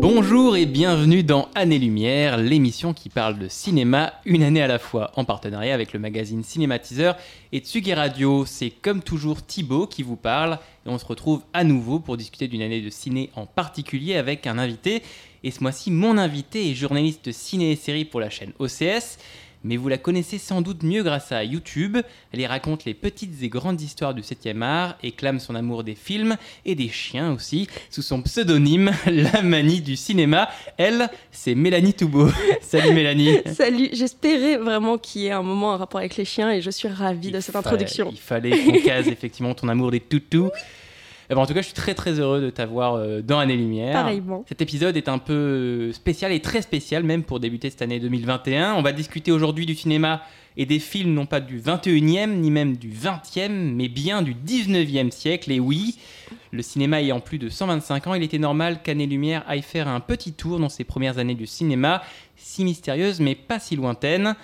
Bonjour 0.00 0.56
et 0.56 0.64
bienvenue 0.64 1.24
dans 1.24 1.48
Année 1.56 1.80
Lumière, 1.80 2.36
l'émission 2.36 2.94
qui 2.94 3.08
parle 3.08 3.36
de 3.36 3.48
cinéma 3.48 4.14
une 4.24 4.44
année 4.44 4.62
à 4.62 4.68
la 4.68 4.78
fois, 4.78 5.10
en 5.16 5.24
partenariat 5.24 5.74
avec 5.74 5.92
le 5.92 5.98
magazine 5.98 6.44
Cinématiseur 6.44 7.16
et 7.50 7.58
Tsugi 7.58 7.92
Radio. 7.94 8.46
C'est 8.46 8.70
comme 8.70 9.02
toujours 9.02 9.44
Thibaut 9.44 9.88
qui 9.88 10.04
vous 10.04 10.14
parle 10.14 10.60
et 10.86 10.88
on 10.88 10.98
se 10.98 11.04
retrouve 11.04 11.42
à 11.52 11.64
nouveau 11.64 11.98
pour 11.98 12.16
discuter 12.16 12.46
d'une 12.46 12.62
année 12.62 12.80
de 12.80 12.90
ciné 12.90 13.30
en 13.34 13.46
particulier 13.46 14.14
avec 14.14 14.46
un 14.46 14.58
invité. 14.58 15.02
Et 15.42 15.50
ce 15.50 15.62
mois-ci, 15.62 15.90
mon 15.90 16.16
invité 16.16 16.70
est 16.70 16.74
journaliste 16.74 17.32
ciné 17.32 17.72
et 17.72 17.76
série 17.76 18.04
pour 18.04 18.20
la 18.20 18.30
chaîne 18.30 18.52
OCS 18.60 19.18
mais 19.64 19.76
vous 19.76 19.88
la 19.88 19.98
connaissez 19.98 20.38
sans 20.38 20.62
doute 20.62 20.82
mieux 20.82 21.02
grâce 21.02 21.32
à 21.32 21.44
YouTube. 21.44 21.98
Elle 22.32 22.40
y 22.40 22.46
raconte 22.46 22.84
les 22.84 22.94
petites 22.94 23.42
et 23.42 23.48
grandes 23.48 23.80
histoires 23.80 24.14
du 24.14 24.22
7e 24.22 24.62
art 24.62 24.96
et 25.02 25.12
clame 25.12 25.40
son 25.40 25.54
amour 25.54 25.84
des 25.84 25.94
films 25.94 26.36
et 26.64 26.74
des 26.74 26.88
chiens 26.88 27.32
aussi, 27.32 27.68
sous 27.90 28.02
son 28.02 28.22
pseudonyme 28.22 28.92
La 29.06 29.42
Manie 29.42 29.80
du 29.80 29.96
cinéma. 29.96 30.48
Elle, 30.76 31.08
c'est 31.30 31.54
Mélanie 31.54 31.94
Toubeau. 31.94 32.28
Salut 32.60 32.92
Mélanie. 32.92 33.38
Salut, 33.46 33.88
j'espérais 33.92 34.56
vraiment 34.56 34.98
qu'il 34.98 35.22
y 35.22 35.26
ait 35.26 35.32
un 35.32 35.42
moment 35.42 35.72
en 35.72 35.76
rapport 35.76 36.00
avec 36.00 36.16
les 36.16 36.24
chiens 36.24 36.50
et 36.50 36.60
je 36.60 36.70
suis 36.70 36.88
ravie 36.88 37.30
de 37.30 37.40
cette 37.40 37.56
introduction. 37.56 38.10
Il 38.12 38.18
fallait 38.18 38.50
qu'on 38.50 38.80
case 38.80 39.08
effectivement 39.08 39.54
ton 39.54 39.68
amour 39.68 39.90
des 39.90 40.00
toutous. 40.00 40.50
Eh 41.30 41.34
ben, 41.34 41.42
en 41.42 41.46
tout 41.46 41.52
cas, 41.52 41.60
je 41.60 41.66
suis 41.66 41.74
très 41.74 41.94
très 41.94 42.18
heureux 42.20 42.40
de 42.40 42.48
t'avoir 42.48 42.94
euh, 42.94 43.20
dans 43.20 43.38
Année 43.38 43.56
Lumière. 43.56 43.92
Pareillement. 43.92 44.44
Cet 44.48 44.62
épisode 44.62 44.96
est 44.96 45.10
un 45.10 45.18
peu 45.18 45.34
euh, 45.34 45.92
spécial 45.92 46.32
et 46.32 46.40
très 46.40 46.62
spécial 46.62 47.02
même 47.02 47.22
pour 47.22 47.38
débuter 47.38 47.68
cette 47.68 47.82
année 47.82 48.00
2021. 48.00 48.74
On 48.74 48.82
va 48.82 48.92
discuter 48.92 49.30
aujourd'hui 49.30 49.66
du 49.66 49.74
cinéma 49.74 50.22
et 50.56 50.64
des 50.64 50.78
films 50.78 51.12
non 51.12 51.26
pas 51.26 51.40
du 51.40 51.60
21e 51.60 52.36
ni 52.36 52.50
même 52.50 52.78
du 52.78 52.90
20e, 52.90 53.50
mais 53.50 53.88
bien 53.88 54.22
du 54.22 54.34
19e 54.34 55.10
siècle. 55.10 55.52
Et 55.52 55.60
oui, 55.60 55.98
le 56.50 56.62
cinéma 56.62 57.02
ayant 57.02 57.20
plus 57.20 57.38
de 57.38 57.50
125 57.50 58.06
ans, 58.06 58.14
il 58.14 58.22
était 58.22 58.38
normal 58.38 58.80
qu'Année 58.82 59.06
Lumière 59.06 59.44
aille 59.46 59.60
faire 59.60 59.86
un 59.86 60.00
petit 60.00 60.32
tour 60.32 60.58
dans 60.58 60.70
ses 60.70 60.84
premières 60.84 61.18
années 61.18 61.34
du 61.34 61.46
cinéma, 61.46 62.02
si 62.36 62.64
mystérieuses 62.64 63.20
mais 63.20 63.34
pas 63.34 63.58
si 63.58 63.76
lointaines. 63.76 64.34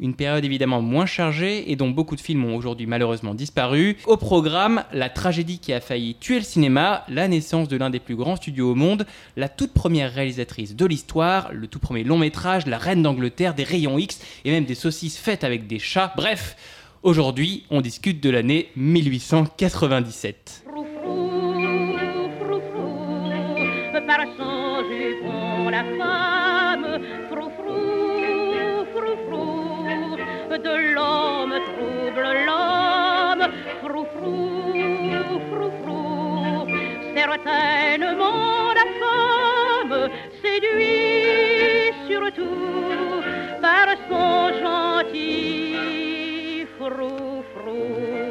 Une 0.00 0.14
période 0.14 0.44
évidemment 0.44 0.82
moins 0.82 1.06
chargée 1.06 1.70
et 1.70 1.76
dont 1.76 1.90
beaucoup 1.90 2.16
de 2.16 2.20
films 2.20 2.44
ont 2.44 2.56
aujourd'hui 2.56 2.86
malheureusement 2.86 3.34
disparu. 3.34 3.96
Au 4.06 4.16
programme, 4.16 4.82
la 4.92 5.08
tragédie 5.08 5.60
qui 5.60 5.72
a 5.72 5.80
failli 5.80 6.16
tuer 6.16 6.38
le 6.38 6.44
cinéma, 6.44 7.04
la 7.08 7.28
naissance 7.28 7.68
de 7.68 7.76
l'un 7.76 7.90
des 7.90 8.00
plus 8.00 8.16
grands 8.16 8.36
studios 8.36 8.72
au 8.72 8.74
monde, 8.74 9.06
la 9.36 9.48
toute 9.48 9.72
première 9.72 10.12
réalisatrice 10.12 10.74
de 10.74 10.86
l'histoire, 10.86 11.52
le 11.52 11.68
tout 11.68 11.78
premier 11.78 12.02
long 12.02 12.18
métrage, 12.18 12.66
la 12.66 12.78
reine 12.78 13.02
d'Angleterre, 13.02 13.54
des 13.54 13.62
rayons 13.62 13.98
X 13.98 14.20
et 14.44 14.50
même 14.50 14.64
des 14.64 14.74
saucisses 14.74 15.16
faites 15.16 15.44
avec 15.44 15.68
des 15.68 15.78
chats. 15.78 16.12
Bref, 16.16 16.56
aujourd'hui 17.04 17.64
on 17.70 17.80
discute 17.80 18.20
de 18.20 18.30
l'année 18.30 18.70
1897. 18.76 20.64
la 25.74 25.82
femme, 25.98 26.33
de 30.64 30.94
l'homme 30.94 31.54
trouble 31.70 32.26
l'homme, 32.46 33.44
frou 33.82 34.04
frou, 34.14 34.72
frou 35.50 35.70
frou. 35.82 36.66
Certainement 37.14 38.72
la 38.80 38.86
femme 39.00 40.10
séduit 40.42 41.92
surtout 42.08 43.22
par 43.60 43.86
son 44.08 44.32
gentil 44.62 45.74
frou 46.78 47.42
frou. 47.54 48.24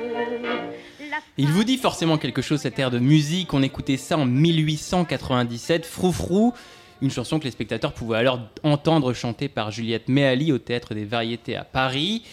Il 1.38 1.48
vous 1.48 1.64
dit 1.64 1.78
forcément 1.78 2.18
quelque 2.18 2.42
chose 2.42 2.62
cette 2.62 2.78
air 2.80 2.92
de 2.92 3.00
musique, 3.00 3.54
on 3.54 3.64
écoutait 3.64 3.98
ça 3.98 4.18
en 4.18 4.26
1897, 4.26 5.86
Froufrou, 5.86 6.54
une 7.04 7.12
chanson 7.12 7.38
que 7.38 7.44
les 7.44 7.52
spectateurs 7.52 7.94
pouvaient 7.94 8.18
alors 8.18 8.40
entendre 8.64 9.12
chanter 9.14 9.50
par 9.50 9.72
Juliette 9.72 10.08
Méali 10.08 10.54
au 10.54 10.58
Théâtre 10.58 10.96
des 10.96 11.04
Variétés 11.04 11.58
à 11.58 11.66
Paris. 11.66 12.24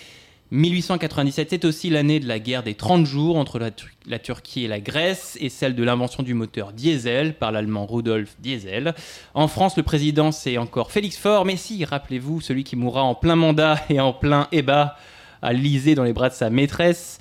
1897, 0.52 1.50
c'est 1.50 1.64
aussi 1.64 1.90
l'année 1.90 2.20
de 2.20 2.28
la 2.28 2.38
guerre 2.38 2.62
des 2.62 2.74
30 2.74 3.04
jours 3.04 3.36
entre 3.36 3.58
la, 3.58 4.18
Turquie 4.20 4.64
et 4.64 4.68
la 4.68 4.80
Grèce 4.80 5.36
et 5.40 5.48
celle 5.48 5.74
de 5.74 5.82
l'invention 5.82 6.22
du 6.22 6.34
moteur 6.34 6.72
diesel 6.72 7.34
par 7.34 7.50
l'allemand 7.50 7.84
Rudolf 7.84 8.36
Diesel. 8.38 8.94
En 9.34 9.48
France, 9.48 9.76
le 9.76 9.82
président, 9.82 10.30
c'est 10.30 10.56
encore 10.56 10.92
Félix 10.92 11.16
Faure, 11.16 11.44
mais 11.44 11.56
si, 11.56 11.84
rappelez-vous, 11.84 12.40
celui 12.40 12.62
qui 12.62 12.76
mourra 12.76 13.02
en 13.02 13.16
plein 13.16 13.36
mandat 13.36 13.80
et 13.90 13.98
en 13.98 14.12
plein 14.12 14.46
ébat 14.52 14.96
à 15.42 15.52
l'Élysée 15.52 15.96
dans 15.96 16.04
les 16.04 16.12
bras 16.12 16.28
de 16.28 16.34
sa 16.34 16.48
maîtresse. 16.48 17.18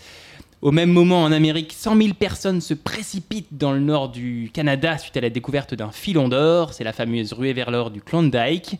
Au 0.61 0.71
même 0.71 0.91
moment, 0.91 1.23
en 1.23 1.31
Amérique, 1.31 1.71
100 1.71 1.95
000 1.95 2.13
personnes 2.15 2.59
se 2.59 2.73
précipitent 2.73 3.47
dans 3.57 3.71
le 3.71 3.79
nord 3.79 4.09
du 4.09 4.51
Canada 4.53 4.97
suite 4.97 5.15
à 5.15 5.21
la 5.21 5.29
découverte 5.29 5.73
d'un 5.73 5.91
filon 5.91 6.27
d'or. 6.27 6.73
C'est 6.73 6.83
la 6.83 6.91
fameuse 6.91 7.31
ruée 7.31 7.53
vers 7.53 7.71
l'or 7.71 7.91
du 7.91 8.01
Klondike. 8.01 8.75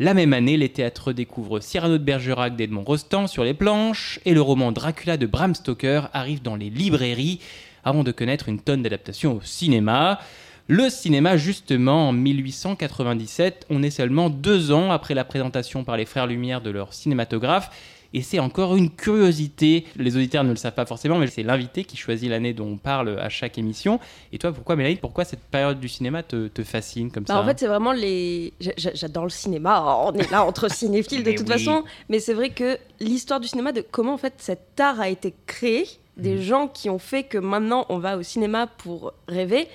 La 0.00 0.14
même 0.14 0.32
année, 0.32 0.56
les 0.56 0.70
théâtres 0.70 1.12
découvrent 1.12 1.60
Cyrano 1.60 1.96
de 1.96 2.02
Bergerac 2.02 2.56
d'Edmond 2.56 2.82
Rostand 2.82 3.28
sur 3.28 3.44
les 3.44 3.54
planches 3.54 4.18
et 4.24 4.34
le 4.34 4.42
roman 4.42 4.72
Dracula 4.72 5.16
de 5.16 5.26
Bram 5.26 5.54
Stoker 5.54 6.08
arrive 6.12 6.42
dans 6.42 6.56
les 6.56 6.70
librairies 6.70 7.38
avant 7.84 8.02
de 8.02 8.10
connaître 8.10 8.48
une 8.48 8.58
tonne 8.58 8.82
d'adaptations 8.82 9.36
au 9.36 9.40
cinéma. 9.42 10.18
Le 10.66 10.90
cinéma, 10.90 11.36
justement, 11.36 12.08
en 12.08 12.12
1897, 12.12 13.66
on 13.70 13.84
est 13.84 13.90
seulement 13.90 14.28
deux 14.28 14.72
ans 14.72 14.90
après 14.90 15.14
la 15.14 15.24
présentation 15.24 15.84
par 15.84 15.96
les 15.96 16.04
Frères 16.04 16.26
Lumière 16.26 16.62
de 16.62 16.70
leur 16.70 16.92
cinématographe 16.92 17.70
et 18.14 18.22
c'est 18.22 18.38
encore 18.38 18.76
une 18.76 18.90
curiosité. 18.90 19.86
Les 19.96 20.16
auditeurs 20.16 20.44
ne 20.44 20.50
le 20.50 20.56
savent 20.56 20.74
pas 20.74 20.86
forcément, 20.86 21.18
mais 21.18 21.26
c'est 21.26 21.42
l'invité 21.42 21.84
qui 21.84 21.96
choisit 21.96 22.28
l'année 22.28 22.52
dont 22.52 22.66
on 22.66 22.76
parle 22.76 23.18
à 23.18 23.28
chaque 23.28 23.58
émission. 23.58 24.00
Et 24.32 24.38
toi, 24.38 24.52
pourquoi, 24.52 24.76
Mélanie, 24.76 24.96
pourquoi 24.96 25.24
cette 25.24 25.40
période 25.42 25.80
du 25.80 25.88
cinéma 25.88 26.22
te, 26.22 26.48
te 26.48 26.62
fascine 26.62 27.10
comme 27.10 27.24
bah, 27.24 27.34
ça 27.34 27.40
En 27.40 27.44
fait, 27.44 27.58
c'est 27.58 27.66
vraiment 27.66 27.92
les. 27.92 28.52
J'adore 28.76 29.24
le 29.24 29.30
cinéma. 29.30 30.02
On 30.04 30.12
est 30.14 30.30
là 30.30 30.44
entre 30.44 30.68
cinéphiles 30.72 31.24
de 31.24 31.32
toute 31.32 31.48
oui. 31.48 31.52
façon. 31.52 31.84
Mais 32.08 32.18
c'est 32.18 32.34
vrai 32.34 32.50
que 32.50 32.78
l'histoire 33.00 33.40
du 33.40 33.48
cinéma, 33.48 33.72
de 33.72 33.84
comment 33.90 34.14
en 34.14 34.18
fait 34.18 34.34
cet 34.38 34.78
art 34.80 35.00
a 35.00 35.08
été 35.08 35.34
créé, 35.46 35.86
des 36.16 36.34
Mhm. 36.34 36.42
gens 36.42 36.68
qui 36.68 36.90
ont 36.90 36.98
fait 36.98 37.22
que 37.24 37.38
maintenant 37.38 37.86
on 37.88 37.98
va 37.98 38.16
au 38.18 38.22
cinéma 38.22 38.66
pour 38.66 39.12
rêver. 39.28 39.68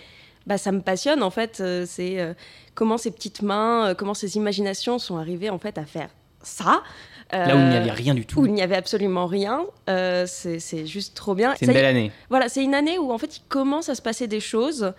Bah, 0.46 0.58
ça 0.58 0.72
me 0.72 0.82
passionne 0.82 1.24
en 1.24 1.30
fait. 1.30 1.60
Euh, 1.60 1.86
c'est 1.88 2.20
euh, 2.22 2.34
comment 2.74 2.98
ces 2.98 3.12
petites 3.12 3.42
mains, 3.42 3.88
euh, 3.90 3.94
comment 3.96 4.14
ces 4.14 4.38
imaginations 4.38 4.98
sont 5.00 5.18
arrivées 5.18 5.50
en 5.50 5.58
fait 5.60 5.78
à 5.78 5.86
faire 5.86 6.10
ça. 6.42 6.84
Là 7.32 7.56
où 7.56 7.60
il 7.60 7.66
n'y 7.70 7.76
Euh, 7.76 7.82
avait 7.82 7.92
rien 7.92 8.14
du 8.14 8.26
tout. 8.26 8.40
où 8.42 8.46
il 8.46 8.54
n'y 8.54 8.62
avait 8.62 8.76
absolument 8.78 9.26
rien. 9.26 9.62
Euh, 9.90 10.26
c'est 10.28 10.86
juste 10.86 11.14
trop 11.16 11.36
bien. 11.36 11.54
C'est 11.60 11.66
une 11.66 11.74
belle 11.74 11.86
année. 11.86 12.12
Voilà, 12.30 12.48
c'est 12.50 12.64
une 12.64 12.74
année 12.76 12.98
où 12.98 13.12
en 13.12 13.18
fait 13.18 13.38
il 13.38 13.42
commence 13.50 13.90
à 13.90 13.96
se 13.96 14.02
passer 14.02 14.28
des 14.28 14.40
choses 14.40 14.94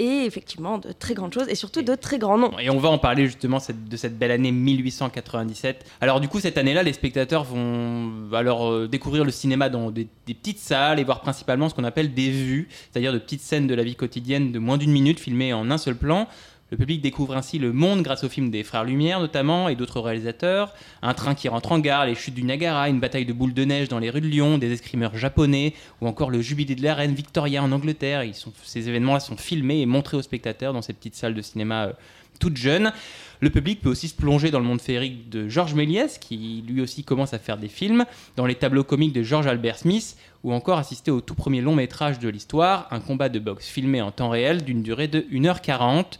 et 0.00 0.24
effectivement 0.24 0.78
de 0.78 0.90
très 0.90 1.14
grandes 1.14 1.32
choses 1.32 1.48
et 1.48 1.54
surtout 1.54 1.82
de 1.82 1.94
très 1.94 2.18
grands 2.18 2.36
noms. 2.38 2.58
Et 2.58 2.68
on 2.68 2.78
va 2.78 2.88
en 2.88 2.98
parler 2.98 3.26
justement 3.26 3.60
cette- 3.60 3.88
de 3.88 3.96
cette 3.96 4.18
belle 4.18 4.32
année 4.32 4.50
1897. 4.50 5.84
Alors 6.00 6.20
du 6.20 6.28
coup, 6.28 6.40
cette 6.40 6.58
année-là, 6.58 6.82
les 6.82 6.92
spectateurs 6.92 7.44
vont 7.44 8.10
alors 8.32 8.70
euh, 8.70 8.88
découvrir 8.88 9.24
le 9.24 9.30
cinéma 9.30 9.68
dans 9.68 9.90
des, 9.90 10.08
des 10.26 10.34
petites 10.34 10.58
salles 10.58 10.98
et 10.98 11.04
voir 11.04 11.20
principalement 11.20 11.68
ce 11.68 11.74
qu'on 11.74 11.84
appelle 11.84 12.12
des 12.14 12.30
vues, 12.30 12.68
c'est-à-dire 12.92 13.12
de 13.12 13.18
petites 13.18 13.42
scènes 13.42 13.66
de 13.66 13.74
la 13.74 13.82
vie 13.84 13.94
quotidienne 13.96 14.52
de 14.52 14.58
moins 14.58 14.78
d'une 14.78 14.90
minute 14.92 15.20
filmées 15.20 15.52
en 15.52 15.70
un 15.70 15.78
seul 15.78 15.96
plan. 15.96 16.26
Le 16.70 16.78
public 16.78 17.02
découvre 17.02 17.36
ainsi 17.36 17.58
le 17.58 17.72
monde 17.72 18.02
grâce 18.02 18.24
au 18.24 18.28
film 18.28 18.50
des 18.50 18.62
Frères 18.64 18.84
Lumière 18.84 19.20
notamment 19.20 19.68
et 19.68 19.76
d'autres 19.76 20.00
réalisateurs. 20.00 20.72
Un 21.02 21.12
train 21.12 21.34
qui 21.34 21.48
rentre 21.48 21.72
en 21.72 21.78
gare, 21.78 22.06
les 22.06 22.14
chutes 22.14 22.34
du 22.34 22.42
Niagara, 22.42 22.88
une 22.88 23.00
bataille 23.00 23.26
de 23.26 23.32
boules 23.32 23.52
de 23.52 23.64
neige 23.64 23.88
dans 23.88 23.98
les 23.98 24.08
rues 24.08 24.22
de 24.22 24.26
Lyon, 24.26 24.56
des 24.56 24.72
escrimeurs 24.72 25.16
japonais 25.16 25.74
ou 26.00 26.06
encore 26.06 26.30
le 26.30 26.40
jubilé 26.40 26.74
de 26.74 26.82
la 26.82 26.94
reine 26.94 27.14
Victoria 27.14 27.62
en 27.62 27.70
Angleterre. 27.70 28.24
Ces 28.64 28.88
événements-là 28.88 29.20
sont 29.20 29.36
filmés 29.36 29.82
et 29.82 29.86
montrés 29.86 30.16
aux 30.16 30.22
spectateurs 30.22 30.72
dans 30.72 30.82
ces 30.82 30.94
petites 30.94 31.14
salles 31.14 31.34
de 31.34 31.42
cinéma 31.42 31.84
euh, 31.84 31.92
toutes 32.40 32.56
jeunes. 32.56 32.92
Le 33.40 33.50
public 33.50 33.82
peut 33.82 33.90
aussi 33.90 34.08
se 34.08 34.14
plonger 34.14 34.50
dans 34.50 34.58
le 34.58 34.64
monde 34.64 34.80
féerique 34.80 35.28
de 35.28 35.48
Georges 35.48 35.74
Méliès, 35.74 36.18
qui 36.18 36.64
lui 36.66 36.80
aussi 36.80 37.04
commence 37.04 37.34
à 37.34 37.38
faire 37.38 37.58
des 37.58 37.68
films, 37.68 38.04
dans 38.36 38.46
les 38.46 38.54
tableaux 38.54 38.84
comiques 38.84 39.12
de 39.12 39.22
George 39.22 39.46
Albert 39.46 39.78
Smith, 39.78 40.16
ou 40.42 40.52
encore 40.52 40.78
assister 40.78 41.10
au 41.10 41.20
tout 41.20 41.34
premier 41.34 41.60
long 41.60 41.74
métrage 41.74 42.18
de 42.18 42.28
l'histoire, 42.28 42.88
un 42.90 43.00
combat 43.00 43.28
de 43.28 43.38
boxe 43.38 43.66
filmé 43.66 44.00
en 44.00 44.10
temps 44.10 44.30
réel 44.30 44.64
d'une 44.64 44.82
durée 44.82 45.08
de 45.08 45.20
1h40. 45.20 46.18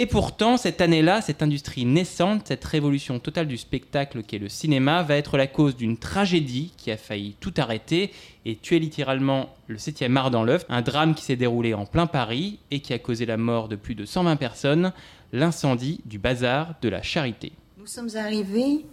Et 0.00 0.06
pourtant, 0.06 0.56
cette 0.56 0.80
année-là, 0.80 1.20
cette 1.20 1.42
industrie 1.42 1.84
naissante, 1.84 2.46
cette 2.46 2.64
révolution 2.64 3.18
totale 3.18 3.48
du 3.48 3.56
spectacle 3.56 4.22
qu'est 4.22 4.38
le 4.38 4.48
cinéma, 4.48 5.02
va 5.02 5.16
être 5.16 5.36
la 5.36 5.48
cause 5.48 5.74
d'une 5.74 5.96
tragédie 5.96 6.72
qui 6.76 6.92
a 6.92 6.96
failli 6.96 7.34
tout 7.40 7.52
arrêter 7.56 8.12
et 8.44 8.54
tuer 8.54 8.78
littéralement 8.78 9.52
le 9.66 9.76
7e 9.76 10.14
art 10.14 10.30
dans 10.30 10.44
l'œuf, 10.44 10.64
un 10.68 10.82
drame 10.82 11.16
qui 11.16 11.24
s'est 11.24 11.34
déroulé 11.34 11.74
en 11.74 11.84
plein 11.84 12.06
Paris 12.06 12.60
et 12.70 12.78
qui 12.78 12.92
a 12.92 13.00
causé 13.00 13.26
la 13.26 13.36
mort 13.36 13.66
de 13.66 13.74
plus 13.74 13.96
de 13.96 14.04
120 14.04 14.36
personnes, 14.36 14.92
l'incendie 15.32 16.00
du 16.04 16.20
bazar 16.20 16.74
de 16.80 16.88
la 16.88 17.02
Charité. 17.02 17.50
Nous 17.76 17.88
sommes 17.88 18.14
arrivés 18.14 18.84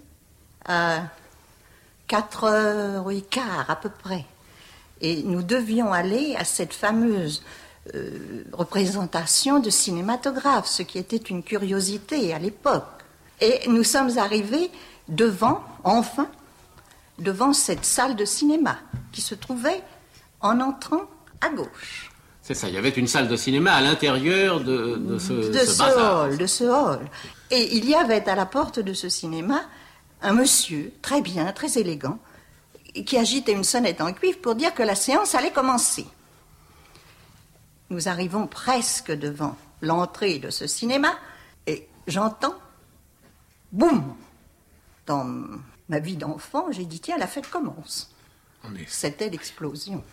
à 0.65 1.03
4 2.07 2.43
heures 2.45 3.11
et 3.11 3.21
quart 3.21 3.69
à 3.69 3.75
peu 3.75 3.91
près. 3.91 4.25
Et 5.01 5.21
nous 5.21 5.43
devions 5.43 5.93
aller 5.93 6.35
à 6.35 6.45
cette 6.45 6.73
fameuse 6.73 7.43
euh, 7.93 8.43
représentation 8.51 9.59
de 9.59 9.69
cinématographe, 9.69 10.67
ce 10.67 10.81
qui 10.81 10.97
était 10.97 11.17
une 11.17 11.43
curiosité 11.43 12.33
à 12.33 12.39
l'époque. 12.39 12.83
Et 13.41 13.67
nous 13.67 13.83
sommes 13.83 14.17
arrivés 14.17 14.71
devant, 15.07 15.63
enfin, 15.83 16.27
devant 17.19 17.53
cette 17.53 17.85
salle 17.85 18.15
de 18.15 18.25
cinéma 18.25 18.77
qui 19.11 19.21
se 19.21 19.35
trouvait 19.35 19.83
en 20.41 20.59
entrant 20.61 21.01
à 21.41 21.49
gauche. 21.49 22.11
C'est 22.41 22.53
ça, 22.53 22.67
il 22.67 22.75
y 22.75 22.77
avait 22.77 22.89
une 22.89 23.07
salle 23.07 23.27
de 23.27 23.35
cinéma 23.35 23.73
à 23.73 23.81
l'intérieur 23.81 24.61
de, 24.61 24.97
de 24.97 25.17
ce, 25.17 25.33
de 25.33 25.59
ce 25.59 25.83
hall, 25.83 26.37
de 26.37 26.45
ce 26.45 26.63
hall. 26.63 26.99
Et 27.51 27.75
il 27.75 27.89
y 27.89 27.95
avait 27.95 28.27
à 28.29 28.35
la 28.35 28.45
porte 28.45 28.79
de 28.79 28.93
ce 28.93 29.09
cinéma 29.09 29.61
un 30.21 30.33
monsieur, 30.33 30.91
très 31.01 31.21
bien, 31.21 31.51
très 31.53 31.77
élégant, 31.77 32.19
qui 33.05 33.17
agitait 33.17 33.51
une 33.51 33.63
sonnette 33.63 34.01
en 34.01 34.13
cuivre 34.13 34.39
pour 34.39 34.55
dire 34.55 34.73
que 34.73 34.83
la 34.83 34.95
séance 34.95 35.35
allait 35.35 35.51
commencer. 35.51 36.05
Nous 37.95 38.09
arrivons 38.09 38.45
presque 38.45 39.09
devant 39.09 39.55
l'entrée 39.81 40.37
de 40.37 40.49
ce 40.49 40.67
cinéma 40.67 41.17
et 41.65 41.87
j'entends 42.07 42.55
boum 43.71 44.17
Dans 45.05 45.23
ma 45.87 45.99
vie 45.99 46.17
d'enfant, 46.17 46.69
j'ai 46.71 46.83
dit 46.83 46.99
tiens, 46.99 47.17
la 47.17 47.25
fête 47.25 47.49
commence. 47.49 48.13
C'était 48.87 49.29
l'explosion. 49.29 50.03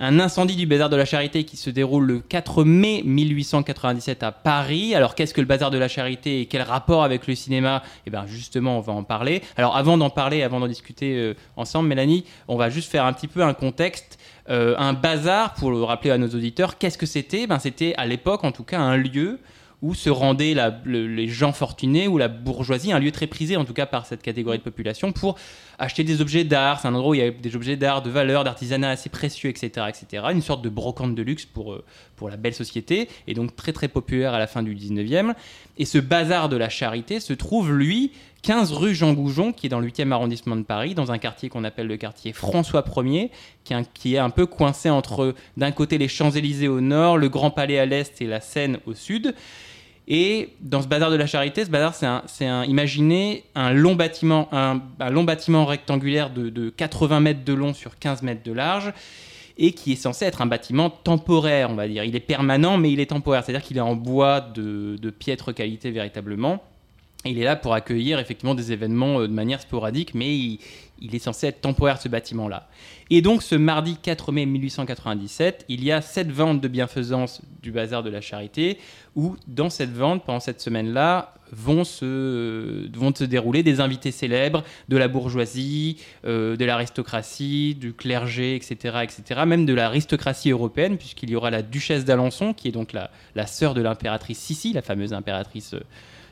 Un 0.00 0.20
incendie 0.20 0.54
du 0.54 0.64
bazar 0.64 0.88
de 0.88 0.94
la 0.94 1.04
Charité 1.04 1.42
qui 1.42 1.56
se 1.56 1.70
déroule 1.70 2.06
le 2.06 2.20
4 2.20 2.62
mai 2.62 3.02
1897 3.04 4.22
à 4.22 4.30
Paris. 4.30 4.94
Alors 4.94 5.16
qu'est-ce 5.16 5.34
que 5.34 5.40
le 5.40 5.46
bazar 5.48 5.72
de 5.72 5.78
la 5.78 5.88
Charité 5.88 6.40
et 6.40 6.46
quel 6.46 6.62
rapport 6.62 7.02
avec 7.02 7.26
le 7.26 7.34
cinéma? 7.34 7.82
Eh 8.06 8.10
bien 8.10 8.24
justement, 8.24 8.78
on 8.78 8.80
va 8.80 8.92
en 8.92 9.02
parler. 9.02 9.42
Alors 9.56 9.76
avant 9.76 9.98
d'en 9.98 10.08
parler, 10.08 10.44
avant 10.44 10.60
d'en 10.60 10.68
discuter 10.68 11.16
euh, 11.16 11.34
ensemble, 11.56 11.88
Mélanie, 11.88 12.24
on 12.46 12.54
va 12.56 12.70
juste 12.70 12.92
faire 12.92 13.06
un 13.06 13.12
petit 13.12 13.26
peu 13.26 13.42
un 13.42 13.54
contexte. 13.54 14.20
Euh, 14.50 14.76
un 14.78 14.92
bazar, 14.92 15.54
pour 15.54 15.72
le 15.72 15.82
rappeler 15.82 16.12
à 16.12 16.18
nos 16.18 16.28
auditeurs, 16.28 16.78
qu'est-ce 16.78 16.96
que 16.96 17.04
c'était? 17.04 17.48
Ben, 17.48 17.58
C'était 17.58 17.94
à 17.96 18.06
l'époque 18.06 18.44
en 18.44 18.52
tout 18.52 18.62
cas 18.62 18.78
un 18.78 18.96
lieu 18.96 19.40
où 19.80 19.94
se 19.94 20.10
rendaient 20.10 20.56
les 20.86 21.28
gens 21.28 21.52
fortunés 21.52 22.08
ou 22.08 22.18
la 22.18 22.28
bourgeoisie, 22.28 22.92
un 22.92 22.98
lieu 22.98 23.12
très 23.12 23.28
prisé 23.28 23.56
en 23.56 23.64
tout 23.64 23.74
cas 23.74 23.86
par 23.86 24.06
cette 24.06 24.22
catégorie 24.22 24.58
de 24.58 24.62
population, 24.62 25.12
pour 25.12 25.36
acheter 25.78 26.02
des 26.02 26.20
objets 26.20 26.42
d'art. 26.42 26.80
C'est 26.80 26.88
un 26.88 26.94
endroit 26.94 27.10
où 27.10 27.14
il 27.14 27.20
y 27.20 27.24
a 27.24 27.30
des 27.30 27.54
objets 27.54 27.76
d'art 27.76 28.02
de 28.02 28.10
valeur, 28.10 28.42
d'artisanat 28.42 28.90
assez 28.90 29.08
précieux, 29.08 29.50
etc., 29.50 29.86
etc. 29.88 30.24
Une 30.32 30.42
sorte 30.42 30.62
de 30.62 30.68
brocante 30.68 31.14
de 31.14 31.22
luxe 31.22 31.46
pour, 31.46 31.72
euh, 31.72 31.84
pour 32.16 32.28
la 32.28 32.36
belle 32.36 32.54
société, 32.54 33.08
et 33.28 33.34
donc 33.34 33.54
très 33.54 33.72
très 33.72 33.86
populaire 33.86 34.34
à 34.34 34.38
la 34.40 34.48
fin 34.48 34.64
du 34.64 34.74
19e. 34.74 35.34
Et 35.78 35.84
ce 35.84 35.98
bazar 35.98 36.48
de 36.48 36.56
la 36.56 36.68
charité 36.68 37.20
se 37.20 37.32
trouve, 37.32 37.72
lui, 37.72 38.10
15 38.42 38.72
rue 38.72 38.94
Jean 38.94 39.12
Goujon, 39.12 39.52
qui 39.52 39.66
est 39.66 39.68
dans 39.68 39.80
le 39.80 39.88
8e 39.88 40.10
arrondissement 40.10 40.56
de 40.56 40.62
Paris, 40.62 40.94
dans 40.94 41.12
un 41.12 41.18
quartier 41.18 41.48
qu'on 41.48 41.62
appelle 41.62 41.86
le 41.86 41.96
quartier 41.96 42.32
François 42.32 42.82
1er, 42.82 43.30
qui 43.62 43.74
qui 43.94 44.14
est 44.16 44.18
un 44.18 44.30
peu 44.30 44.46
coincé 44.46 44.90
entre, 44.90 45.34
d'un 45.56 45.70
côté, 45.70 45.98
les 45.98 46.08
Champs-Élysées 46.08 46.68
au 46.68 46.80
nord, 46.80 47.16
le 47.16 47.28
Grand 47.28 47.52
Palais 47.52 47.78
à 47.78 47.86
l'est 47.86 48.20
et 48.20 48.26
la 48.26 48.40
Seine 48.40 48.78
au 48.86 48.94
sud. 48.94 49.34
Et 50.10 50.48
dans 50.62 50.80
ce 50.80 50.88
bazar 50.88 51.10
de 51.10 51.16
la 51.16 51.26
charité, 51.26 51.66
ce 51.66 51.70
bazar, 51.70 51.94
c'est 51.94 52.06
un, 52.06 52.22
un, 52.40 52.64
imaginez 52.64 53.44
un 53.54 53.74
long 53.74 53.94
bâtiment, 53.94 54.48
un, 54.52 54.80
long 55.10 55.24
bâtiment 55.24 55.66
rectangulaire 55.66 56.30
de, 56.30 56.48
de 56.48 56.70
80 56.70 57.20
mètres 57.20 57.44
de 57.44 57.52
long 57.52 57.74
sur 57.74 57.98
15 57.98 58.22
mètres 58.22 58.42
de 58.42 58.52
large, 58.52 58.94
et 59.58 59.72
qui 59.72 59.92
est 59.92 59.96
censé 59.96 60.24
être 60.24 60.40
un 60.40 60.46
bâtiment 60.46 60.88
temporaire, 60.88 61.70
on 61.70 61.74
va 61.74 61.86
dire. 61.86 62.04
Il 62.04 62.16
est 62.16 62.20
permanent, 62.20 62.78
mais 62.78 62.90
il 62.90 63.00
est 63.00 63.10
temporaire, 63.10 63.44
c'est-à-dire 63.44 63.66
qu'il 63.66 63.76
est 63.76 63.82
en 63.82 63.96
bois 63.96 64.40
de, 64.40 64.96
de 64.96 65.10
piètre 65.10 65.52
qualité 65.54 65.90
véritablement. 65.90 66.62
Il 67.26 67.38
est 67.38 67.44
là 67.44 67.56
pour 67.56 67.74
accueillir 67.74 68.18
effectivement 68.18 68.54
des 68.54 68.72
événements 68.72 69.20
euh, 69.20 69.28
de 69.28 69.32
manière 69.32 69.60
sporadique, 69.60 70.14
mais 70.14 70.34
il, 70.34 70.60
il 71.00 71.14
est 71.14 71.20
censé 71.20 71.46
être 71.46 71.60
temporaire 71.60 72.00
ce 72.00 72.08
bâtiment-là. 72.08 72.68
Et 73.10 73.22
donc 73.22 73.42
ce 73.42 73.54
mardi 73.54 73.96
4 73.96 74.32
mai 74.32 74.46
1897, 74.46 75.64
il 75.68 75.84
y 75.84 75.92
a 75.92 76.00
cette 76.00 76.30
vente 76.30 76.60
de 76.60 76.68
bienfaisance 76.68 77.40
du 77.62 77.72
bazar 77.72 78.02
de 78.02 78.10
la 78.10 78.20
charité, 78.20 78.78
où 79.14 79.36
dans 79.46 79.70
cette 79.70 79.92
vente, 79.92 80.24
pendant 80.24 80.40
cette 80.40 80.60
semaine-là, 80.60 81.34
vont 81.52 81.84
se, 81.84 82.88
vont 82.96 83.14
se 83.14 83.24
dérouler 83.24 83.62
des 83.62 83.80
invités 83.80 84.10
célèbres 84.10 84.62
de 84.88 84.96
la 84.96 85.08
bourgeoisie, 85.08 85.96
euh, 86.26 86.56
de 86.56 86.64
l'aristocratie, 86.64 87.74
du 87.74 87.94
clergé, 87.94 88.54
etc., 88.54 88.98
etc., 89.02 89.42
même 89.46 89.64
de 89.66 89.74
l'aristocratie 89.74 90.50
européenne, 90.50 90.98
puisqu'il 90.98 91.30
y 91.30 91.36
aura 91.36 91.50
la 91.50 91.62
duchesse 91.62 92.04
d'Alençon, 92.04 92.52
qui 92.52 92.68
est 92.68 92.72
donc 92.72 92.92
la, 92.92 93.46
sœur 93.46 93.74
de 93.74 93.80
l'impératrice 93.80 94.38
Sissi, 94.38 94.72
la 94.72 94.82
fameuse 94.82 95.12
impératrice 95.12 95.74
euh, 95.74 95.80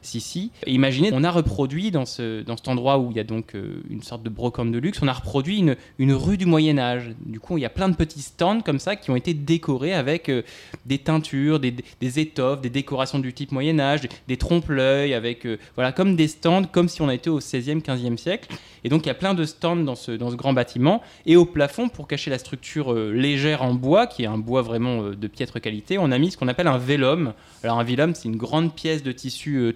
Sissi. 0.06 0.50
Et 0.67 0.73
imaginez, 0.73 1.11
on 1.12 1.25
a 1.25 1.31
reproduit 1.31 1.91
dans, 1.91 2.06
ce, 2.06 2.43
dans 2.43 2.56
cet 2.56 2.69
endroit 2.69 2.99
où 2.99 3.11
il 3.11 3.17
y 3.17 3.20
a 3.20 3.25
donc 3.25 3.55
euh, 3.55 3.82
une 3.91 4.03
sorte 4.03 4.23
de 4.23 4.29
brocante 4.29 4.73
de 4.73 4.79
luxe, 4.79 4.99
on 5.03 5.08
a 5.08 5.12
reproduit 5.12 5.58
une, 5.58 5.76
une 5.99 6.12
rue 6.12 6.37
du 6.37 6.47
Moyen 6.47 6.79
Âge. 6.79 7.11
Du 7.25 7.41
coup, 7.41 7.58
il 7.58 7.62
y 7.62 7.67
a 7.67 7.70
plein 7.70 7.88
de 7.88 7.97
petits 7.97 8.23
stands 8.23 8.61
comme 8.61 8.79
ça 8.79 8.97
qui 8.97 9.11
ont 9.11 9.17
été 9.17 9.35
décorés 9.35 9.93
avec 9.93 10.29
euh, 10.29 10.43
des 10.87 10.99
teintures, 10.99 11.61
des, 11.61 11.75
des 12.00 12.20
étoffes, 12.20 12.61
des 12.61 12.70
décorations 12.70 13.19
du 13.19 13.32
type 13.32 13.53
Moyen 13.53 13.79
Âge, 13.79 14.03
des, 14.29 14.37
trompe-l'œil, 14.37 15.14
avec 15.14 15.47
euh, 15.47 15.58
voilà 15.75 15.93
comme 15.93 16.17
des 16.17 16.29
stands, 16.29 16.64
comme 16.64 16.88
si 16.88 17.03
on 17.03 17.11
était 17.11 17.31
au 17.31 17.41
16e, 17.41 17.82
15e 17.82 18.17
siècle. 18.17 18.55
Et 18.85 18.88
donc 18.88 19.05
il 19.05 19.08
y 19.08 19.11
a 19.11 19.14
plein 19.14 19.35
de 19.35 19.44
stands 19.44 19.76
dans 19.76 19.97
ce, 19.97 20.12
dans 20.12 20.31
ce 20.31 20.37
grand 20.37 20.53
bâtiment. 20.53 21.03
Et 21.26 21.37
au 21.37 21.44
plafond, 21.44 21.88
pour 21.88 22.06
cacher 22.06 22.31
la 22.31 22.38
structure 22.38 22.94
légère 22.94 23.62
en 23.62 23.75
bois, 23.75 24.06
qui 24.06 24.23
est 24.23 24.26
un 24.26 24.38
bois 24.38 24.62
vraiment 24.62 25.11
de 25.11 25.26
piètre 25.26 25.61
qualité, 25.61 25.99
on 25.99 26.12
a 26.12 26.19
mis 26.19 26.31
ce 26.31 26.37
qu'on 26.37 26.49
appelle 26.49 26.69
un 26.69 26.79
vélum. 26.79 27.32
Alors 27.62 27.79
un 27.79 27.85
vélum, 27.85 28.14
c'est 28.14 28.29
une 28.29 28.37
grande 28.37 28.75
pièce 28.75 29.03
de 29.03 29.12
tissu 29.12 29.56
euh, 29.56 29.73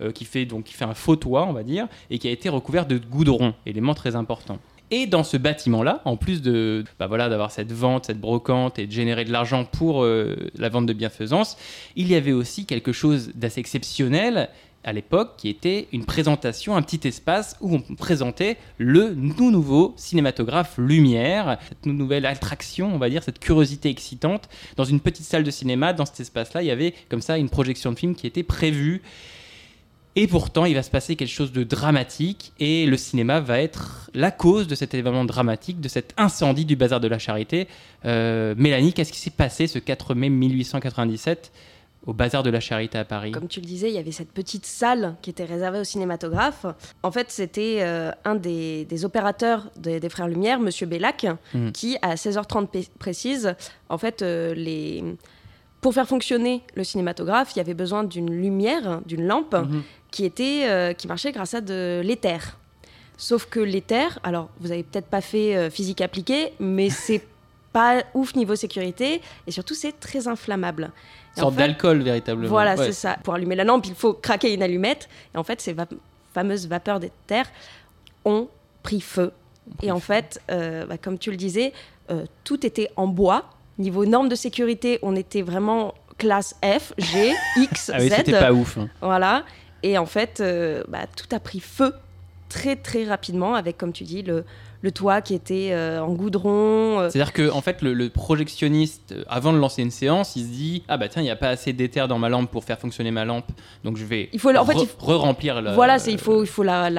euh, 0.00 0.12
qui 0.12 0.24
fait 0.24 0.44
donc 0.44 0.64
qui 0.64 0.74
fait 0.74 0.84
un 0.84 0.94
faux 0.94 1.16
toit, 1.16 1.46
on 1.46 1.52
va 1.52 1.62
dire, 1.62 1.86
et 2.10 2.18
qui 2.18 2.28
a 2.28 2.30
été 2.30 2.48
recouvert 2.48 2.86
de 2.86 2.98
goudron, 2.98 3.54
élément 3.66 3.94
très 3.94 4.16
important. 4.16 4.58
Et 4.90 5.06
dans 5.06 5.24
ce 5.24 5.36
bâtiment-là, 5.36 6.02
en 6.04 6.16
plus 6.16 6.42
de 6.42 6.84
bah 6.98 7.06
voilà 7.06 7.28
d'avoir 7.28 7.50
cette 7.50 7.72
vente, 7.72 8.06
cette 8.06 8.20
brocante 8.20 8.78
et 8.78 8.86
de 8.86 8.92
générer 8.92 9.24
de 9.24 9.32
l'argent 9.32 9.64
pour 9.64 10.04
euh, 10.04 10.36
la 10.56 10.68
vente 10.68 10.86
de 10.86 10.92
bienfaisance, 10.92 11.56
il 11.96 12.08
y 12.08 12.14
avait 12.14 12.32
aussi 12.32 12.66
quelque 12.66 12.92
chose 12.92 13.32
d'assez 13.34 13.60
exceptionnel 13.60 14.50
à 14.84 14.92
l'époque 14.92 15.34
qui 15.36 15.48
était 15.48 15.88
une 15.92 16.04
présentation, 16.04 16.76
un 16.76 16.82
petit 16.82 17.06
espace 17.08 17.56
où 17.60 17.76
on 17.76 17.94
présentait 17.94 18.56
le 18.78 19.16
tout 19.36 19.50
nouveau 19.50 19.94
cinématographe 19.96 20.74
Lumière, 20.78 21.58
cette 21.68 21.86
nouvelle 21.86 22.26
attraction, 22.26 22.94
on 22.94 22.98
va 22.98 23.08
dire, 23.08 23.22
cette 23.22 23.38
curiosité 23.38 23.88
excitante. 23.88 24.48
Dans 24.76 24.84
une 24.84 25.00
petite 25.00 25.26
salle 25.26 25.44
de 25.44 25.50
cinéma, 25.50 25.92
dans 25.92 26.06
cet 26.06 26.20
espace-là, 26.20 26.62
il 26.62 26.66
y 26.66 26.70
avait 26.70 26.94
comme 27.08 27.22
ça 27.22 27.38
une 27.38 27.48
projection 27.48 27.92
de 27.92 27.98
film 27.98 28.14
qui 28.14 28.26
était 28.26 28.42
prévue. 28.42 29.02
Et 30.16 30.28
pourtant, 30.28 30.64
il 30.64 30.74
va 30.74 30.82
se 30.84 30.90
passer 30.90 31.16
quelque 31.16 31.28
chose 31.28 31.50
de 31.50 31.64
dramatique 31.64 32.52
et 32.60 32.86
le 32.86 32.96
cinéma 32.96 33.40
va 33.40 33.60
être 33.60 34.10
la 34.14 34.30
cause 34.30 34.68
de 34.68 34.76
cet 34.76 34.94
événement 34.94 35.24
dramatique, 35.24 35.80
de 35.80 35.88
cet 35.88 36.14
incendie 36.16 36.64
du 36.64 36.76
bazar 36.76 37.00
de 37.00 37.08
la 37.08 37.18
charité. 37.18 37.66
Euh, 38.04 38.54
Mélanie, 38.56 38.92
qu'est-ce 38.92 39.12
qui 39.12 39.18
s'est 39.18 39.30
passé 39.30 39.66
ce 39.66 39.80
4 39.80 40.14
mai 40.14 40.28
1897 40.28 41.50
au 42.06 42.12
bazar 42.12 42.42
de 42.42 42.50
la 42.50 42.60
charité 42.60 42.98
à 42.98 43.04
Paris 43.04 43.32
Comme 43.32 43.48
tu 43.48 43.60
le 43.60 43.66
disais, 43.66 43.88
il 43.88 43.94
y 43.94 43.98
avait 43.98 44.12
cette 44.12 44.30
petite 44.32 44.66
salle 44.66 45.16
qui 45.22 45.30
était 45.30 45.44
réservée 45.44 45.78
au 45.80 45.84
cinématographe. 45.84 46.66
En 47.02 47.10
fait, 47.10 47.30
c'était 47.30 47.78
euh, 47.80 48.10
un 48.24 48.34
des, 48.34 48.84
des 48.84 49.04
opérateurs 49.04 49.70
des, 49.76 50.00
des 50.00 50.08
Frères 50.10 50.28
Lumière, 50.28 50.60
Monsieur 50.60 50.86
Bellac, 50.86 51.26
Mhm. 51.54 51.72
qui, 51.72 51.96
à 52.02 52.14
16h30 52.16 52.66
p- 52.68 52.88
précise, 52.98 53.54
en 53.88 53.96
fait, 53.98 54.20
euh, 54.22 54.52
les... 54.54 55.02
pour 55.80 55.94
faire 55.94 56.06
fonctionner 56.06 56.62
le 56.74 56.84
cinématographe, 56.84 57.52
il 57.54 57.58
y 57.58 57.60
avait 57.60 57.74
besoin 57.74 58.04
d'une 58.04 58.30
lumière, 58.30 59.00
d'une 59.06 59.26
lampe, 59.26 59.54
Mhm. 59.54 59.82
qui, 60.10 60.24
était, 60.26 60.62
euh, 60.68 60.92
qui 60.92 61.08
marchait 61.08 61.32
grâce 61.32 61.54
à 61.54 61.60
de 61.62 62.02
l'éther. 62.04 62.58
Sauf 63.16 63.46
que 63.46 63.60
l'éther, 63.60 64.18
alors 64.24 64.50
vous 64.60 64.72
avez 64.72 64.82
peut-être 64.82 65.06
pas 65.06 65.20
fait 65.20 65.70
physique 65.70 66.00
appliquée, 66.00 66.52
mais 66.60 66.90
c'est 66.90 67.22
pas 67.72 68.02
ouf 68.12 68.34
niveau 68.36 68.56
sécurité 68.56 69.20
et 69.46 69.50
surtout 69.50 69.74
c'est 69.74 69.98
très 69.98 70.28
inflammable. 70.28 70.90
Une 71.36 71.40
Et 71.40 71.42
en 71.42 71.44
sorte 71.46 71.54
fait- 71.56 71.60
d'alcool 71.66 72.02
véritablement. 72.02 72.48
voilà, 72.48 72.74
Ouais. 72.76 72.86
c'est 72.86 72.92
ça. 72.92 73.16
Pour 73.22 73.34
allumer 73.34 73.56
la 73.56 73.64
lampe, 73.64 73.86
il 73.86 73.94
faut 73.94 74.12
craquer 74.12 74.54
une 74.54 74.62
allumette. 74.62 75.08
Et 75.34 75.38
en 75.38 75.42
fait, 75.44 75.60
ces 75.60 75.72
va- 75.72 75.86
fameuses 76.32 76.66
vapeurs 76.68 77.00
d'éther 77.00 77.44
ont 78.24 78.48
pris 78.82 79.00
feu. 79.00 79.32
Et 79.82 79.90
en 79.90 80.00
fait, 80.00 80.40
euh, 80.50 80.86
bah, 80.86 80.98
comme 80.98 81.18
tu 81.18 81.30
le 81.30 81.36
disais, 81.36 81.72
euh, 82.10 82.24
tout 82.44 82.64
était 82.66 82.90
en 82.96 83.06
bois. 83.06 83.44
Niveau 83.78 84.04
normes 84.06 84.28
de 84.28 84.34
sécurité, 84.36 84.98
on 85.02 85.16
était 85.16 85.42
vraiment 85.42 85.94
classe 86.18 86.54
F, 86.62 86.92
G, 86.98 87.32
X, 87.56 87.90
Ah 87.92 87.96
oui, 87.98 88.08
Z. 88.08 88.14
c'était 88.16 88.38
pas 88.38 88.52
ouf. 88.52 88.78
hein. 88.78 88.88
Voilà. 89.00 89.44
Et 89.82 89.98
en 89.98 90.06
fait, 90.06 90.40
euh, 90.40 90.84
bah, 90.88 91.06
tout 91.16 91.34
a 91.34 91.40
pris 91.40 91.60
feu 91.60 91.92
très 92.48 92.76
très 92.76 93.04
rapidement 93.04 93.54
avec, 93.54 93.76
comme 93.78 93.92
tu 93.92 94.04
dis, 94.04 94.22
le, 94.22 94.44
le 94.84 94.92
toit 94.92 95.22
qui 95.22 95.34
était 95.34 95.70
euh, 95.72 95.98
en 96.02 96.12
goudron. 96.12 97.00
euh, 97.00 97.08
C'est-à-dire 97.08 97.32
que 97.32 97.50
en 97.50 97.62
fait, 97.62 97.80
le, 97.80 97.94
le 97.94 98.10
projectionniste, 98.10 99.12
euh, 99.12 99.24
avant 99.28 99.52
de 99.54 99.58
lancer 99.58 99.80
une 99.82 99.90
séance, 99.90 100.36
il 100.36 100.42
se 100.42 100.48
dit 100.48 100.82
ah 100.88 100.98
bah 100.98 101.08
tiens, 101.08 101.22
il 101.22 101.24
n'y 101.24 101.30
a 101.30 101.36
pas 101.36 101.48
assez 101.48 101.72
d'éther 101.72 102.06
dans 102.06 102.18
ma 102.18 102.28
lampe 102.28 102.50
pour 102.50 102.64
faire 102.64 102.78
fonctionner 102.78 103.10
ma 103.10 103.24
lampe, 103.24 103.46
donc 103.82 103.96
je 103.96 104.04
vais 104.04 104.28
Il 104.34 104.38
faut- 104.38 104.54
en 104.54 104.64
fait, 104.66 104.74
il 104.74 104.86
faut- 104.86 105.06
re-remplir 105.06 105.62
la. 105.62 105.72
voilà, 105.74 105.98
c'est 105.98 106.12
il 106.12 106.18
faut 106.18 106.42
il 106.44 106.46
faut 106.46 106.62
la 106.62 106.90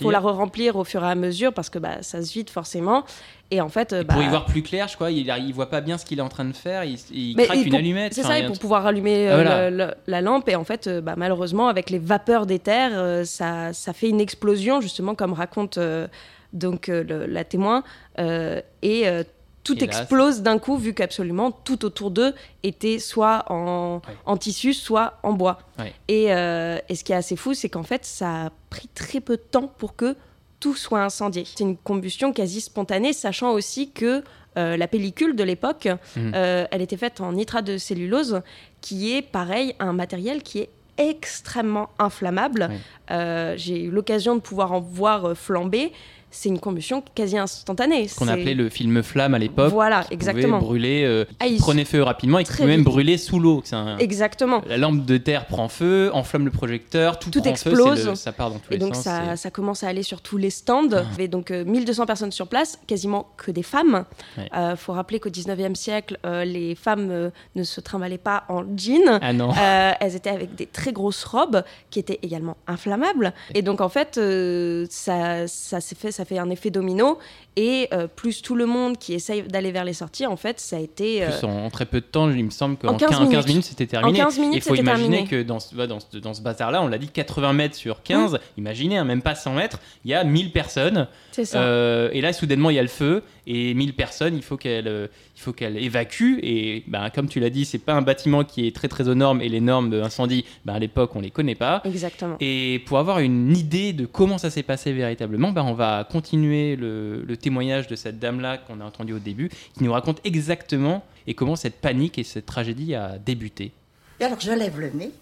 faut 0.00 0.10
la 0.10 0.18
re-remplir 0.20 0.76
au 0.76 0.84
fur 0.84 1.04
et 1.04 1.08
à 1.08 1.14
mesure 1.14 1.52
parce 1.52 1.68
que 1.68 1.78
bah, 1.78 1.98
ça 2.00 2.22
se 2.22 2.32
vide 2.32 2.48
forcément. 2.50 3.04
Et 3.52 3.60
en 3.60 3.68
fait, 3.68 3.90
Pour 4.08 4.20
y 4.22 4.24
bah, 4.24 4.30
voir 4.30 4.44
plus 4.46 4.62
clair, 4.62 4.88
je 4.88 4.96
crois, 4.96 5.12
il, 5.12 5.32
il 5.46 5.52
voit 5.54 5.70
pas 5.70 5.80
bien 5.80 5.98
ce 5.98 6.04
qu'il 6.04 6.18
est 6.18 6.22
en 6.22 6.28
train 6.28 6.46
de 6.46 6.52
faire, 6.56 6.82
il, 6.82 6.98
il 7.12 7.36
craque 7.36 7.56
et 7.58 7.62
une 7.62 7.68
pour- 7.68 7.78
allumette. 7.78 8.12
C'est 8.12 8.24
ça, 8.24 8.38
et 8.40 8.46
pour 8.46 8.58
pouvoir 8.58 8.86
allumer 8.86 9.28
Ah, 9.28 9.34
voilà. 9.36 9.70
le- 9.70 9.76
le- 9.76 9.94
la 10.08 10.20
lampe. 10.20 10.48
Et 10.48 10.56
en 10.56 10.64
fait, 10.64 10.88
bah, 10.88 11.14
malheureusement, 11.16 11.68
avec 11.68 11.90
les 11.90 12.00
vapeurs 12.00 12.46
d'éther, 12.46 12.90
ça, 13.24 13.72
ça 13.72 13.92
fait 13.92 14.08
une 14.08 14.20
explosion, 14.20 14.80
justement, 14.80 15.14
comme 15.14 15.32
raconte 15.32 15.78
euh, 15.78 16.08
donc 16.52 16.88
euh, 16.88 17.02
le- 17.02 17.26
la 17.26 17.44
témoin. 17.44 17.82
Euh, 18.18 18.60
et 18.82 19.08
euh, 19.08 19.22
tout 19.64 19.74
Et 19.74 19.80
là, 19.80 19.86
explose 19.86 20.42
d'un 20.42 20.58
coup, 20.58 20.76
vu 20.76 20.94
qu'absolument 20.94 21.50
tout 21.50 21.84
autour 21.84 22.10
d'eux 22.12 22.32
était 22.62 22.98
soit 23.00 23.44
en, 23.50 23.96
Ouais. 23.96 24.14
en 24.24 24.36
tissu, 24.36 24.72
soit 24.74 25.18
en 25.24 25.32
bois. 25.32 25.58
Ouais. 25.78 25.92
Et, 26.06 26.32
euh, 26.32 26.78
et 26.88 26.94
ce 26.94 27.02
qui 27.02 27.12
est 27.12 27.16
assez 27.16 27.34
fou, 27.36 27.52
c'est 27.52 27.68
qu'en 27.68 27.82
fait, 27.82 28.04
ça 28.04 28.46
a 28.46 28.50
pris 28.70 28.88
très 28.94 29.20
peu 29.20 29.36
de 29.36 29.42
temps 29.42 29.66
pour 29.78 29.96
que 29.96 30.14
tout 30.60 30.74
soit 30.76 31.02
incendié. 31.02 31.44
C'est 31.44 31.64
une 31.64 31.76
combustion 31.76 32.32
quasi 32.32 32.60
spontanée, 32.60 33.12
sachant 33.12 33.50
aussi 33.52 33.90
que 33.90 34.22
euh, 34.56 34.76
la 34.78 34.86
pellicule 34.88 35.36
de 35.36 35.42
l'époque, 35.44 35.86
Mhm. 36.16 36.32
euh, 36.34 36.66
elle 36.70 36.80
était 36.80 36.96
faite 36.96 37.20
en 37.20 37.32
nitrate 37.32 37.64
de 37.66 37.76
cellulose, 37.76 38.40
qui 38.80 39.12
est 39.14 39.20
pareil, 39.20 39.74
un 39.80 39.92
matériel 39.92 40.42
qui 40.42 40.60
est 40.60 40.70
extrêmement 40.96 41.90
inflammable. 41.98 42.70
Ouais. 43.10 43.54
J'ai 43.58 43.82
eu 43.82 43.90
l'occasion 43.90 44.34
de 44.34 44.40
pouvoir 44.40 44.72
en 44.72 44.80
voir 44.80 45.36
flamber. 45.36 45.92
C'est 46.38 46.50
une 46.50 46.60
combustion 46.60 47.02
quasi 47.14 47.38
instantanée. 47.38 48.08
Ce 48.08 48.14
qu'on 48.16 48.28
appelait 48.28 48.52
le 48.52 48.68
film 48.68 49.02
flamme 49.02 49.32
à 49.34 49.38
l'époque. 49.38 49.72
Voilà, 49.72 50.04
qui 50.04 50.12
exactement. 50.12 50.58
Brûler, 50.58 51.02
euh, 51.06 51.24
qui 51.24 51.36
Ah, 51.40 51.46
il- 51.46 51.56
prenait 51.56 51.86
feu 51.86 52.02
rapidement 52.02 52.38
et 52.38 52.44
qui 52.44 52.52
pouvait 52.52 52.66
même 52.66 52.80
vite. 52.80 52.84
brûler 52.88 53.16
sous 53.16 53.38
l'eau. 53.40 53.62
Un- 53.72 53.96
Exactement. 53.96 54.60
La 54.68 54.76
lampe 54.76 55.06
de 55.06 55.16
terre 55.16 55.46
prend 55.46 55.68
feu, 55.68 56.10
enflamme 56.12 56.44
le 56.44 56.50
projecteur, 56.50 57.18
tout, 57.18 57.30
Tout 57.30 57.40
prend 57.40 57.50
explose. 57.50 57.88
feu, 57.88 57.96
c'est 57.96 58.08
le- 58.10 58.14
ça 58.16 58.32
part 58.32 58.50
dans 58.50 58.58
tous 58.58 58.70
Et 58.70 58.74
les 58.74 58.78
donc 58.80 58.94
sens. 58.94 59.04
ça, 59.04 59.36
ça 59.36 59.50
commence 59.50 59.82
à 59.82 59.88
aller 59.88 60.02
sur 60.02 60.20
tous 60.20 60.36
les 60.36 60.50
stands. 60.50 60.84
Il 60.90 60.92
y 60.94 61.14
avait 61.14 61.28
donc 61.28 61.50
euh, 61.50 61.64
1200 61.64 62.04
personnes 62.04 62.32
sur 62.32 62.48
place, 62.48 62.78
quasiment 62.86 63.28
que 63.38 63.50
des 63.50 63.62
femmes. 63.62 64.04
Il 64.36 64.42
Ouais. 64.42 64.76
faut 64.76 64.92
rappeler 64.92 65.20
qu'au 65.20 65.30
19e 65.30 65.74
siècle, 65.74 66.18
euh, 66.26 66.44
les 66.44 66.74
femmes 66.74 67.08
euh, 67.10 67.30
ne 67.54 67.62
se 67.62 67.80
trimballaient 67.80 68.18
pas 68.18 68.44
en 68.50 68.62
jean. 68.76 69.18
Ah 69.22 69.32
non. 69.32 69.52
Euh, 69.58 69.92
elles 70.00 70.14
étaient 70.16 70.28
avec 70.28 70.54
des 70.54 70.66
très 70.66 70.92
grosses 70.92 71.24
robes 71.24 71.64
qui 71.88 71.98
étaient 71.98 72.18
également 72.22 72.58
inflammables. 72.66 73.32
Et 73.54 73.62
donc 73.62 73.80
en 73.80 73.88
fait, 73.88 74.18
euh, 74.18 74.86
ça, 74.90 75.46
ça, 75.46 75.80
s'est 75.80 75.94
fait, 75.94 76.12
ça 76.12 76.25
fait 76.26 76.38
un 76.38 76.50
effet 76.50 76.70
domino. 76.70 77.18
Et 77.56 77.88
euh, 77.94 78.06
plus 78.06 78.42
tout 78.42 78.54
le 78.54 78.66
monde 78.66 78.98
qui 78.98 79.14
essaye 79.14 79.42
d'aller 79.42 79.72
vers 79.72 79.84
les 79.86 79.94
sorties, 79.94 80.26
en 80.26 80.36
fait, 80.36 80.60
ça 80.60 80.76
a 80.76 80.80
été... 80.80 81.22
euh, 81.24 81.28
Plus 81.30 81.46
en, 81.46 81.64
en 81.64 81.70
très 81.70 81.86
peu 81.86 82.00
de 82.00 82.04
temps, 82.06 82.30
il 82.30 82.44
me 82.44 82.50
semble 82.50 82.76
qu'en 82.76 82.88
en 82.88 82.96
15 82.98 83.08
15, 83.08 83.18
15 83.18 83.28
minutes. 83.30 83.46
minutes 83.48 83.64
c'était 83.64 83.86
terminé. 83.86 84.20
En 84.20 84.24
15 84.26 84.38
minutes, 84.38 84.54
Il 84.56 84.62
faut 84.62 84.74
imaginer 84.74 85.24
terminé. 85.24 85.28
que 85.30 85.42
dans 85.42 85.58
ce, 85.58 85.74
dans 85.74 85.98
ce, 86.00 86.18
dans 86.18 86.34
ce 86.34 86.42
bazar-là, 86.42 86.82
on 86.82 86.88
l'a 86.88 86.98
dit 86.98 87.08
80 87.08 87.52
mètres 87.54 87.74
sur 87.74 88.02
15, 88.02 88.38
imaginez, 88.58 88.98
hein, 88.98 89.04
même 89.04 89.22
pas 89.22 89.34
100 89.34 89.54
mètres, 89.54 89.80
il 90.04 90.10
y 90.10 90.14
a 90.14 90.22
1000 90.22 90.52
personnes. 90.52 91.08
C'est 91.32 91.46
ça. 91.46 91.62
Euh, 91.62 92.10
et 92.12 92.20
là, 92.20 92.32
soudainement, 92.34 92.68
il 92.70 92.76
y 92.76 92.78
a 92.78 92.82
le 92.82 92.88
feu 92.88 93.22
et 93.46 93.72
1000 93.74 93.94
personnes, 93.94 94.36
il 94.36 94.42
faut 94.42 94.56
qu'elles 94.56 95.08
qu'elles 95.56 95.76
évacuent. 95.78 96.40
Et 96.42 96.82
ben, 96.88 97.08
comme 97.10 97.28
tu 97.28 97.40
l'as 97.40 97.50
dit, 97.50 97.64
c'est 97.64 97.78
pas 97.78 97.92
un 97.94 98.02
bâtiment 98.02 98.42
qui 98.44 98.66
est 98.66 98.74
très 98.74 98.88
très 98.88 99.08
aux 99.08 99.14
normes 99.14 99.40
et 99.40 99.48
les 99.48 99.60
normes 99.60 99.90
d'incendie, 99.90 100.44
ben, 100.64 100.74
à 100.74 100.78
l'époque, 100.78 101.14
on 101.14 101.20
les 101.20 101.30
connaît 101.30 101.54
pas. 101.54 101.82
Exactement. 101.84 102.36
Et 102.40 102.82
pour 102.86 102.98
avoir 102.98 103.18
une 103.20 103.56
idée 103.56 103.92
de 103.92 104.06
comment 104.06 104.38
ça 104.38 104.50
s'est 104.50 104.62
passé 104.62 104.92
véritablement, 104.92 105.52
ben 105.52 105.62
on 105.62 105.74
va 105.74 106.06
continuer 106.10 106.74
le, 106.76 107.22
le 107.22 107.36
témoignage 107.46 107.86
de 107.86 107.94
cette 107.94 108.18
dame-là 108.18 108.58
qu'on 108.58 108.80
a 108.80 108.84
entendu 108.84 109.12
au 109.12 109.20
début, 109.20 109.50
qui 109.74 109.84
nous 109.84 109.92
raconte 109.92 110.20
exactement 110.24 111.06
et 111.28 111.34
comment 111.34 111.54
cette 111.54 111.80
panique 111.80 112.18
et 112.18 112.24
cette 112.24 112.44
tragédie 112.44 112.96
a 112.96 113.18
débuté. 113.18 113.70
Et 114.18 114.24
alors 114.24 114.40
je 114.40 114.50
lève 114.50 114.80
le 114.80 114.90
nez 114.90 115.12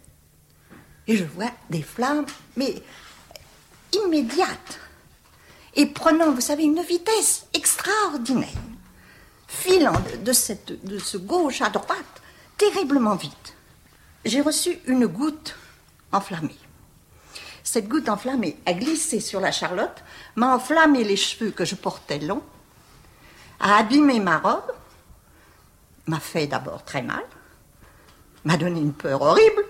et 1.07 1.19
je 1.19 1.25
vois 1.25 1.51
des 1.69 1.83
flammes, 1.83 2.25
mais 2.57 2.77
immédiates. 3.93 4.81
Et 5.75 5.85
prenant, 5.85 6.33
vous 6.33 6.41
savez, 6.41 6.63
une 6.63 6.81
vitesse 6.81 7.47
extraordinaire. 7.53 8.63
Filant 9.47 10.01
de, 10.25 10.33
cette, 10.33 10.83
de 10.87 10.99
ce 10.99 11.19
gauche 11.19 11.61
à 11.61 11.69
droite, 11.69 12.23
terriblement 12.57 13.17
vite. 13.17 13.55
J'ai 14.25 14.41
reçu 14.41 14.79
une 14.87 15.07
goutte 15.07 15.57
enflammée. 16.11 16.57
Cette 17.65 17.89
goutte 17.89 18.11
enflammée 18.11 18.59
a 18.67 18.75
glissé 18.75 19.21
sur 19.21 19.41
la 19.41 19.51
charlotte, 19.51 20.05
m'a 20.37 20.55
enflammé 20.55 21.03
les 21.03 21.17
cheveux 21.17 21.51
que 21.51 21.65
je 21.65 21.75
portais 21.75 22.19
longs, 22.19 22.43
a 23.59 23.79
abîmé 23.79 24.21
ma 24.21 24.39
robe, 24.39 24.71
m'a 26.07 26.21
fait 26.21 26.47
d'abord 26.47 26.85
très 26.85 27.01
mal, 27.01 27.25
m'a 28.45 28.59
donné 28.59 28.81
une 28.81 28.93
peur 28.93 29.23
horrible. 29.23 29.65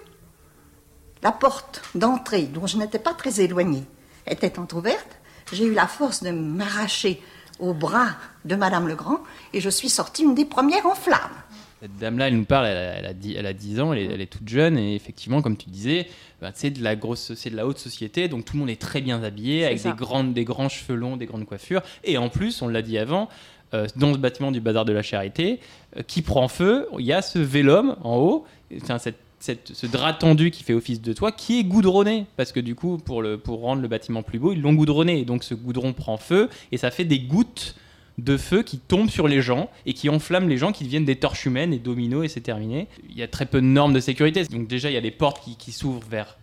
La 1.23 1.31
porte 1.31 1.83
d'entrée, 1.95 2.43
dont 2.43 2.67
je 2.67 2.77
n'étais 2.79 2.99
pas 2.99 3.15
très 3.15 3.41
éloignée, 3.41 3.87
était 4.27 4.59
entr'ouverte. 4.59 5.17
J'ai 5.53 5.65
eu 5.65 5.73
la 5.73 5.87
force 5.87 6.25
de 6.25 6.31
m'arracher 6.31 7.23
au 7.61 7.75
bras 7.75 8.17
de 8.45 8.57
Madame 8.57 8.89
Legrand 8.89 9.21
et 9.53 9.61
je 9.61 9.71
suis 9.71 9.89
sortie 9.89 10.25
une 10.25 10.35
des 10.35 10.45
premières 10.45 10.87
en 10.87 10.97
flammes. 10.97 11.44
Cette 11.85 11.99
dame-là, 11.99 12.29
elle 12.29 12.37
nous 12.39 12.47
parle, 12.47 12.65
elle 12.65 12.77
a, 12.79 12.95
elle 12.99 13.05
a, 13.05 13.13
10, 13.13 13.35
elle 13.37 13.45
a 13.45 13.53
10 13.53 13.81
ans, 13.81 13.93
elle 13.93 13.99
est, 13.99 14.05
elle 14.15 14.21
est 14.23 14.27
toute 14.33 14.49
jeune, 14.49 14.79
et 14.79 14.95
effectivement, 14.95 15.43
comme 15.43 15.59
tu 15.59 15.69
disais, 15.69 16.07
bah, 16.41 16.51
c'est 16.55 16.71
de 16.71 16.83
la 16.83 16.97
grosse, 16.97 17.35
c'est 17.35 17.51
de 17.51 17.57
la 17.57 17.67
haute 17.67 17.77
société, 17.77 18.27
donc 18.29 18.47
tout 18.47 18.55
le 18.55 18.61
monde 18.61 18.71
est 18.71 18.81
très 18.81 19.03
bien 19.03 19.23
habillé, 19.23 19.67
avec 19.67 19.79
ça. 19.81 19.91
des, 19.91 19.97
grandes, 19.99 20.33
des 20.33 20.45
grands 20.45 20.71
cheveux 20.71 20.95
longs, 20.97 21.19
des 21.19 21.27
grandes 21.27 21.45
coiffures, 21.45 21.83
et 22.03 22.17
en 22.17 22.31
plus, 22.31 22.63
on 22.63 22.69
l'a 22.69 22.81
dit 22.81 22.97
avant, 22.97 23.29
euh, 23.75 23.87
dans 23.97 24.15
ce 24.15 24.19
bâtiment 24.19 24.51
du 24.51 24.63
bazar 24.63 24.87
de 24.87 24.95
la 24.95 25.03
charité, 25.03 25.61
euh, 25.99 26.03
qui 26.07 26.23
prend 26.23 26.49
feu, 26.49 26.89
il 26.99 27.05
y 27.05 27.13
a 27.13 27.21
ce 27.21 27.39
vélum 27.39 27.97
en 28.03 28.17
haut, 28.17 28.47
enfin, 28.83 28.99
cette, 28.99 29.19
cette- 29.39 29.73
ce 29.75 29.87
drap 29.87 30.15
tendu 30.15 30.51
qui 30.51 30.63
fait 30.65 30.73
office 30.73 31.03
de 31.03 31.13
toit, 31.13 31.33
qui 31.33 31.59
est 31.61 31.65
goudronné, 31.65 32.25
parce 32.39 32.51
que 32.53 32.61
du 32.61 32.75
coup, 32.75 32.97
pour, 32.97 33.21
le, 33.21 33.37
pour 33.37 33.61
rendre 33.61 33.83
le 33.83 33.89
bâtiment 33.89 34.23
plus 34.23 34.39
beau, 34.39 34.53
ils 34.55 34.61
l'ont 34.63 34.73
goudronné, 34.73 35.21
et 35.21 35.25
donc 35.27 35.45
ce 35.45 35.53
goudron 35.53 35.93
prend 35.93 36.17
feu, 36.17 36.49
et 36.73 36.79
ça 36.79 36.91
fait 36.91 37.05
des 37.05 37.19
gouttes 37.19 37.75
de 38.19 38.37
feu 38.37 38.63
qui 38.63 38.79
tombent 38.79 39.11
sur 39.11 39.29
les 39.29 39.43
gens 39.43 39.71
et 39.87 39.93
qui 39.93 40.09
enflamment 40.09 40.49
les 40.49 40.57
gens 40.57 40.73
qui 40.73 40.85
deviennent 40.85 41.05
des 41.05 41.17
torches 41.17 41.47
humaines 41.47 41.73
et 41.73 41.79
dominos 41.79 42.25
et 42.25 42.29
c'est 42.29 42.41
terminé. 42.41 42.87
Il 43.09 43.17
y 43.17 43.23
a 43.23 43.29
très 43.29 43.47
peu 43.47 43.61
de 43.61 43.67
normes 43.67 43.93
de 43.93 44.01
sécurité. 44.01 44.45
Donc 44.45 44.69
déjà, 44.69 44.91
il 44.91 44.95
y 44.95 44.99
a 44.99 45.01
des 45.01 45.11
portes 45.11 45.43
qui 45.59 45.73
s'ouvrent 45.73 46.07
vers 46.09 46.37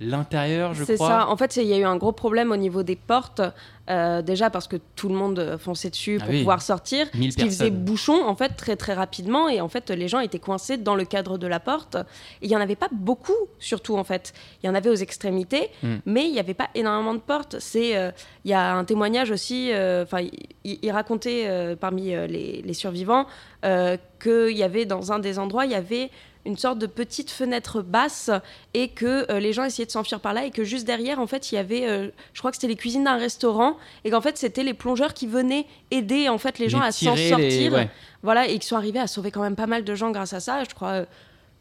l'intérieur, 0.00 0.74
je 0.74 0.84
C'est 0.84 0.94
crois. 0.96 1.08
ça. 1.08 1.28
En 1.28 1.36
fait, 1.36 1.52
c'est- 1.52 1.62
il 1.64 1.68
y 1.68 1.74
a 1.74 1.78
eu 1.78 1.84
un 1.84 1.96
gros 1.96 2.12
problème 2.12 2.52
au 2.52 2.56
niveau 2.56 2.82
des 2.82 2.96
portes. 2.96 3.40
euh, 3.88 4.20
déjà 4.20 4.50
parce 4.50 4.66
que 4.66 4.74
tout 4.96 5.08
le 5.08 5.14
monde 5.14 5.38
euh, 5.38 5.58
fonçait 5.58 5.90
dessus 5.90 6.18
Ah 6.20 6.24
pour 6.24 6.32
oui. 6.34 6.40
pouvoir 6.40 6.60
sortir. 6.60 7.06
1000 7.14 7.30
ce 7.30 7.36
qui 7.36 7.44
faisait 7.44 7.70
bouchon, 7.70 8.20
en 8.26 8.34
fait, 8.34 8.48
très 8.56 8.74
très 8.74 8.94
rapidement. 8.94 9.48
Et 9.48 9.60
en 9.60 9.68
fait, 9.68 9.90
les 9.90 10.08
gens 10.08 10.18
étaient 10.18 10.40
coincés 10.40 10.76
dans 10.76 10.96
le 10.96 11.04
cadre 11.04 11.38
de 11.38 11.46
la 11.46 11.60
porte. 11.60 11.96
Il 12.42 12.48
n'y 12.48 12.56
en 12.56 12.60
avait 12.60 12.74
pas 12.74 12.88
beaucoup, 12.90 13.30
surtout, 13.60 13.96
en 13.96 14.02
fait. 14.02 14.32
Il 14.60 14.66
y 14.66 14.68
en 14.68 14.74
avait 14.74 14.90
aux 14.90 14.96
extrémités, 14.96 15.70
Mm. 15.84 15.94
mais 16.04 16.24
il 16.26 16.32
n'y 16.32 16.40
avait 16.40 16.52
pas 16.54 16.68
énormément 16.74 17.14
de 17.14 17.20
portes. 17.20 17.60
C'est, 17.60 17.96
euh, 17.96 18.10
Il 18.44 18.50
y 18.50 18.54
a 18.54 18.74
un 18.74 18.84
témoignage 18.84 19.30
aussi, 19.30 19.70
enfin, 20.02 20.18
il, 20.64 20.78
il 20.82 20.90
racontait 20.90 21.76
parmi 21.80 22.06
les, 22.06 22.62
les 22.62 22.74
survivants 22.74 23.26
qu'il 24.20 24.56
y 24.56 24.62
avait 24.64 24.84
dans 24.84 25.12
un 25.12 25.18
des 25.20 25.38
endroits, 25.38 25.64
il 25.64 25.70
y 25.72 25.74
avait 25.76 26.10
une 26.46 26.56
sorte 26.56 26.78
de 26.78 26.86
petite 26.86 27.30
fenêtre 27.30 27.82
basse 27.82 28.30
et 28.72 28.88
que 28.88 29.30
euh, 29.30 29.40
les 29.40 29.52
gens 29.52 29.64
essayaient 29.64 29.86
de 29.86 29.90
s'enfuir 29.90 30.20
par 30.20 30.32
là 30.32 30.44
et 30.44 30.50
que 30.50 30.64
juste 30.64 30.86
derrière, 30.86 31.18
en 31.20 31.26
fait, 31.26 31.50
il 31.52 31.56
y 31.56 31.58
avait, 31.58 31.88
euh, 31.88 32.08
je 32.32 32.38
crois 32.38 32.50
que 32.52 32.56
c'était 32.56 32.68
les 32.68 32.76
cuisines 32.76 33.04
d'un 33.04 33.16
restaurant 33.16 33.76
et 34.04 34.10
qu'en 34.10 34.20
fait, 34.20 34.38
c'était 34.38 34.62
les 34.62 34.74
plongeurs 34.74 35.12
qui 35.12 35.26
venaient 35.26 35.66
aider 35.90 36.28
en 36.28 36.38
fait 36.38 36.58
les 36.58 36.68
gens 36.68 36.80
Les 36.80 36.86
à 36.86 36.92
s'en 36.92 37.16
sortir. 37.16 37.38
les- 37.38 37.68
ouais. 37.70 37.90
Voilà, 38.22 38.46
et 38.48 38.58
qui 38.58 38.66
sont 38.66 38.76
arrivés 38.76 38.98
à 39.00 39.06
sauver 39.06 39.30
quand 39.30 39.42
même 39.42 39.56
pas 39.56 39.66
mal 39.66 39.84
de 39.84 39.94
gens 39.94 40.10
grâce 40.10 40.32
à 40.32 40.40
ça. 40.40 40.62
Je 40.64 40.74
crois 40.74 40.88
euh, 40.90 41.04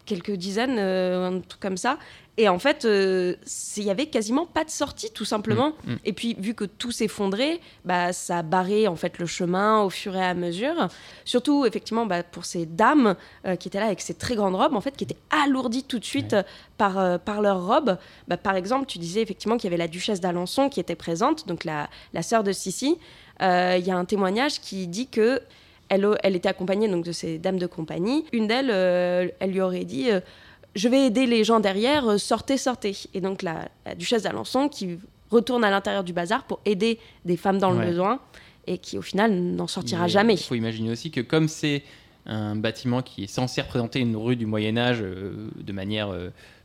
quelques 0.05 0.31
dizaines, 0.31 0.77
euh, 0.77 1.29
un 1.29 1.39
truc 1.39 1.61
comme 1.61 1.77
ça. 1.77 1.97
Et 2.37 2.49
en 2.49 2.59
fait, 2.59 2.83
euh, 2.83 3.35
il 3.77 3.83
y 3.83 3.89
avait 3.89 4.07
quasiment 4.07 4.45
pas 4.45 4.65
de 4.65 4.69
sortie, 4.69 5.09
tout 5.11 5.23
simplement. 5.23 5.71
Mm, 5.85 5.91
mm. 5.91 5.99
Et 6.03 6.13
puis, 6.13 6.35
vu 6.37 6.53
que 6.53 6.65
tout 6.65 6.91
s'effondrait, 6.91 7.61
bah, 7.85 8.11
ça 8.11 8.39
a 8.39 8.43
barré 8.43 8.89
en 8.89 8.97
fait 8.97 9.19
le 9.19 9.25
chemin 9.25 9.81
au 9.81 9.89
fur 9.89 10.15
et 10.17 10.23
à 10.23 10.33
mesure. 10.33 10.89
Surtout, 11.23 11.65
effectivement, 11.65 12.05
bah, 12.05 12.23
pour 12.23 12.43
ces 12.43 12.65
dames 12.65 13.15
euh, 13.45 13.55
qui 13.55 13.69
étaient 13.69 13.79
là 13.79 13.85
avec 13.85 14.01
ces 14.01 14.15
très 14.15 14.35
grandes 14.35 14.55
robes, 14.55 14.75
en 14.75 14.81
fait, 14.81 14.97
qui 14.97 15.05
étaient 15.05 15.17
alourdies 15.29 15.83
tout 15.83 15.99
de 15.99 16.05
suite 16.05 16.35
par, 16.77 17.19
par 17.21 17.41
leurs 17.41 17.65
robes. 17.65 17.97
Bah, 18.27 18.35
par 18.35 18.55
exemple, 18.55 18.85
tu 18.85 18.99
disais 18.99 19.21
effectivement 19.21 19.55
qu'il 19.55 19.69
y 19.69 19.73
avait 19.73 19.77
la 19.77 19.87
duchesse 19.87 20.19
d'Alençon 20.19 20.67
qui 20.67 20.81
était 20.81 20.95
présente, 20.95 21.47
donc 21.47 21.63
la, 21.63 21.89
la 22.13 22.21
sœur 22.21 22.43
de 22.43 22.51
Sissi. 22.51 22.97
Euh, 23.41 23.75
Il 23.79 23.85
y 23.85 23.91
a 23.91 23.97
un 23.97 24.05
témoignage 24.05 24.61
qui 24.61 24.87
dit 24.87 25.07
que 25.07 25.41
elle, 25.89 26.07
elle 26.23 26.35
était 26.35 26.49
accompagnée 26.49 26.87
donc 26.87 27.05
de 27.05 27.11
ces 27.11 27.37
dames 27.37 27.57
de 27.59 27.67
compagnie. 27.67 28.25
Une 28.33 28.47
d'elles, 28.47 28.69
euh, 28.71 29.27
elle 29.39 29.51
lui 29.51 29.61
aurait 29.61 29.85
dit 29.85 30.09
euh, 30.11 30.19
Je 30.75 30.87
vais 30.89 31.05
aider 31.07 31.25
les 31.25 31.43
gens 31.43 31.59
derrière, 31.59 32.07
euh, 32.09 32.17
sortez, 32.17 32.57
sortez. 32.57 32.95
Et 33.13 33.21
donc 33.21 33.41
la, 33.41 33.67
la 33.85 33.95
duchesse 33.95 34.23
d'Alençon 34.23 34.67
qui 34.69 34.97
retourne 35.31 35.63
à 35.63 35.69
l'intérieur 35.69 36.03
du 36.03 36.13
bazar 36.13 36.43
pour 36.45 36.59
aider 36.65 36.99
des 37.25 37.37
femmes 37.37 37.57
dans 37.59 37.73
Ouais. 37.73 37.81
le 37.85 37.89
besoin 37.91 38.19
et 38.67 38.77
qui 38.77 38.97
au 38.97 39.01
final 39.01 39.31
n'en 39.33 39.67
sortira 39.67 40.03
Mais 40.03 40.09
jamais. 40.09 40.33
Il 40.35 40.39
faut 40.43 40.55
imaginer 40.55 40.89
aussi 40.91 41.11
que 41.11 41.21
comme 41.21 41.47
c'est 41.47 41.83
un 42.25 42.55
bâtiment 42.55 43.01
qui 43.03 43.25
est 43.25 43.27
censé 43.27 43.61
représenter 43.61 43.99
une 43.99 44.15
rue 44.15 44.35
du 44.35 44.45
Moyen 44.47 44.77
Âge 44.77 44.99
euh, 45.01 45.49
de 45.55 45.71
manière 45.73 46.09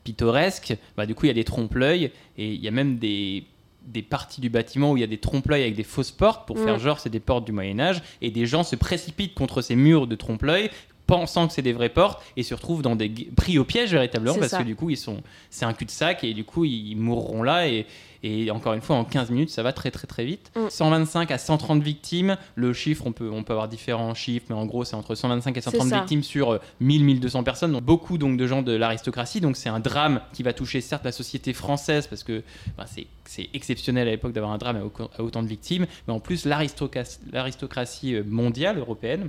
pittoresque, 0.05 0.75
bah, 0.97 1.07
du 1.07 1.15
coup 1.15 1.27
il 1.27 1.29
y 1.29 1.31
a 1.31 1.35
des 1.35 1.45
trompe-l'œil 1.45 2.11
et 2.39 2.49
il 2.55 2.61
y 2.63 2.69
a 2.69 2.71
même 2.71 2.97
des 2.99 3.45
des 3.91 4.03
parties 4.03 4.41
du 4.41 4.49
bâtiment 4.51 4.93
où 4.93 4.97
il 4.97 5.01
y 5.01 5.05
a 5.05 5.07
des 5.07 5.19
trompe-l'œil 5.19 5.63
avec 5.63 5.75
des 5.75 5.83
fausses 5.83 6.11
portes 6.13 6.47
pour 6.47 6.57
Mm. 6.57 6.65
faire 6.65 6.79
genre 6.79 7.01
c'est 7.01 7.11
des 7.11 7.21
portes 7.21 7.45
du 7.45 7.53
Moyen 7.53 7.79
Âge 7.81 8.03
et 8.23 8.31
des 8.31 8.47
gens 8.47 8.63
se 8.63 8.77
précipitent 8.77 9.35
contre 9.35 9.63
ces 9.63 9.77
murs 9.77 10.07
de 10.07 10.15
trompe-l'œil 10.15 10.71
pensant 11.11 11.47
que 11.49 11.53
c'est 11.53 11.63
des 11.63 11.73
vraies 11.73 11.89
portes 11.89 12.23
et 12.37 12.43
se 12.43 12.55
retrouvent 12.55 12.83
dans 12.83 12.97
des 12.97 13.09
pris 13.37 13.59
au 13.59 13.65
piège 13.65 13.93
véritablement 13.93 14.37
parce 14.37 14.51
ça. 14.51 14.59
que 14.59 14.63
du 14.65 14.77
coup 14.77 14.91
ils 14.91 14.97
sont 14.97 15.23
c'est 15.51 15.65
un 15.65 15.73
cul-de-sac 15.73 16.25
et 16.25 16.33
du 16.35 16.45
coup 16.45 16.65
ils 16.65 16.95
mourront 16.97 17.43
là 17.43 17.67
et, 17.69 17.87
et 18.23 18.51
encore 18.51 18.75
une 18.75 18.81
fois 18.83 18.97
en 18.97 19.05
15 19.05 19.31
minutes 19.31 19.51
ça 19.51 19.63
va 19.63 19.73
très 19.73 19.91
très 19.91 20.07
très 20.07 20.25
vite. 20.25 20.51
Mm. 20.57 20.69
125 20.71 21.31
à 21.31 21.39
130 21.39 21.83
victimes, 21.83 22.37
le 22.55 22.73
chiffre 22.73 23.07
on 23.07 23.13
peut 23.13 23.31
on 23.33 23.43
peut 23.43 23.53
avoir 23.53 23.69
différents 23.69 24.15
chiffres 24.15 24.47
mais 24.51 24.55
en 24.57 24.67
gros 24.67 24.85
c'est 24.85 24.95
entre 24.97 25.15
125 25.15 25.57
et 25.57 25.61
130 25.61 25.89
ça. 25.89 25.97
victimes 25.99 26.23
sur 26.23 26.53
euh, 26.53 26.59
1000 26.81 27.05
1200 27.05 27.43
personnes 27.45 27.73
donc 27.73 27.83
beaucoup 27.83 28.17
donc 28.19 28.37
de 28.37 28.47
gens 28.47 28.63
de 28.63 28.73
l'aristocratie 28.73 29.41
donc 29.41 29.57
c'est 29.57 29.69
un 29.69 29.81
drame 29.81 30.21
qui 30.33 30.43
va 30.43 30.53
toucher 30.53 30.81
certes 30.81 31.05
la 31.05 31.13
société 31.13 31.53
française 31.53 32.07
parce 32.07 32.23
que 32.23 32.43
enfin, 32.79 32.89
c'est 33.25 33.49
exceptionnel 33.55 34.07
à 34.09 34.11
l'époque 34.11 34.33
d'avoir 34.33 34.53
un 34.53 34.59
drame 34.59 34.77
à, 34.77 34.85
au- 34.85 34.93
à 35.19 35.23
autant 35.23 35.43
de 35.43 35.49
victimes 35.49 35.87
mais 36.07 36.13
en 36.15 36.21
plus 36.21 36.45
l'aristocratie 36.47 37.19
l'aristocratie 37.33 38.15
euh, 38.15 38.23
mondiale 38.27 38.79
européenne 38.79 39.29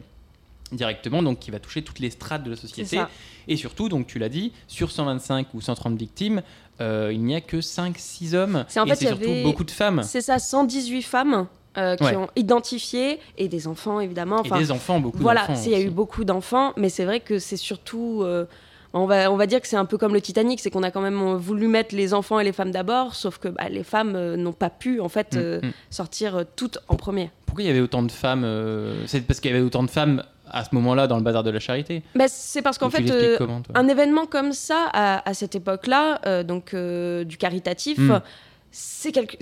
directement, 0.71 1.21
donc 1.23 1.39
qui 1.39 1.51
va 1.51 1.59
toucher 1.59 1.81
toutes 1.81 1.99
les 1.99 2.09
strates 2.09 2.43
de 2.43 2.51
la 2.51 2.55
société. 2.55 2.99
Et 3.47 3.55
surtout, 3.57 3.89
donc 3.89 4.07
tu 4.07 4.19
l'as 4.19 4.29
dit, 4.29 4.53
sur 4.67 4.91
125 4.91 5.53
ou 5.53 5.61
130 5.61 5.97
victimes, 5.97 6.41
euh, 6.79 7.11
il 7.13 7.21
n'y 7.23 7.35
a 7.35 7.41
que 7.41 7.57
5-6 7.61 8.33
hommes. 8.35 8.65
C'est 8.67 8.79
en 8.79 8.85
fait, 8.85 8.95
surtout 8.95 9.23
avait- 9.29 9.43
beaucoup 9.43 9.63
de 9.63 9.71
femmes. 9.71 10.01
C'est 10.03 10.21
ça, 10.21 10.39
118 10.39 11.01
femmes 11.01 11.47
euh, 11.77 11.95
qui 11.95 12.03
Ouais. 12.03 12.15
ont 12.15 12.27
identifié 12.35 13.19
et 13.37 13.47
des 13.47 13.67
enfants 13.67 13.99
évidemment. 13.99 14.37
Enfin, 14.39 14.57
et 14.57 14.59
des 14.59 14.71
enfants, 14.71 14.99
beaucoup 14.99 15.19
voilà, 15.19 15.47
il 15.65 15.71
y 15.71 15.75
a 15.75 15.79
eu 15.81 15.89
beaucoup 15.89 16.23
d'enfants, 16.25 16.73
mais 16.77 16.89
c'est 16.89 17.05
vrai 17.05 17.19
que 17.19 17.39
c'est 17.39 17.57
surtout. 17.57 18.21
euh, 18.23 18.45
on, 18.93 19.05
va, 19.05 19.31
on 19.31 19.37
va 19.37 19.45
dire 19.47 19.61
que 19.61 19.67
c'est 19.69 19.77
un 19.77 19.85
peu 19.85 19.97
comme 19.97 20.13
le 20.13 20.19
Titanic, 20.19 20.59
c'est 20.59 20.69
qu'on 20.69 20.83
a 20.83 20.91
quand 20.91 20.99
même 20.99 21.35
voulu 21.35 21.69
mettre 21.69 21.95
les 21.95 22.13
enfants 22.13 22.41
et 22.41 22.43
les 22.43 22.51
femmes 22.51 22.71
d'abord, 22.71 23.15
sauf 23.15 23.37
que 23.37 23.47
bah, 23.47 23.69
les 23.69 23.85
femmes 23.85 24.35
n'ont 24.35 24.51
pas 24.51 24.69
pu 24.69 24.99
en 24.99 25.07
fait 25.07 25.33
Mm, 25.35 25.65
mm. 25.67 25.71
sortir 25.89 26.43
toutes 26.57 26.79
en 26.89 26.95
premier. 26.97 27.29
Pourquoi 27.45 27.63
il 27.63 27.67
y 27.67 27.69
avait 27.69 27.79
autant 27.79 28.03
de 28.03 28.11
femmes 28.11 28.43
euh, 28.43 29.03
C'est 29.07 29.21
parce 29.21 29.39
qu'il 29.39 29.49
y 29.51 29.53
avait 29.53 29.63
autant 29.63 29.83
de 29.83 29.89
femmes 29.89 30.23
à 30.51 30.63
ce 30.63 30.69
moment-là 30.75 31.07
dans 31.07 31.17
le 31.17 31.23
bazar 31.23 31.43
de 31.43 31.49
la 31.49 31.59
charité. 31.59 32.03
Bah, 32.15 32.25
c'est 32.27 32.61
parce 32.61 32.77
qu'en 32.77 32.89
fait, 32.89 33.09
euh, 33.09 33.37
comment, 33.37 33.61
un 33.73 33.87
événement 33.87 34.25
comme 34.25 34.51
ça, 34.51 34.87
à, 34.93 35.27
à 35.29 35.33
cette 35.33 35.55
époque-là, 35.55 36.19
euh, 36.25 36.43
donc 36.43 36.73
euh, 36.73 37.23
du 37.23 37.37
caritatif, 37.37 37.97
Mm. 37.97 38.21
C'est 38.73 39.11
quelque, 39.11 39.35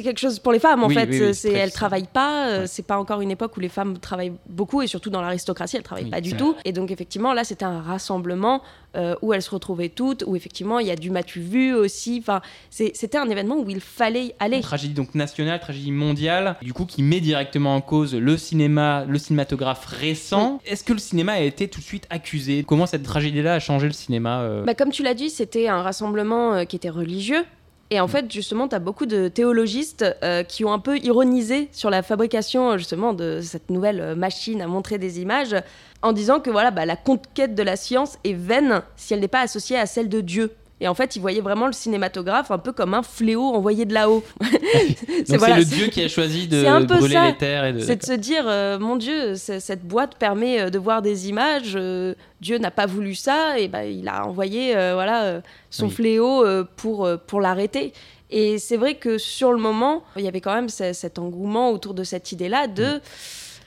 quelque 0.00 0.18
chose 0.20 0.38
pour 0.38 0.52
les 0.52 0.60
femmes 0.60 0.84
en 0.84 0.86
Oui, 0.86 0.94
fait. 0.94 1.08
oui, 1.10 1.20
oui, 1.20 1.34
c'est 1.34 1.50
elles 1.52 1.72
travaillent 1.72 2.06
pas, 2.12 2.48
euh, 2.48 2.60
Ouais. 2.60 2.66
c'est 2.68 2.84
pas 2.86 2.98
encore 2.98 3.20
une 3.20 3.32
époque 3.32 3.56
où 3.56 3.60
les 3.60 3.68
femmes 3.68 3.98
travaillent 3.98 4.34
beaucoup 4.48 4.80
et 4.80 4.86
surtout 4.86 5.10
dans 5.10 5.20
l'aristocratie, 5.20 5.76
elles 5.76 5.82
travaillent 5.82 6.10
pas 6.10 6.20
du 6.20 6.36
tout. 6.36 6.54
Et 6.64 6.72
donc 6.72 6.90
effectivement, 6.92 7.32
là, 7.32 7.42
c'était 7.42 7.64
un 7.64 7.80
rassemblement 7.80 8.62
euh, 8.96 9.14
où 9.22 9.32
elles 9.32 9.42
se 9.42 9.50
retrouvaient 9.50 9.88
toutes, 9.88 10.22
où 10.26 10.36
effectivement, 10.36 10.78
il 10.78 10.86
y 10.86 10.90
a 10.92 10.96
du 10.96 11.10
matu 11.10 11.40
vu 11.40 11.74
aussi. 11.74 12.18
Enfin, 12.20 12.40
c'était 12.70 13.18
un 13.18 13.28
événement 13.28 13.56
où 13.56 13.68
il 13.68 13.80
fallait 13.80 14.34
aller. 14.38 14.56
Une 14.58 14.62
tragédie 14.62 14.94
donc 14.94 15.14
nationale, 15.16 15.58
tragédie 15.60 15.90
mondiale, 15.92 16.56
du 16.62 16.72
coup 16.72 16.86
qui 16.86 17.02
met 17.02 17.20
directement 17.20 17.74
en 17.74 17.80
cause 17.80 18.14
le 18.14 18.36
cinéma, 18.36 19.04
le 19.08 19.18
cinématographe 19.18 19.84
récent. 19.86 20.60
Est-ce 20.64 20.84
que 20.84 20.92
le 20.92 20.98
cinéma 21.00 21.32
a 21.32 21.40
été 21.40 21.66
tout 21.68 21.80
de 21.80 21.84
suite 21.84 22.06
accusé? 22.10 22.64
Comment 22.66 22.86
cette 22.86 23.02
tragédie-là 23.02 23.54
a 23.54 23.58
changé 23.58 23.88
le 23.88 23.92
cinéma 23.92 24.42
euh, 24.42 24.62
Bah, 24.64 24.74
comme 24.74 24.90
tu 24.90 25.02
l'as 25.02 25.14
dit, 25.14 25.28
c'était 25.30 25.66
un 25.68 25.82
rassemblement 25.82 26.54
euh, 26.54 26.64
qui 26.64 26.76
était 26.76 26.88
religieux. 26.90 27.44
Et 27.90 28.00
en 28.00 28.08
fait, 28.08 28.30
justement, 28.32 28.66
tu 28.66 28.74
as 28.74 28.80
beaucoup 28.80 29.06
de 29.06 29.28
théologistes 29.28 30.04
euh, 30.24 30.42
qui 30.42 30.64
ont 30.64 30.72
un 30.72 30.80
peu 30.80 30.98
ironisé 30.98 31.68
sur 31.72 31.88
la 31.88 32.02
fabrication, 32.02 32.72
euh, 32.72 32.78
justement, 32.78 33.12
de 33.12 33.40
cette 33.40 33.70
nouvelle 33.70 34.00
euh, 34.00 34.14
machine 34.16 34.60
à 34.60 34.66
montrer 34.66 34.98
des 34.98 35.20
images, 35.20 35.54
en 36.02 36.12
disant 36.12 36.40
que 36.40 36.50
voilà, 36.50 36.72
bah, 36.72 36.84
la 36.84 36.96
conquête 36.96 37.54
de 37.54 37.62
la 37.62 37.76
science 37.76 38.18
est 38.24 38.32
vaine 38.32 38.82
si 38.96 39.14
elle 39.14 39.20
n'est 39.20 39.28
pas 39.28 39.40
associée 39.40 39.78
à 39.78 39.86
celle 39.86 40.08
de 40.08 40.20
Dieu. 40.20 40.52
Et 40.80 40.88
en 40.88 40.94
fait, 40.94 41.16
ils 41.16 41.20
voyaient 41.20 41.40
vraiment 41.40 41.66
le 41.66 41.72
cinématographe 41.72 42.50
un 42.50 42.58
peu 42.58 42.70
comme 42.72 42.92
un 42.92 43.02
fléau 43.02 43.44
envoyé 43.54 43.86
de 43.86 43.94
là-haut. 43.94 44.22
C'est 45.26 45.38
voilà, 45.38 45.56
le 45.58 45.64
Dieu 45.64 45.86
qui 45.86 46.02
a 46.02 46.08
choisi 46.08 46.48
de 46.48 46.60
c'est 46.62 46.68
un 46.68 46.84
peu 46.84 46.98
brûler 46.98 47.14
ça. 47.14 47.26
les 47.26 47.36
terres 47.36 47.72
de. 47.72 47.80
c'est 47.80 47.96
de 47.96 48.04
se 48.04 48.12
dire, 48.12 48.44
euh, 48.46 48.78
mon 48.78 48.96
Dieu, 48.96 49.34
cette 49.36 49.84
boîte 49.86 50.16
permet 50.16 50.60
euh, 50.60 50.70
de 50.70 50.78
voir 50.78 51.00
des 51.02 51.28
images. 51.28 51.72
euh, 51.76 52.14
Dieu 52.42 52.58
n'a 52.58 52.70
pas 52.70 52.84
voulu 52.86 53.14
ça, 53.14 53.58
et 53.58 53.68
ben 53.68 53.82
il 53.84 54.06
a 54.08 54.26
envoyé 54.26 54.76
euh, 54.76 54.92
voilà 54.94 55.40
son 55.70 55.86
Oui. 55.86 55.92
fléau 55.92 56.44
pour 56.76 57.08
pour 57.26 57.40
l'arrêter. 57.40 57.92
Et 58.30 58.58
c'est 58.58 58.76
vrai 58.76 58.94
que 58.96 59.18
sur 59.18 59.52
le 59.52 59.58
moment, 59.58 60.02
il 60.16 60.22
y 60.24 60.28
avait 60.28 60.40
quand 60.42 60.54
même 60.54 60.68
ce- 60.68 60.92
cet 60.92 61.18
engouement 61.18 61.70
autour 61.70 61.94
de 61.94 62.04
cette 62.04 62.32
idée-là 62.32 62.66
de. 62.66 63.00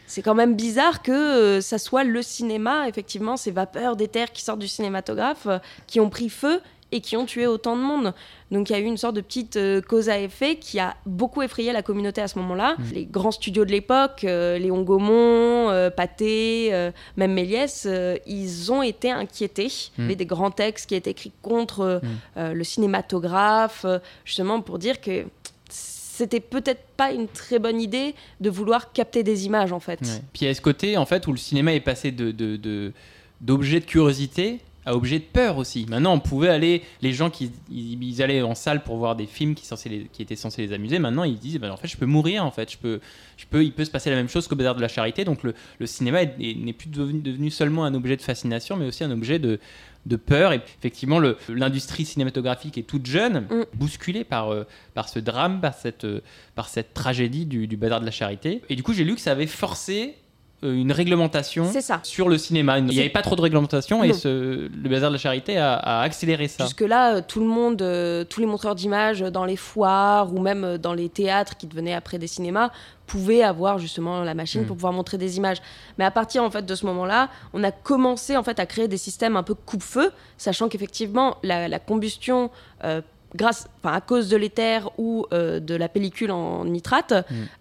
C'est 0.05 0.21
quand 0.23 0.33
même 0.35 0.55
bizarre 0.55 1.01
que 1.03 1.11
euh, 1.11 1.61
ça 1.61 1.77
soit 1.77 2.03
le 2.03 2.21
cinéma, 2.23 2.87
effectivement, 2.87 3.37
ces 3.37 3.51
vapeurs 3.51 3.95
d'éther 3.95 4.31
qui 4.31 4.41
sortent 4.43 4.59
du 4.59 4.67
cinématographe, 4.67 5.45
euh, 5.47 5.59
qui 5.85 5.99
ont 5.99 6.09
pris 6.09 6.29
feu 6.29 6.61
et 6.91 7.01
qui 7.01 7.15
ont 7.17 7.25
tué 7.25 7.45
autant 7.45 7.75
de 7.77 7.81
monde. 7.81 8.13
Donc 8.51 8.69
il 8.69 8.73
y 8.73 8.75
a 8.75 8.79
eu 8.79 8.85
une 8.85 8.97
sorte 8.97 9.15
de 9.15 9.21
petite 9.21 9.57
euh, 9.57 9.79
cause 9.79 10.09
à 10.09 10.19
effet 10.19 10.55
qui 10.55 10.79
a 10.79 10.95
beaucoup 11.05 11.41
effrayé 11.43 11.71
la 11.71 11.83
communauté 11.83 12.19
à 12.21 12.27
ce 12.27 12.39
moment-là. 12.39 12.77
Les 12.93 13.05
grands 13.05 13.29
studios 13.31 13.63
de 13.63 13.71
l'époque, 13.71 14.23
euh, 14.23 14.57
Léon 14.57 14.81
Gaumont, 14.81 15.69
euh, 15.69 15.91
Pathé, 15.91 16.69
euh, 16.73 16.91
même 17.15 17.33
Méliès, 17.33 17.83
euh, 17.87 18.17
ils 18.25 18.71
ont 18.71 18.81
été 18.81 19.11
inquiétés. 19.11 19.67
Il 19.97 20.01
y 20.03 20.05
avait 20.05 20.15
des 20.15 20.25
grands 20.25 20.49
textes 20.51 20.89
qui 20.89 20.95
étaient 20.95 21.11
écrits 21.11 21.31
contre 21.43 22.01
euh, 22.37 22.53
le 22.53 22.63
cinématographe, 22.63 23.85
justement 24.25 24.61
pour 24.61 24.79
dire 24.79 24.99
que 25.01 25.25
c'était 25.69 26.39
peut-être 26.41 26.81
pas 26.97 27.11
une 27.13 27.27
très 27.27 27.59
bonne 27.59 27.79
idée 27.79 28.13
de 28.41 28.49
vouloir 28.49 28.91
capter 28.91 29.23
des 29.23 29.45
images 29.45 29.71
en 29.71 29.79
fait. 29.79 30.01
Ouais. 30.01 30.21
Puis 30.33 30.41
il 30.41 30.47
y 30.47 30.51
a 30.51 30.53
ce 30.53 30.59
côté 30.61 30.97
en 30.97 31.05
fait 31.05 31.27
où 31.27 31.31
le 31.31 31.37
cinéma 31.37 31.73
est 31.73 31.79
passé 31.79 32.11
de 32.11 32.31
de- 32.31 32.57
de- 32.57 32.91
d'objet 33.41 33.79
de, 33.79 33.85
curiosité 33.85 34.59
à 34.85 34.95
objet 34.95 35.19
de 35.19 35.23
peur 35.25 35.57
aussi. 35.57 35.85
Maintenant, 35.89 36.13
on 36.13 36.19
pouvait 36.19 36.49
aller, 36.49 36.81
les 37.01 37.11
gens 37.13 37.29
qui 37.29 37.51
ils, 37.69 38.01
ils 38.03 38.23
allaient 38.23 38.41
en 38.41 38.55
salle 38.55 38.83
pour 38.83 38.97
voir 38.97 39.15
des 39.15 39.25
films 39.25 39.53
qui, 39.53 39.65
censés 39.65 39.89
les- 39.89 40.05
qui 40.11 40.21
étaient 40.21 40.35
censés 40.37 40.65
les 40.65 40.73
amuser. 40.73 40.99
Maintenant, 40.99 41.23
ils 41.25 41.37
disent, 41.37 41.59
ben, 41.59 41.69
en 41.71 41.77
fait, 41.77 41.87
je 41.87 41.97
peux 41.97 42.05
mourir. 42.05 42.45
En 42.45 42.51
fait, 42.51 42.71
je 42.71 42.77
peux, 42.77 42.99
je 43.37 43.45
peux, 43.45 43.63
il 43.63 43.71
peut 43.73 43.85
se 43.85 43.91
passer 43.91 44.09
la 44.09 44.15
même 44.15 44.29
chose 44.29 44.47
qu'au 44.47 44.55
bazar 44.55 44.75
de 44.75 44.81
la 44.81 44.87
charité. 44.87 45.25
Donc 45.25 45.43
le, 45.43 45.53
le 45.79 45.85
cinéma 45.85 46.23
est- 46.23 46.35
est- 46.39 46.55
n'est 46.57 46.73
plus 46.73 46.89
devenu, 46.89 47.19
devenu 47.21 47.51
seulement 47.51 47.83
un 47.85 47.93
objet 47.93 48.15
de 48.17 48.21
fascination, 48.21 48.77
mais 48.77 48.85
aussi 48.85 49.03
un 49.03 49.11
objet 49.11 49.37
de 49.39 49.59
de 50.05 50.15
peur 50.15 50.53
et 50.53 50.61
effectivement 50.79 51.19
l'industrie 51.49 52.05
cinématographique 52.05 52.77
est 52.77 52.83
toute 52.83 53.05
jeune 53.05 53.41
Mm. 53.51 53.65
bousculée 53.75 54.23
par, 54.23 54.53
euh, 54.53 54.65
par 54.93 55.09
ce 55.09 55.19
drame 55.19 55.59
par 55.59 55.73
cette, 55.73 56.05
euh, 56.05 56.21
par 56.55 56.69
cette 56.69 56.93
tragédie 56.93 57.45
du, 57.45 57.67
du 57.67 57.75
bazar 57.75 57.99
de 57.99 58.05
la 58.05 58.11
charité 58.11 58.61
et 58.69 58.77
du 58.77 58.81
coup 58.81 58.93
j'ai 58.93 59.03
lu 59.03 59.13
que 59.15 59.21
ça 59.21 59.33
avait 59.33 59.45
forcé 59.45 60.15
une 60.61 60.91
réglementation 60.91 61.71
ça. 61.71 61.99
sur 62.03 62.27
le 62.27 62.37
cinéma. 62.37 62.79
Il 62.79 62.85
n'y 62.85 62.99
avait 62.99 63.09
pas 63.09 63.21
trop 63.21 63.35
de 63.37 63.41
réglementation 63.41 64.03
et 64.03 64.11
ce- 64.13 64.67
le 64.69 64.89
bazar 64.89 65.09
de 65.09 65.15
la 65.15 65.19
charité 65.19 65.57
a, 65.57 65.75
a 65.75 66.01
accéléré 66.01 66.47
ça. 66.49 66.65
Jusque-là, 66.65 67.15
euh, 67.15 67.21
tout 67.25 67.39
le 67.39 67.45
monde, 67.45 67.81
euh, 67.81 68.25
tous 68.25 68.41
les 68.41 68.45
montreurs 68.45 68.75
d'images 68.75 69.21
euh, 69.21 69.29
dans 69.31 69.45
les 69.45 69.55
foires 69.55 70.33
ou 70.33 70.39
même 70.41 70.63
euh, 70.65 70.77
dans 70.77 70.93
les 70.93 71.07
théâtres 71.07 71.55
qui 71.55 71.65
devenaient 71.67 71.93
après 71.93 72.17
des 72.17 72.27
cinémas 72.27 72.71
pouvaient 73.07 73.41
avoir 73.41 73.79
justement 73.79 74.21
la 74.23 74.33
machine 74.33 74.61
Mm. 74.63 74.65
pour 74.65 74.75
pouvoir 74.75 74.93
montrer 74.93 75.17
des 75.17 75.37
images. 75.37 75.57
Mais 75.97 76.03
à 76.05 76.11
partir 76.11 76.43
en 76.43 76.51
fait 76.51 76.65
de 76.65 76.75
ce 76.75 76.85
moment-là, 76.87 77.29
on 77.53 77.63
a 77.63 77.71
commencé 77.71 78.35
en 78.35 78.43
fait 78.43 78.59
à 78.59 78.65
créer 78.65 78.87
des 78.87 78.97
systèmes 78.97 79.35
un 79.37 79.43
peu 79.43 79.53
coupe-feu, 79.55 80.11
sachant 80.37 80.67
qu'effectivement 80.67 81.37
la, 81.41 81.67
la 81.69 81.79
combustion 81.79 82.51
euh, 82.83 83.01
grâce, 83.35 83.67
enfin, 83.83 83.95
à 83.95 84.01
cause 84.01 84.29
de 84.29 84.37
l'éther 84.37 84.89
ou 84.97 85.25
euh, 85.33 85.59
de 85.59 85.75
la 85.75 85.89
pellicule 85.89 86.31
en 86.31 86.65
nitrate, 86.65 87.13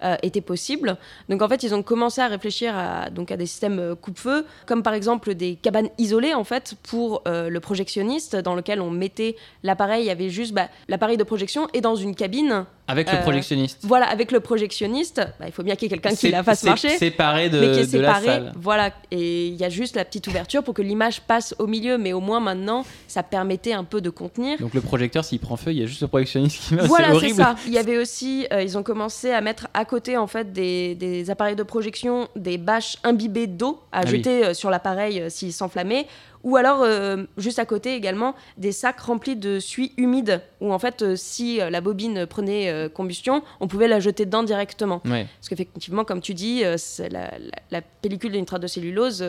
euh, 0.04 0.16
était 0.22 0.40
possible. 0.40 0.96
Donc 1.28 1.42
en 1.42 1.48
fait, 1.48 1.62
ils 1.62 1.74
ont 1.74 1.82
commencé 1.82 2.20
à 2.20 2.28
réfléchir 2.28 2.76
à, 2.76 3.10
donc, 3.10 3.30
à 3.30 3.36
des 3.36 3.46
systèmes 3.46 3.78
euh, 3.78 3.94
coupe-feu, 3.94 4.44
comme 4.66 4.82
par 4.82 4.94
exemple 4.94 5.34
des 5.34 5.56
cabanes 5.56 5.88
isolées 5.98 6.34
en 6.34 6.44
fait 6.44 6.74
pour 6.82 7.22
euh, 7.26 7.48
le 7.48 7.60
projectionniste, 7.60 8.36
dans 8.36 8.54
lequel 8.54 8.80
on 8.80 8.90
mettait 8.90 9.36
l'appareil, 9.62 10.04
il 10.04 10.06
y 10.06 10.10
avait 10.10 10.30
juste 10.30 10.52
bah, 10.52 10.68
l'appareil 10.88 11.16
de 11.16 11.24
projection 11.24 11.68
et 11.74 11.80
dans 11.80 11.96
une 11.96 12.14
cabine. 12.14 12.64
Avec 12.90 13.12
le 13.12 13.20
projectionniste. 13.20 13.80
Voilà, 13.82 14.06
avec 14.06 14.32
le 14.32 14.40
projectionniste, 14.40 15.20
bah, 15.38 15.44
il 15.46 15.52
faut 15.52 15.62
bien 15.62 15.76
qu'il 15.76 15.90
y 15.90 15.94
ait 15.94 15.98
quelqu'un 15.98 16.16
qui 16.16 16.30
la 16.30 16.42
fasse 16.42 16.64
marcher. 16.64 16.96
Séparé 16.96 17.50
de, 17.50 17.60
mais 17.60 17.72
qui 17.72 17.80
est 17.80 17.92
de 17.92 17.98
la 17.98 18.14
séparé, 18.14 18.26
salle. 18.26 18.52
voilà. 18.56 18.92
Et 19.10 19.48
il 19.48 19.56
y 19.56 19.64
a 19.64 19.68
juste 19.68 19.94
la 19.94 20.06
petite 20.06 20.26
ouverture 20.26 20.64
pour 20.64 20.72
que 20.72 20.80
l'image 20.80 21.20
passe 21.20 21.54
au 21.58 21.66
milieu, 21.66 21.98
mais 21.98 22.14
au 22.14 22.20
moins 22.20 22.40
maintenant, 22.40 22.86
ça 23.06 23.22
permettait 23.22 23.74
un 23.74 23.84
peu 23.84 24.00
de 24.00 24.08
contenir. 24.08 24.58
Donc 24.58 24.72
le 24.72 24.80
projecteur, 24.80 25.22
s'il 25.22 25.38
prend 25.38 25.56
feu, 25.56 25.72
il 25.72 25.80
y 25.80 25.82
a 25.82 25.86
juste 25.86 26.02
projectionniste 26.08 26.60
qui. 26.68 26.74
Voilà, 26.74 27.18
c'est 27.20 27.30
ça. 27.34 27.54
Il 27.66 27.72
y 27.72 27.78
avait 27.78 27.98
aussi, 27.98 28.46
euh, 28.52 28.62
ils 28.62 28.76
ont 28.76 28.82
commencé 28.82 29.30
à 29.30 29.40
mettre 29.40 29.68
à 29.74 29.84
côté 29.84 30.16
en 30.16 30.26
fait 30.26 30.52
des, 30.52 30.94
des 30.94 31.30
appareils 31.30 31.56
de 31.56 31.62
projection, 31.62 32.28
des 32.36 32.58
bâches 32.58 32.96
imbibées 33.04 33.46
d'eau 33.46 33.80
à 33.92 34.00
Ah 34.00 34.06
jeter 34.06 34.44
euh, 34.44 34.54
sur 34.54 34.70
l'appareil 34.70 35.20
euh, 35.20 35.28
s'il 35.30 35.52
s'enflammait, 35.52 36.06
ou 36.44 36.56
alors 36.56 36.82
euh, 36.82 37.24
juste 37.36 37.58
à 37.58 37.64
côté 37.66 37.94
également 37.96 38.34
des 38.56 38.70
sacs 38.72 39.00
remplis 39.00 39.34
de 39.36 39.58
suie 39.58 39.92
humide, 39.96 40.40
où 40.60 40.72
en 40.72 40.78
fait 40.78 41.02
euh, 41.02 41.16
si 41.16 41.60
euh, 41.60 41.68
la 41.68 41.80
bobine 41.80 42.26
prenait 42.26 42.88
combustion, 42.94 43.42
on 43.60 43.66
pouvait 43.68 43.88
la 43.88 43.98
jeter 44.00 44.24
dedans 44.24 44.42
directement. 44.44 45.00
Ouais. 45.04 45.26
Parce 45.38 45.48
qu'effectivement, 45.48 46.04
comme 46.04 46.20
tu 46.20 46.34
dis, 46.34 46.62
la, 46.62 46.76
la- 47.10 47.30
la 47.70 47.82
pellicule 47.82 48.32
de 48.32 48.38
nitrate 48.38 48.62
de 48.62 48.66
cellulose 48.68 49.24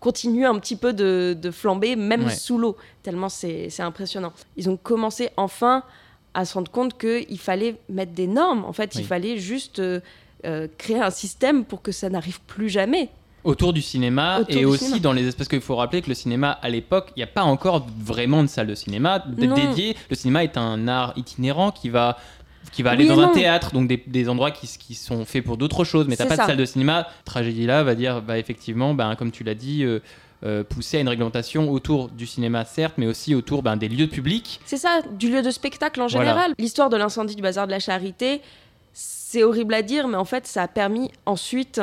continue 0.00 0.46
un 0.46 0.58
petit 0.58 0.76
peu 0.76 0.92
de, 0.92 1.36
de 1.40 1.50
flamber, 1.50 1.96
même 1.96 2.24
Ouais. 2.24 2.34
sous 2.34 2.56
l'eau, 2.58 2.76
tellement 3.02 3.28
c'est 3.28 3.68
impressionnant. 3.80 4.32
Ils 4.56 4.70
ont 4.70 4.76
commencé 4.78 5.28
enfin 5.36 5.82
à 6.34 6.44
se 6.44 6.54
rendre 6.54 6.70
compte 6.70 6.98
qu'il 6.98 7.38
fallait 7.38 7.76
mettre 7.88 8.12
des 8.12 8.26
normes. 8.26 8.64
En 8.64 8.72
fait, 8.72 8.92
Oui. 8.94 9.02
il 9.02 9.06
fallait 9.06 9.38
juste 9.38 9.78
euh, 9.78 10.00
euh, 10.44 10.68
créer 10.76 11.00
un 11.00 11.10
système 11.10 11.64
pour 11.64 11.80
que 11.80 11.92
ça 11.92 12.10
n'arrive 12.10 12.40
plus 12.46 12.68
jamais. 12.68 13.08
Autour 13.44 13.72
du 13.72 13.82
cinéma 13.82 14.40
Autour 14.40 14.54
et 14.54 14.58
du 14.60 14.64
aussi 14.64 14.84
cinéma. 14.86 15.00
dans 15.00 15.12
les 15.12 15.32
parce 15.32 15.48
qu'il 15.48 15.60
faut 15.60 15.76
rappeler 15.76 16.00
que 16.00 16.08
le 16.08 16.14
cinéma 16.14 16.50
à 16.50 16.70
l'époque 16.70 17.12
il 17.14 17.18
n'y 17.18 17.24
a 17.24 17.26
pas 17.26 17.42
encore 17.42 17.86
vraiment 17.98 18.42
de 18.42 18.48
salle 18.48 18.66
de 18.66 18.74
cinéma 18.74 19.22
dédiée 19.26 19.96
le 20.08 20.16
cinéma 20.16 20.44
est 20.44 20.56
un 20.56 20.88
art 20.88 21.12
itinérant 21.16 21.70
qui 21.70 21.90
va 21.90 22.16
qui 22.72 22.82
va 22.82 22.92
aller 22.92 23.04
Oui 23.04 23.14
dans 23.14 23.20
un 23.20 23.28
théâtre 23.28 23.72
donc 23.74 23.86
des, 23.86 24.02
des 24.06 24.30
endroits 24.30 24.50
qui, 24.50 24.94
sont 24.94 25.26
faits 25.26 25.44
pour 25.44 25.58
d'autres 25.58 25.84
choses 25.84 26.06
mais 26.08 26.16
t'as 26.16 26.24
pas 26.24 26.38
de 26.38 26.42
salle 26.42 26.56
de 26.56 26.64
cinéma 26.64 27.06
tragédie 27.26 27.66
là 27.66 27.82
va 27.82 27.94
dire 27.94 28.22
bah 28.22 28.38
effectivement 28.38 28.94
bah, 28.94 29.14
comme 29.18 29.30
tu 29.30 29.44
l'as 29.44 29.54
dit 29.54 29.84
euh, 29.84 30.00
euh, 30.44 30.64
poussé 30.64 30.98
à 30.98 31.00
une 31.00 31.08
réglementation 31.08 31.70
autour 31.70 32.08
du 32.08 32.26
cinéma, 32.26 32.64
certes, 32.64 32.94
mais 32.98 33.06
aussi 33.06 33.34
autour 33.34 33.62
ben, 33.62 33.76
des 33.76 33.88
lieux 33.88 34.08
publics. 34.08 34.60
C'est 34.64 34.76
ça, 34.76 35.00
du 35.12 35.30
lieu 35.30 35.42
de 35.42 35.50
spectacle 35.50 36.00
en 36.02 36.06
Voilà. 36.06 36.30
général. 36.30 36.54
L'histoire 36.58 36.90
de 36.90 36.96
l'incendie 36.96 37.34
du 37.36 37.42
bazar 37.42 37.66
de 37.66 37.72
la 37.72 37.80
Charité, 37.80 38.40
c'est 38.92 39.42
horrible 39.42 39.74
à 39.74 39.82
dire, 39.82 40.06
mais 40.08 40.16
en 40.16 40.24
fait, 40.24 40.46
ça 40.46 40.62
a 40.62 40.68
permis 40.68 41.10
ensuite 41.26 41.80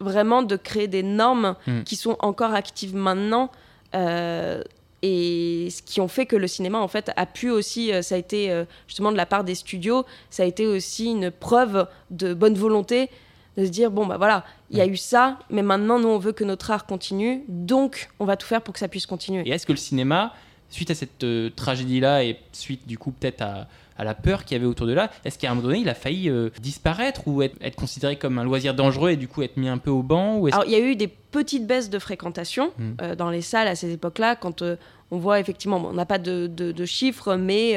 vraiment 0.00 0.42
de 0.42 0.54
créer 0.56 0.86
des 0.88 1.02
normes 1.02 1.56
Mm. 1.66 1.82
qui 1.82 1.96
sont 1.96 2.16
encore 2.20 2.54
actives 2.54 2.94
maintenant. 2.94 3.50
euh, 3.94 4.62
et 5.00 5.68
ce 5.70 5.80
qui 5.80 6.00
ont 6.00 6.08
fait 6.08 6.26
que 6.26 6.34
le 6.34 6.48
cinéma 6.48 6.78
en 6.80 6.88
fait 6.88 7.12
a 7.16 7.24
pu 7.24 7.50
aussi, 7.50 7.92
euh, 7.92 8.02
ça 8.02 8.16
a 8.16 8.18
été 8.18 8.64
justement 8.88 9.12
de 9.12 9.16
la 9.16 9.26
part 9.26 9.44
des 9.44 9.54
studios, 9.54 10.04
ça 10.28 10.42
a 10.42 10.46
été 10.46 10.66
aussi 10.66 11.06
une 11.12 11.30
preuve 11.30 11.86
de 12.10 12.34
bonne 12.34 12.54
volonté 12.54 13.08
de 13.58 13.64
se 13.66 13.70
dire 13.70 13.90
bon 13.90 14.06
bah 14.06 14.16
voilà, 14.16 14.44
il 14.70 14.78
y 14.78 14.80
a 14.80 14.86
eu 14.86 14.96
ça, 14.96 15.38
mais 15.50 15.62
maintenant 15.62 15.98
nous 15.98 16.08
on 16.08 16.18
veut 16.18 16.32
que 16.32 16.44
notre 16.44 16.70
art 16.70 16.86
continue, 16.86 17.42
donc 17.48 18.08
on 18.20 18.24
va 18.24 18.36
tout 18.36 18.46
faire 18.46 18.62
pour 18.62 18.72
que 18.72 18.80
ça 18.80 18.88
puisse 18.88 19.04
continuer. 19.06 19.42
Et 19.46 19.50
est-ce 19.50 19.66
que 19.66 19.72
le 19.72 19.78
cinéma, 19.78 20.32
suite 20.70 20.90
à 20.90 20.94
cette 20.94 21.24
euh, 21.24 21.50
tragédie-là 21.54 22.24
et 22.24 22.38
suite 22.52 22.86
du 22.86 22.96
coup 22.98 23.10
peut-être 23.10 23.42
à, 23.42 23.66
à 23.98 24.04
la 24.04 24.14
peur 24.14 24.44
qu'il 24.44 24.56
y 24.56 24.60
avait 24.60 24.66
autour 24.68 24.86
de 24.86 24.92
là, 24.92 25.10
est-ce 25.24 25.38
qu'à 25.38 25.50
un 25.50 25.54
moment 25.54 25.66
donné 25.66 25.80
il 25.80 25.88
a 25.88 25.94
failli 25.94 26.30
euh, 26.30 26.50
disparaître 26.60 27.26
ou 27.26 27.42
être, 27.42 27.56
être 27.60 27.74
considéré 27.76 28.16
comme 28.16 28.38
un 28.38 28.44
loisir 28.44 28.74
dangereux 28.74 29.10
et 29.10 29.16
du 29.16 29.26
coup 29.28 29.42
être 29.42 29.56
mis 29.56 29.68
un 29.68 29.78
peu 29.78 29.90
au 29.90 30.02
banc 30.02 30.36
ou 30.36 30.46
Alors, 30.46 30.64
il 30.64 30.70
y 30.70 30.76
a 30.76 30.78
eu 30.80 30.94
des 30.94 31.08
petites 31.08 31.66
baisses 31.66 31.90
de 31.90 31.98
fréquentation 31.98 32.70
Mm. 32.78 32.90
euh, 33.02 33.14
dans 33.16 33.30
les 33.30 33.42
salles 33.42 33.66
à 33.68 33.74
ces 33.74 33.92
époques-là, 33.92 34.36
quand 34.36 34.62
on 35.10 35.18
voit 35.18 35.40
effectivement, 35.40 35.80
bon, 35.80 35.88
on 35.88 35.94
n'a 35.94 36.06
pas 36.06 36.18
de, 36.18 36.46
de- 36.46 36.70
de 36.70 36.84
chiffres, 36.84 37.34
mais 37.34 37.72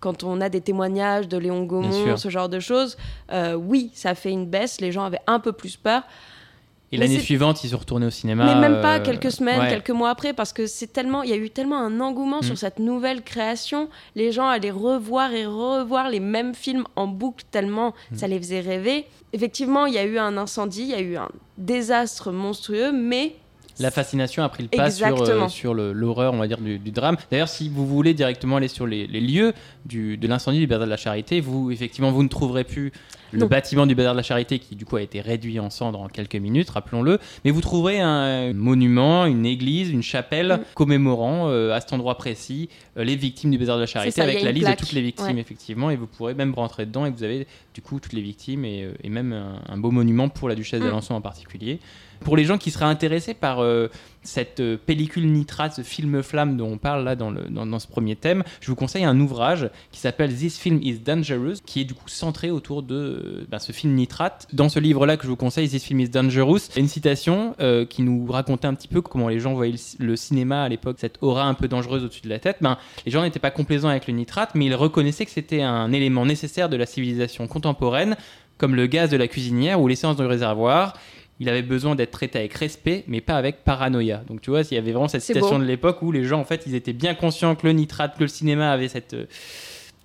quand 0.00 0.24
on 0.24 0.40
a 0.40 0.48
des 0.48 0.60
témoignages 0.60 1.28
de 1.28 1.36
Léon 1.38 1.64
Gaumont, 1.64 2.16
ce 2.16 2.28
genre 2.28 2.48
de 2.48 2.60
choses, 2.60 2.96
euh, 3.32 3.54
oui, 3.54 3.90
ça 3.94 4.10
a 4.10 4.14
fait 4.14 4.30
une 4.30 4.46
baisse, 4.46 4.80
les 4.80 4.92
gens 4.92 5.04
avaient 5.04 5.20
un 5.26 5.40
peu 5.40 5.52
plus 5.52 5.76
peur. 5.76 6.02
Et 6.92 6.98
l'année 6.98 7.18
suivante 7.18 7.64
ils 7.64 7.70
sont 7.70 7.78
retournés 7.78 8.06
au 8.06 8.10
cinéma 8.10 8.44
mais 8.44 8.60
même 8.68 8.80
pas 8.80 8.98
euh, 9.00 9.02
quelques 9.02 9.32
semaines, 9.32 9.58
ouais. 9.60 9.68
quelques 9.68 9.90
mois 9.90 10.08
après, 10.10 10.32
parce 10.32 10.52
que 10.52 10.66
c'est 10.68 10.86
tellement, 10.86 11.24
il 11.24 11.30
y 11.30 11.32
a 11.32 11.36
eu 11.36 11.50
tellement 11.50 11.78
un 11.78 11.98
engouement 11.98 12.38
Mm. 12.38 12.44
sur 12.44 12.58
cette 12.58 12.78
nouvelle 12.78 13.22
création. 13.22 13.88
Les 14.14 14.30
gens 14.30 14.46
allaient 14.46 14.70
revoir 14.70 15.32
et 15.32 15.46
revoir 15.46 16.08
les 16.10 16.20
mêmes 16.20 16.54
films 16.54 16.84
en 16.94 17.08
boucle 17.08 17.44
tellement 17.50 17.92
Mm. 18.12 18.16
ça 18.16 18.28
les 18.28 18.38
faisait 18.38 18.60
rêver. 18.60 19.06
Effectivement, 19.32 19.86
il 19.86 19.94
y 19.94 19.98
a 19.98 20.04
eu 20.04 20.16
un 20.18 20.36
incendie, 20.36 20.82
il 20.82 20.88
y 20.90 20.94
a 20.94 21.00
eu 21.00 21.16
un 21.16 21.28
désastre 21.58 22.30
monstrueux, 22.30 22.92
mais 22.92 23.34
La 23.78 23.90
fascination 23.90 24.42
a 24.42 24.48
pris 24.48 24.62
le 24.62 24.68
pas 24.68 24.90
sur, 24.90 25.06
euh, 25.06 25.10
Exactement. 25.10 25.48
sur 25.48 25.74
le- 25.74 25.92
l'horreur, 25.92 26.32
on 26.34 26.38
va 26.38 26.48
dire, 26.48 26.58
du, 26.58 26.78
du 26.78 26.90
drame. 26.92 27.16
D'ailleurs, 27.30 27.48
si 27.48 27.68
vous 27.68 27.86
voulez 27.86 28.14
directement 28.14 28.56
aller 28.56 28.68
sur 28.68 28.86
les, 28.86 29.06
les 29.06 29.20
lieux 29.20 29.52
du, 29.84 30.16
de 30.16 30.26
l'incendie 30.26 30.58
du 30.58 30.66
Bazar 30.66 30.86
de 30.86 30.90
la 30.90 30.96
Charité, 30.96 31.40
vous, 31.40 31.70
effectivement, 31.70 32.10
vous 32.10 32.22
ne 32.22 32.28
trouverez 32.28 32.64
plus 32.64 32.92
le 33.32 33.40
Non. 33.40 33.46
bâtiment 33.46 33.86
du 33.86 33.94
Bazar 33.94 34.12
de 34.14 34.16
la 34.18 34.22
Charité 34.22 34.58
qui, 34.60 34.76
du 34.76 34.84
coup, 34.86 34.96
a 34.96 35.02
été 35.02 35.20
réduit 35.20 35.58
en 35.60 35.68
cendres 35.68 36.00
en 36.00 36.08
quelques 36.08 36.36
minutes, 36.36 36.70
rappelons-le. 36.70 37.18
Mais 37.44 37.50
vous 37.50 37.60
trouverez 37.60 38.00
un 38.00 38.52
monument, 38.54 39.26
une 39.26 39.44
église, 39.44 39.90
une 39.90 40.02
chapelle 40.02 40.52
Mm. 40.54 40.60
commémorant 40.74 41.48
euh, 41.50 41.72
à 41.74 41.80
cet 41.80 41.92
endroit 41.92 42.16
précis 42.16 42.68
euh, 42.96 43.04
les 43.04 43.16
victimes 43.16 43.50
du 43.50 43.58
Bazar 43.58 43.76
de 43.76 43.80
la 43.82 43.86
Charité 43.86 44.12
ça, 44.12 44.22
avec 44.22 44.42
la 44.42 44.52
liste 44.52 44.66
plaque. 44.66 44.78
de 44.78 44.84
toutes 44.84 44.92
les 44.94 45.02
victimes, 45.02 45.26
Ouais. 45.34 45.40
effectivement. 45.40 45.90
Et 45.90 45.96
vous 45.96 46.06
pourrez 46.06 46.34
même 46.34 46.54
rentrer 46.54 46.86
dedans 46.86 47.04
et 47.04 47.10
vous 47.10 47.24
avez, 47.24 47.46
du 47.74 47.82
coup, 47.82 48.00
toutes 48.00 48.12
les 48.14 48.22
victimes 48.22 48.64
et, 48.64 48.84
euh, 48.84 48.92
et 49.02 49.10
même 49.10 49.32
un, 49.32 49.60
un 49.68 49.76
beau 49.76 49.90
monument 49.90 50.28
pour 50.28 50.48
la 50.48 50.54
Duchesse 50.54 50.80
Mm. 50.80 50.84
d'Alençon 50.84 51.14
en 51.14 51.20
particulier. 51.20 51.80
Pour 52.20 52.36
les 52.36 52.44
gens 52.44 52.58
qui 52.58 52.70
seraient 52.70 52.86
intéressés 52.86 53.34
par 53.34 53.62
euh, 53.62 53.88
cette 54.22 54.60
euh, 54.60 54.76
pellicule 54.76 55.30
nitrate, 55.30 55.74
ce 55.74 55.82
film 55.82 56.22
flamme 56.22 56.56
dont 56.56 56.72
on 56.72 56.78
parle 56.78 57.04
là 57.04 57.16
dans, 57.16 57.78
ce 57.78 57.86
premier 57.86 58.16
thème, 58.16 58.42
je 58.60 58.68
vous 58.68 58.74
conseille 58.74 59.04
un 59.04 59.18
ouvrage 59.20 59.70
qui 59.92 60.00
s'appelle 60.00 60.34
This 60.34 60.58
Film 60.58 60.80
is 60.82 60.98
Dangerous, 60.98 61.56
qui 61.64 61.82
est 61.82 61.84
du 61.84 61.94
coup 61.94 62.08
centré 62.08 62.50
autour 62.50 62.82
de 62.82 62.94
euh, 62.94 63.46
ben, 63.48 63.58
ce 63.58 63.72
film 63.72 63.94
nitrate. 63.94 64.48
Dans 64.52 64.68
ce 64.68 64.78
livre-là 64.78 65.16
que 65.16 65.24
je 65.24 65.28
vous 65.28 65.36
conseille, 65.36 65.68
This 65.68 65.84
Film 65.84 66.00
is 66.00 66.08
Dangerous, 66.08 66.58
il 66.70 66.76
y 66.76 66.78
a 66.78 66.80
une 66.80 66.88
citation 66.88 67.54
qui 67.88 68.02
nous 68.02 68.26
racontait 68.26 68.66
un 68.66 68.74
petit 68.74 68.88
peu 68.88 69.00
comment 69.00 69.28
les 69.28 69.40
gens 69.40 69.54
voyaient 69.54 69.74
le, 69.98 70.06
le 70.06 70.16
cinéma 70.16 70.64
à 70.64 70.68
l'époque, 70.68 70.96
cette 70.98 71.18
aura 71.20 71.44
un 71.44 71.54
peu 71.54 71.68
dangereuse 71.68 72.04
au-dessus 72.04 72.22
de 72.22 72.28
la 72.28 72.38
tête. 72.38 72.58
Ben, 72.60 72.78
les 73.04 73.12
gens 73.12 73.22
n'étaient 73.22 73.38
pas 73.38 73.50
complaisants 73.50 73.88
avec 73.88 74.06
le 74.06 74.14
nitrate, 74.14 74.50
mais 74.54 74.66
ils 74.66 74.74
reconnaissaient 74.74 75.24
que 75.24 75.30
c'était 75.30 75.62
un 75.62 75.92
élément 75.92 76.26
nécessaire 76.26 76.68
de 76.68 76.76
la 76.76 76.86
civilisation 76.86 77.46
contemporaine, 77.46 78.16
comme 78.58 78.74
le 78.74 78.86
gaz 78.86 79.10
de 79.10 79.16
la 79.16 79.28
cuisinière 79.28 79.80
ou 79.80 79.88
l'essence 79.88 80.16
du 80.16 80.24
réservoir 80.24 80.94
il 81.38 81.48
avait 81.48 81.62
besoin 81.62 81.94
d'être 81.94 82.12
traité 82.12 82.38
avec 82.38 82.54
respect, 82.54 83.04
mais 83.08 83.20
pas 83.20 83.36
avec 83.36 83.62
paranoïa. 83.64 84.22
Donc 84.26 84.40
tu 84.40 84.50
vois, 84.50 84.62
il 84.62 84.74
y 84.74 84.78
avait 84.78 84.92
vraiment 84.92 85.08
cette 85.08 85.22
citation 85.22 85.56
beau. 85.56 85.62
de 85.62 85.68
l'époque 85.68 86.00
où 86.02 86.10
les 86.12 86.24
gens, 86.24 86.40
en 86.40 86.44
fait, 86.44 86.62
ils 86.66 86.74
étaient 86.74 86.94
bien 86.94 87.14
conscients 87.14 87.54
que 87.54 87.66
le 87.66 87.72
nitrate, 87.72 88.16
que 88.16 88.22
le 88.22 88.28
cinéma 88.28 88.72
avait 88.72 88.88
cette, 88.88 89.14
euh, 89.14 89.26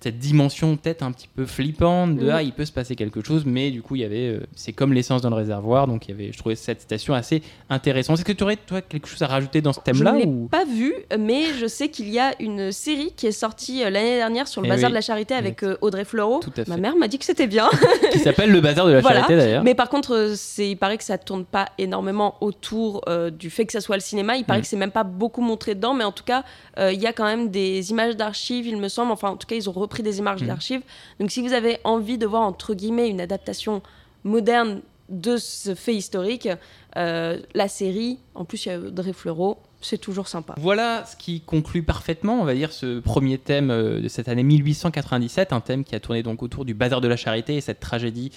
cette 0.02 0.18
dimension 0.18 0.76
peut-être 0.76 1.02
un 1.02 1.12
petit 1.12 1.28
peu 1.28 1.46
flippante 1.46 2.16
de 2.16 2.24
Mhm. 2.24 2.30
ah, 2.30 2.42
il 2.42 2.52
peut 2.52 2.64
se 2.64 2.72
passer 2.72 2.96
quelque 2.96 3.24
chose, 3.24 3.44
mais 3.46 3.70
du 3.70 3.82
coup, 3.82 3.96
il 3.96 4.02
y 4.02 4.04
avait, 4.04 4.28
euh, 4.28 4.40
c'est 4.54 4.72
comme 4.72 4.92
l'essence 4.92 5.22
dans 5.22 5.30
le 5.30 5.36
réservoir, 5.36 5.86
donc 5.86 6.06
il 6.08 6.10
y 6.10 6.14
avait, 6.14 6.32
je 6.32 6.38
trouvais 6.38 6.54
cette 6.56 6.80
citation 6.80 7.14
assez 7.14 7.42
intéressante. 7.70 8.16
Est-ce 8.18 8.24
que 8.24 8.32
tu 8.32 8.42
aurais, 8.44 8.56
toi, 8.56 8.80
quelque 8.82 9.06
chose 9.08 9.22
à 9.22 9.26
rajouter 9.26 9.60
dans 9.60 9.72
ce 9.72 9.80
Je 9.80 9.84
thème-là 9.92 10.12
ne 10.12 10.18
l'ai 10.18 10.26
ou... 10.26 10.48
pas 10.50 10.64
vu, 10.64 10.94
mais 11.18 11.44
je 11.60 11.66
sais 11.66 11.88
qu'il 11.88 12.08
y 12.08 12.18
a 12.18 12.32
une 12.40 12.72
série 12.72 13.12
qui 13.16 13.26
est 13.26 13.32
sortie 13.32 13.82
euh, 13.84 13.90
l'année 13.90 14.16
dernière 14.16 14.48
sur 14.48 14.60
le 14.60 14.66
Eh 14.66 14.70
bazar 14.70 14.88
oui. 14.88 14.92
de 14.92 14.94
la 14.94 15.00
charité 15.00 15.34
avec 15.34 15.62
euh, 15.62 15.76
Audrey 15.80 16.04
Fleurot. 16.04 16.40
Tout 16.40 16.50
à 16.56 16.64
fait. 16.64 16.68
Ma 16.70 16.76
mère 16.76 16.96
m'a 16.96 17.08
dit 17.08 17.18
que 17.18 17.24
c'était 17.24 17.46
bien. 17.46 17.68
qui 18.12 18.18
s'appelle 18.18 18.50
Le 18.50 18.60
Bazar 18.60 18.86
de 18.86 18.92
la 18.92 19.00
Voilà. 19.00 19.20
Charité 19.20 19.36
d'ailleurs 19.36 19.62
Mais 19.64 19.74
par 19.74 19.88
contre, 19.88 20.14
euh, 20.14 20.32
c'est, 20.36 20.68
il 20.70 20.76
paraît 20.76 20.98
que 20.98 21.04
ça 21.04 21.18
tourne 21.18 21.44
pas 21.44 21.66
énormément 21.78 22.34
autour 22.40 23.02
du 23.38 23.50
fait 23.50 23.66
que 23.66 23.72
ça 23.72 23.80
soit 23.80 23.96
le 23.96 24.02
cinéma. 24.02 24.36
Il 24.36 24.44
paraît 24.44 24.58
Mm. 24.58 24.62
que 24.62 24.68
c'est 24.68 24.76
même 24.76 24.90
pas 24.90 25.04
beaucoup 25.04 25.40
montré 25.42 25.74
dedans, 25.74 25.94
mais 25.94 26.04
en 26.04 26.12
tout 26.12 26.24
cas, 26.24 26.44
il 26.78 27.00
y 27.00 27.06
a 27.06 27.12
quand 27.12 27.24
même 27.24 27.48
des 27.50 27.90
images 27.90 28.16
d'archives, 28.16 28.66
il 28.66 28.76
me 28.76 28.88
semble. 28.88 29.12
Enfin, 29.12 29.30
en 29.30 29.36
tout 29.36 29.46
cas, 29.46 29.56
ils 29.56 29.68
ont 29.68 29.72
repris 29.92 30.02
des 30.02 30.18
images 30.18 30.42
Mm. 30.42 30.46
d'archives. 30.46 30.82
Donc, 31.20 31.30
si 31.30 31.40
vous 31.42 31.52
avez 31.52 31.78
envie 31.84 32.18
de 32.18 32.26
voir 32.26 32.42
entre 32.42 32.74
guillemets 32.74 33.08
une 33.08 33.20
adaptation 33.20 33.82
moderne 34.24 34.80
de 35.08 35.36
ce 35.36 35.74
fait 35.74 35.94
historique, 35.94 36.48
euh, 36.96 37.38
la 37.54 37.68
série, 37.68 38.18
en 38.34 38.44
plus 38.44 38.64
il 38.64 38.68
y 38.70 38.72
a 38.72 38.78
Audrey 38.78 39.12
Fleurot, 39.12 39.58
c'est 39.80 39.98
toujours 39.98 40.28
sympa. 40.28 40.54
Voilà 40.58 41.04
ce 41.04 41.16
qui 41.16 41.40
conclut 41.40 41.82
parfaitement, 41.82 42.40
on 42.40 42.44
va 42.44 42.54
dire, 42.54 42.72
ce 42.72 43.00
premier 43.00 43.36
thème 43.36 43.70
euh, 43.70 44.00
de 44.00 44.08
cette 44.08 44.28
année 44.28 44.44
1897, 44.44 45.52
un 45.52 45.60
thème 45.60 45.84
qui 45.84 45.94
a 45.94 46.00
tourné 46.00 46.22
donc 46.22 46.42
autour 46.42 46.64
du 46.64 46.72
bazar 46.72 47.00
de 47.00 47.08
la 47.08 47.16
charité 47.16 47.56
et 47.56 47.60
cette 47.60 47.80
tragédie 47.80 48.30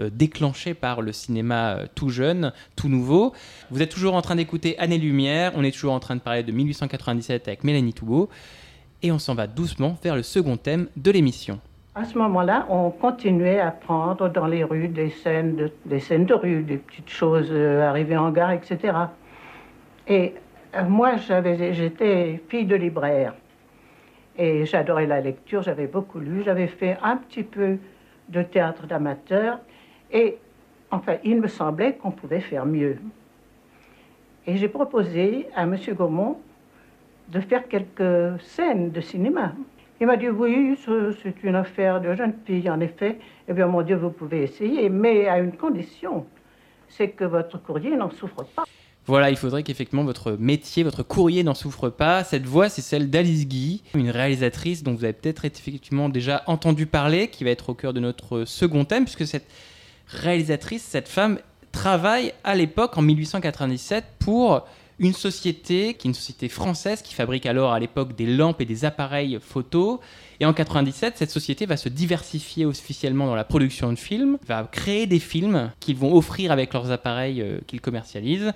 euh, 0.00 0.08
déclenchée 0.10 0.74
par 0.74 1.02
le 1.02 1.12
cinéma 1.12 1.74
euh, 1.74 1.86
tout 1.94 2.08
jeune, 2.08 2.52
tout 2.76 2.88
nouveau. 2.88 3.32
Vous 3.70 3.82
êtes 3.82 3.90
toujours 3.90 4.14
en 4.14 4.22
train 4.22 4.36
d'écouter 4.36 4.78
Année 4.78 4.96
Lumière, 4.98 5.52
on 5.56 5.64
est 5.64 5.72
toujours 5.72 5.92
en 5.92 6.00
train 6.00 6.14
de 6.16 6.20
parler 6.20 6.44
de 6.44 6.52
1897 6.52 7.48
avec 7.48 7.64
Mélanie 7.64 7.92
Toubeau, 7.92 8.30
et 9.02 9.12
on 9.12 9.18
s'en 9.18 9.34
va 9.34 9.46
doucement 9.46 9.96
vers 10.02 10.16
le 10.16 10.22
second 10.22 10.56
thème 10.56 10.88
de 10.96 11.10
l'émission. 11.10 11.58
À 11.94 12.04
ce 12.04 12.16
moment-là, 12.18 12.66
on 12.70 12.90
continuait 12.90 13.60
à 13.60 13.70
prendre 13.70 14.28
dans 14.30 14.46
les 14.46 14.64
rues 14.64 14.88
des 14.88 15.10
scènes 15.10 15.56
de, 15.56 15.72
des 15.84 16.00
scènes 16.00 16.24
de 16.24 16.32
rue, 16.34 16.62
des 16.62 16.78
petites 16.78 17.10
choses 17.10 17.48
euh, 17.50 17.86
arrivées 17.86 18.16
en 18.16 18.30
gare, 18.30 18.52
etc. 18.52 18.94
Et 20.08 20.34
euh, 20.74 20.84
moi, 20.84 21.16
j'étais 21.16 22.42
fille 22.48 22.64
de 22.64 22.76
libraire. 22.76 23.34
Et 24.38 24.64
j'adorais 24.64 25.06
la 25.06 25.20
lecture, 25.20 25.62
j'avais 25.62 25.86
beaucoup 25.86 26.18
lu. 26.18 26.42
J'avais 26.44 26.66
fait 26.66 26.96
un 27.02 27.18
petit 27.18 27.42
peu 27.42 27.76
de 28.30 28.42
théâtre 28.42 28.86
d'amateur. 28.86 29.58
Et 30.10 30.38
enfin, 30.90 31.16
il 31.24 31.40
me 31.42 31.48
semblait 31.48 31.96
qu'on 31.96 32.10
pouvait 32.10 32.40
faire 32.40 32.64
mieux. 32.64 32.96
Et 34.46 34.56
j'ai 34.56 34.68
proposé 34.68 35.46
à 35.54 35.64
M. 35.64 35.76
Gaumont 35.90 36.38
de 37.32 37.40
faire 37.40 37.66
quelques 37.68 38.40
scènes 38.42 38.90
de 38.90 39.00
cinéma. 39.00 39.52
Il 40.00 40.06
m'a 40.06 40.16
dit 40.16 40.28
oui, 40.28 40.76
ce- 40.84 41.14
c'est 41.22 41.34
une 41.44 41.54
affaire 41.54 42.00
de 42.00 42.14
jeune 42.14 42.34
fille, 42.44 42.68
en 42.68 42.80
effet. 42.80 43.18
Eh 43.48 43.52
bien, 43.52 43.66
mon 43.66 43.82
Dieu, 43.82 43.96
vous 43.96 44.10
pouvez 44.10 44.42
essayer, 44.42 44.88
mais 44.88 45.28
à 45.28 45.38
une 45.38 45.52
condition, 45.52 46.26
c'est 46.88 47.08
que 47.10 47.24
votre 47.24 47.62
courrier 47.62 47.96
n'en 47.96 48.10
souffre 48.10 48.44
pas. 48.56 48.64
Voilà, 49.06 49.30
il 49.30 49.36
faudrait 49.36 49.62
qu'effectivement 49.64 50.04
votre 50.04 50.32
métier, 50.32 50.84
votre 50.84 51.02
courrier 51.02 51.42
n'en 51.42 51.54
souffre 51.54 51.88
pas. 51.88 52.22
Cette 52.22 52.44
voix, 52.44 52.68
c'est 52.68 52.82
celle 52.82 53.10
d'Alice 53.10 53.48
Guy, 53.48 53.82
une 53.94 54.10
réalisatrice 54.10 54.82
dont 54.84 54.94
vous 54.94 55.02
avez 55.04 55.12
peut-être 55.12 55.44
effectivement 55.44 56.08
déjà 56.08 56.42
entendu 56.46 56.86
parler, 56.86 57.26
qui 57.28 57.42
va 57.44 57.50
être 57.50 57.70
au 57.70 57.74
cœur 57.74 57.92
de 57.92 58.00
notre 58.00 58.44
second 58.44 58.84
thème, 58.84 59.04
puisque 59.04 59.26
cette 59.26 59.46
réalisatrice, 60.08 60.82
cette 60.82 61.08
femme, 61.08 61.38
travaille 61.72 62.32
à 62.44 62.54
l'époque, 62.54 62.96
en 62.98 63.02
1897, 63.02 64.04
pour 64.18 64.66
une 64.98 65.14
société, 65.14 65.94
qui 65.94 66.06
est 66.06 66.10
une 66.10 66.14
société 66.14 66.48
française, 66.48 67.02
qui 67.02 67.14
fabrique 67.14 67.46
alors 67.46 67.72
à 67.72 67.80
l'époque 67.80 68.14
des 68.14 68.26
lampes 68.26 68.60
et 68.60 68.64
des 68.64 68.84
appareils 68.84 69.38
photo. 69.40 70.00
Et 70.40 70.46
en 70.46 70.52
97, 70.52 71.18
cette 71.18 71.30
société 71.30 71.66
va 71.66 71.76
se 71.76 71.88
diversifier 71.88 72.66
officiellement 72.66 73.26
dans 73.26 73.34
la 73.34 73.44
production 73.44 73.90
de 73.92 73.98
films, 73.98 74.38
va 74.46 74.68
créer 74.70 75.06
des 75.06 75.18
films 75.18 75.70
qu'ils 75.80 75.96
vont 75.96 76.14
offrir 76.14 76.52
avec 76.52 76.72
leurs 76.72 76.90
appareils 76.90 77.40
euh, 77.40 77.58
qu'ils 77.66 77.80
commercialisent. 77.80 78.52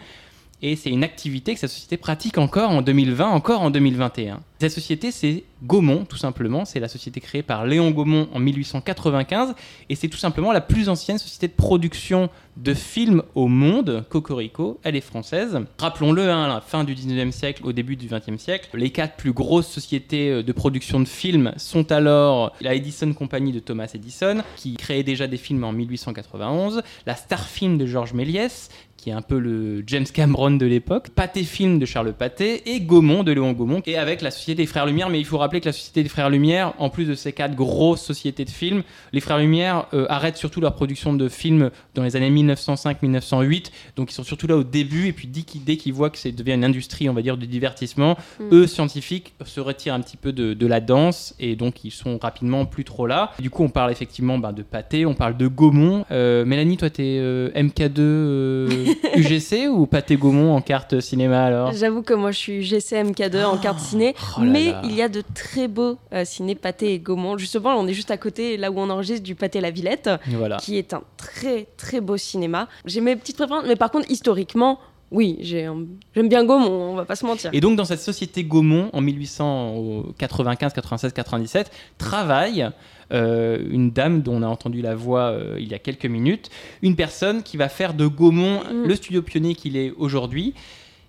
Et 0.63 0.75
c'est 0.75 0.91
une 0.91 1.05
activité 1.05 1.55
que 1.55 1.61
cette 1.61 1.71
société 1.71 1.97
pratique 1.97 2.39
encore 2.39 2.71
en 2.71 2.81
2020, 2.81 3.29
encore 3.29 3.63
en 3.63 3.71
2021. 3.71 4.41
Cette 4.59 4.73
société, 4.73 5.11
c'est 5.11 5.45
Gaumont, 5.63 6.07
tout 6.07 6.17
simplement. 6.17 6.65
C'est 6.65 6.81
la 6.81 6.89
société 6.89 7.21
créée 7.21 7.43
par 7.43 7.67
Léon 7.67 7.91
Gaumont 7.91 8.29
en 8.33 8.39
1895. 8.39 9.55
Et 9.91 9.95
c'est 9.95 10.09
tout 10.09 10.17
simplement 10.17 10.53
la 10.53 10.63
plus 10.63 10.89
ancienne 10.89 11.19
société 11.19 11.49
de 11.49 11.53
production 11.53 12.31
de 12.57 12.73
films 12.73 13.23
au 13.35 13.49
monde. 13.49 14.05
Cocorico, 14.09 14.81
elle 14.83 14.97
est 14.97 15.03
française. 15.03 15.59
Rappelons-le, 15.79 16.31
hein, 16.31 16.45
à 16.45 16.49
la 16.49 16.61
fin 16.63 16.85
du 16.85 16.95
19e 16.95 17.33
siècle, 17.33 17.63
au 17.65 17.73
début 17.73 17.97
du 17.97 18.09
20e 18.09 18.39
siècle, 18.39 18.71
les 18.73 18.91
quatre 18.91 19.17
plus 19.17 19.33
grosses 19.33 19.69
sociétés 19.69 20.31
euh, 20.31 20.43
de 20.43 20.53
production 20.53 21.01
de 21.01 21.09
films 21.09 21.53
sont 21.59 21.93
alors 21.93 22.55
la 22.63 22.75
Edison 22.75 23.13
Company 23.13 23.53
de 23.53 23.61
Thomas 23.61 23.91
Edison, 23.93 24.43
qui 24.57 24.77
créait 24.77 25.03
déjà 25.03 25.27
des 25.27 25.37
films 25.37 25.65
en 25.65 25.73
1891, 25.73 26.83
la 27.05 27.15
Star 27.15 27.47
Film 27.47 27.77
de 27.77 27.87
Georges 27.87 28.15
Méliès, 28.15 28.71
qui 28.97 29.11
est 29.11 29.13
un 29.13 29.23
peu 29.23 29.39
le 29.39 29.83
James 29.87 30.07
Cameron 30.13 30.53
de 30.53 30.67
l'époque, 30.67 31.11
Pathé 31.11 31.43
Film 31.43 31.79
de 31.79 31.87
Charles 31.87 32.13
Pathé 32.13 32.75
et 32.75 32.81
Gaumont 32.81 33.23
de 33.23 33.33
Léon 33.33 33.53
Gaumont, 33.53 33.83
et 33.87 33.97
avec 33.97 34.23
la 34.23 34.31
Société 34.31 34.63
des 34.63 34.67
Frères 34.67 34.87
Lumière. 34.87 35.09
Mais 35.09 35.19
il 35.19 35.25
faut 35.25 35.39
rappeler 35.39 35.61
que 35.61 35.67
la 35.67 35.73
Société 35.73 36.03
des 36.03 36.09
Frères 36.09 36.31
Lumière, 36.31 36.75
en 36.79 36.91
plus 36.91 37.05
de 37.05 37.15
ces 37.15 37.33
quatre 37.33 37.55
grosses 37.55 38.03
sociétés 38.03 38.45
de 38.45 38.51
films, 38.51 38.83
les 39.13 39.21
Frères 39.21 39.39
Lumière 39.39 39.87
euh, 39.95 40.07
arrêtent 40.09 40.37
surtout 40.37 40.61
leur 40.61 40.75
production 40.75 41.15
de 41.15 41.29
films 41.29 41.71
dans 41.95 42.03
les 42.03 42.17
années 42.17 42.31
1905-1908, 42.31 43.71
donc 43.97 44.11
ils 44.11 44.15
sont 44.15 44.25
surtout 44.25 44.47
là 44.47 44.57
au 44.57 44.65
début, 44.65 45.07
et 45.09 45.13
puis 45.13 45.27
dès 45.29 45.43
qu'ils, 45.43 45.65
dès 45.65 45.77
qu'ils 45.77 45.93
voient 45.93 46.11
que 46.11 46.19
ça 46.19 46.31
devient 46.31 46.55
une 46.55 46.65
industrie, 46.65 47.09
on 47.09 47.15
va 47.15 47.23
dire, 47.23 47.37
du 47.37 47.47
divertissement, 47.47 48.17
Mm. 48.41 48.45
eux, 48.53 48.67
scientifiques, 48.67 49.35
se 49.45 49.61
retirent 49.61 49.95
un 49.95 50.01
petit 50.01 50.17
peu 50.17 50.33
de, 50.33 50.55
de 50.55 50.67
la 50.67 50.81
danse, 50.81 51.35
et 51.39 51.57
donc 51.57 51.85
ils 51.85 51.91
sont 51.91 52.19
rapidement 52.19 52.67
plus 52.67 52.85
trop 52.85 53.07
là. 53.07 53.33
Du 53.41 53.51
coup, 53.51 53.63
on 53.63 53.69
parle 53.69 53.91
effectivement 53.91 54.39
ben, 54.39 54.53
de 54.53 54.63
Pathé, 54.63 55.07
on 55.07 55.15
parle 55.15 55.37
de 55.37 55.47
Gaumont. 55.47 56.05
Euh, 56.11 56.45
Mélanie, 56.45 56.77
toi, 56.77 56.91
t'es 56.91 57.19
euh, 57.21 57.51
MK2 57.51 57.99
euh, 57.99 58.86
UGC 59.17 59.69
ou 59.69 59.87
Pathé 59.87 60.17
Gaumont 60.17 60.55
en 60.55 60.61
carte 60.61 61.01
cinéma 61.01 61.45
alors? 61.45 61.73
J'avoue 61.73 62.03
que 62.03 62.15
moi 62.15 62.31
je 62.31 62.39
suis 62.39 62.61
GCMK2 62.63 63.45
en 63.45 63.57
carte 63.59 63.81
ciné, 63.81 64.15
oh 64.37 64.41
là 64.41 64.47
mais 64.47 64.65
là. 64.73 64.83
il 64.85 64.95
y 64.95 65.03
a 65.03 65.09
de 65.09 65.23
très 65.35 65.69
beaux 65.69 65.97
euh, 66.13 66.25
ciné 66.25 66.55
Pâté 66.55 66.95
et 66.95 66.99
Gaumont. 66.99 67.39
Justement, 67.39 67.75
on 67.77 67.87
est 67.87 67.95
juste 67.95 68.11
à 68.11 68.17
côté, 68.17 68.57
là 68.57 68.71
où 68.71 68.79
on 68.79 68.89
enregistre 68.91 69.23
du 69.23 69.35
Pâté 69.35 69.61
La 69.61 69.71
Villette, 69.71 70.11
Voilà. 70.29 70.57
qui 70.59 70.79
est 70.79 70.95
un 70.95 71.03
très 71.17 71.67
très 71.77 72.01
beau 72.01 72.17
cinéma. 72.17 72.69
J'ai 72.85 73.01
mes 73.01 73.17
petites 73.17 73.37
préférences, 73.37 73.65
mais 73.67 73.77
par 73.77 73.91
contre, 73.91 74.11
historiquement, 74.11 74.79
oui, 75.13 75.39
j'aime 75.41 75.87
bien 76.29 76.45
Gaumont, 76.45 76.91
on 76.91 76.95
va 76.95 77.05
pas 77.05 77.15
se 77.15 77.25
mentir. 77.25 77.51
Et 77.53 77.61
donc 77.61 77.77
dans 77.77 77.85
cette 77.85 78.01
société 78.01 78.43
Gaumont, 78.43 78.91
en 78.93 79.01
1895, 79.01 80.73
96, 80.73 81.13
97, 81.13 81.71
travaille 81.99 82.69
une 83.11 83.91
dame 83.91 84.23
dont 84.23 84.37
on 84.37 84.43
a 84.43 84.47
entendu 84.47 84.83
la 84.83 84.95
voix 84.95 85.31
euh, 85.31 85.57
il 85.59 85.69
y 85.69 85.75
a 85.75 85.79
quelques 85.79 86.07
minutes, 86.07 86.51
une 86.83 86.97
personne 86.97 87.43
qui 87.43 87.57
va 87.57 87.69
faire 87.69 87.95
de 87.95 88.07
Gaumont 88.07 88.61
Mm. 88.65 88.87
le 88.87 88.95
studio 88.95 89.23
pionnier 89.23 89.55
qu'il 89.55 89.77
est 89.77 89.93
aujourd'hui 89.97 90.55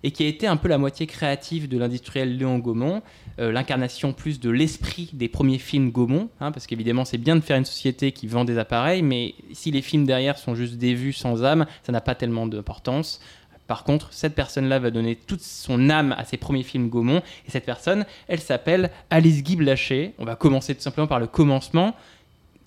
et 0.04 0.12
qui 0.12 0.24
a 0.24 0.28
été 0.28 0.46
un 0.46 0.56
peu 0.56 0.68
la 0.68 0.78
moitié 0.78 1.06
créative 1.06 1.68
de 1.68 1.76
l'industriel 1.76 2.36
Léon 2.36 2.58
Gaumont, 2.58 3.02
euh, 3.40 3.50
l'incarnation 3.50 4.12
plus 4.12 4.38
de 4.38 4.48
l'esprit 4.48 5.10
des 5.12 5.28
premiers 5.28 5.58
films 5.58 5.90
Gaumont, 5.90 6.28
hein, 6.40 6.52
parce 6.52 6.66
qu'évidemment 6.66 7.04
c'est 7.04 7.18
bien 7.18 7.34
de 7.34 7.40
faire 7.40 7.56
une 7.56 7.64
société 7.64 8.12
qui 8.12 8.28
vend 8.28 8.44
des 8.44 8.58
appareils, 8.58 9.02
mais 9.02 9.34
si 9.52 9.70
les 9.72 9.82
films 9.82 10.06
derrière 10.06 10.38
sont 10.38 10.54
juste 10.54 10.74
des 10.74 10.94
vues 10.94 11.12
sans 11.12 11.42
âme, 11.42 11.66
ça 11.82 11.90
n'a 11.90 12.00
pas 12.00 12.14
tellement 12.14 12.46
d'importance. 12.46 13.20
Par 13.68 13.84
contre, 13.84 14.08
cette 14.12 14.34
personne-là 14.34 14.80
va 14.80 14.90
donner 14.90 15.14
toute 15.14 15.42
son 15.42 15.90
âme 15.90 16.14
à 16.18 16.24
ses 16.24 16.38
premiers 16.38 16.64
films 16.64 16.88
Gaumont, 16.88 17.22
et 17.46 17.50
cette 17.50 17.66
personne, 17.66 18.06
elle 18.26 18.40
s'appelle 18.40 18.90
Alice 19.10 19.42
Guy 19.42 19.56
Blaché. 19.56 20.14
On 20.18 20.24
va 20.24 20.34
commencer 20.34 20.74
tout 20.74 20.80
simplement 20.80 21.06
par 21.06 21.20
le 21.20 21.28
commencement. 21.28 21.94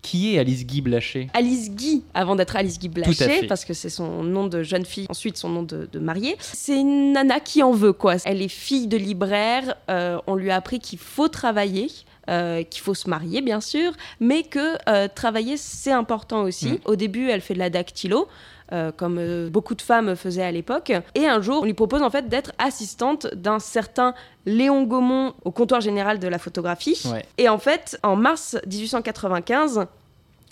Qui 0.03 0.33
est 0.33 0.39
Alice 0.39 0.65
Guy 0.65 0.81
Blaché? 0.81 1.27
Alice 1.35 1.69
Guy, 1.69 2.03
avant 2.15 2.35
d'être 2.35 2.55
Alice 2.55 2.79
Guy 2.79 2.89
Blaché, 2.89 3.45
parce 3.47 3.65
que 3.65 3.73
c'est 3.75 3.89
son 3.89 4.23
nom 4.23 4.47
de 4.47 4.63
jeune 4.63 4.85
fille, 4.85 5.05
ensuite 5.09 5.37
son 5.37 5.49
nom 5.49 5.61
de, 5.61 5.87
de 5.91 5.99
mariée. 5.99 6.35
C'est 6.39 6.79
une 6.79 7.13
nana 7.13 7.39
qui 7.39 7.61
en 7.61 7.71
veut, 7.71 7.93
quoi. 7.93 8.15
Elle 8.25 8.41
est 8.41 8.47
fille 8.47 8.87
de 8.87 8.97
libraire, 8.97 9.75
euh, 9.89 10.17
on 10.25 10.35
lui 10.35 10.49
a 10.49 10.55
appris 10.55 10.79
qu'il 10.79 10.97
faut 10.97 11.27
travailler. 11.27 11.87
Euh, 12.31 12.63
qu'il 12.63 12.81
faut 12.81 12.93
se 12.93 13.09
marier 13.09 13.41
bien 13.41 13.61
sûr, 13.61 13.91
mais 14.19 14.43
que 14.43 14.77
euh, 14.89 15.07
travailler 15.13 15.57
c'est 15.57 15.91
important 15.91 16.43
aussi. 16.43 16.73
Mm. 16.73 16.77
Au 16.85 16.95
début, 16.95 17.29
elle 17.29 17.41
fait 17.41 17.53
de 17.53 17.59
la 17.59 17.69
dactylo, 17.69 18.27
euh, 18.73 18.93
comme 18.95 19.17
euh, 19.19 19.49
beaucoup 19.49 19.75
de 19.75 19.81
femmes 19.81 20.15
faisaient 20.15 20.43
à 20.43 20.51
l'époque. 20.51 20.93
Et 21.13 21.27
un 21.27 21.41
jour, 21.41 21.59
on 21.61 21.65
lui 21.65 21.73
propose 21.73 22.01
en 22.01 22.09
fait 22.09 22.29
d'être 22.29 22.53
assistante 22.57 23.27
d'un 23.35 23.59
certain 23.59 24.13
Léon 24.45 24.83
Gaumont 24.83 25.33
au 25.43 25.51
comptoir 25.51 25.81
général 25.81 26.19
de 26.19 26.27
la 26.29 26.37
photographie. 26.37 27.01
Ouais. 27.11 27.25
Et 27.37 27.49
en 27.49 27.57
fait, 27.57 27.99
en 28.01 28.15
mars 28.15 28.57
1895, 28.65 29.87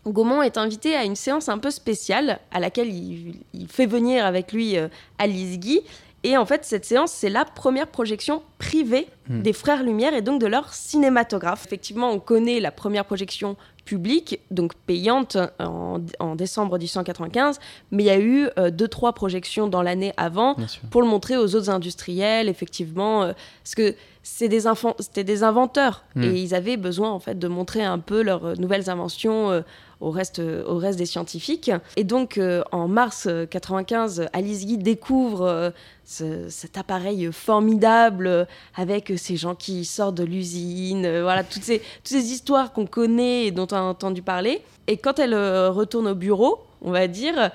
Gaumont 0.06 0.42
est 0.42 0.58
invité 0.58 0.98
à 0.98 1.06
une 1.06 1.16
séance 1.16 1.48
un 1.48 1.60
peu 1.60 1.72
spéciale 1.72 2.40
à 2.52 2.60
laquelle 2.60 2.94
il, 2.94 3.36
il 3.54 3.68
fait 3.70 3.86
venir 3.86 4.26
avec 4.26 4.52
lui 4.52 4.78
euh, 4.78 4.90
Alice 5.18 5.58
Guy. 5.58 5.80
Et 6.24 6.38
en 6.38 6.46
fait, 6.46 6.66
cette 6.66 6.86
séance, 6.86 7.12
c'est 7.12 7.30
la 7.30 7.46
première 7.46 7.88
projection 7.88 8.44
privée 8.58 9.08
Hmm. 9.30 9.44
des 9.44 9.54
Frères 9.54 9.84
Lumière 9.84 10.16
et 10.16 10.24
donc 10.24 10.42
de 10.42 10.48
leur 10.48 10.74
cinématographe. 10.74 11.64
Effectivement, 11.68 12.10
on 12.10 12.20
connaît 12.20 12.60
la 12.60 12.72
première 12.72 13.06
projection 13.06 13.58
publique, 13.86 14.40
donc 14.50 14.74
payante, 14.74 15.38
en, 15.60 16.02
en 16.20 16.36
décembre 16.36 16.80
1895, 16.80 17.60
mais 17.92 18.04
il 18.04 18.06
y 18.08 18.10
a 18.10 18.20
eu 18.20 18.48
euh, 18.58 18.72
deux, 18.72 18.88
trois 18.88 19.14
projections 19.14 19.68
dans 19.68 19.84
l'année 19.84 20.14
avant 20.18 20.56
pour 20.90 21.04
le 21.04 21.08
montrer 21.08 21.38
aux 21.38 21.54
autres 21.56 21.70
industriels, 21.70 22.50
effectivement, 22.50 23.22
euh, 23.22 23.34
parce 23.64 23.76
que 23.76 23.96
c'est 24.24 24.48
des 24.48 24.62
c'était 25.00 25.24
des 25.24 25.44
inventeurs 25.44 26.04
Mm. 26.16 26.24
et 26.24 26.42
ils 26.42 26.56
avaient 26.56 26.78
besoin 26.78 27.12
en 27.12 27.20
fait 27.20 27.38
de 27.38 27.48
montrer 27.48 27.84
un 27.84 28.00
peu 28.00 28.24
leurs 28.24 28.46
euh, 28.46 28.56
nouvelles 28.56 28.90
inventions 28.90 29.52
euh, 29.52 29.62
au 30.02 30.12
reste, 30.12 30.40
euh, 30.40 30.64
au 30.66 30.78
reste 30.78 30.98
des 30.98 31.06
scientifiques. 31.06 31.72
Et 31.98 32.04
donc 32.04 32.38
euh, 32.38 32.64
en 32.72 32.88
mars 32.88 33.26
euh, 33.28 33.46
95, 33.46 34.28
Alice 34.34 34.66
Guy 34.66 34.78
découvre 34.78 35.42
euh, 35.42 35.70
ce- 36.06 36.48
cet 36.50 36.78
appareil 36.78 37.30
formidable 37.32 38.28
euh, 38.28 38.46
avec 38.76 39.12
euh, 39.12 39.18
ces 39.18 39.36
gens 39.38 39.56
qui 39.56 39.84
sortent 39.86 40.16
de 40.16 40.24
l'usine, 40.24 41.06
euh, 41.06 41.22
voilà 41.24 41.44
toutes 41.44 41.64
ces, 41.64 41.80
toutes 41.80 42.08
ces 42.08 42.32
histoires 42.32 42.72
qu'on 42.74 42.86
connaît 42.86 43.46
et 43.46 43.52
dont 43.52 43.68
on 43.72 43.76
a 43.76 43.82
entendu 43.82 44.22
parler. 44.22 44.62
Et 44.88 44.98
quand 44.98 45.20
elle 45.20 45.34
euh, 45.34 45.70
retourne 45.70 46.08
au 46.08 46.16
bureau, 46.16 46.60
on 46.82 46.92
va 46.92 47.08
dire, 47.08 47.52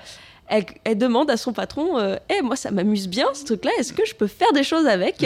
elle, 0.47 0.65
elle 0.83 0.97
demande 0.97 1.29
à 1.31 1.37
son 1.37 1.53
patron 1.53 1.97
euh, 1.97 2.15
Eh, 2.29 2.41
moi 2.41 2.55
ça 2.55 2.71
m'amuse 2.71 3.07
bien 3.07 3.27
ce 3.33 3.43
truc-là, 3.45 3.71
est-ce 3.79 3.93
que 3.93 4.05
je 4.05 4.13
peux 4.15 4.27
faire 4.27 4.51
des 4.53 4.63
choses 4.63 4.87
avec 4.87 5.25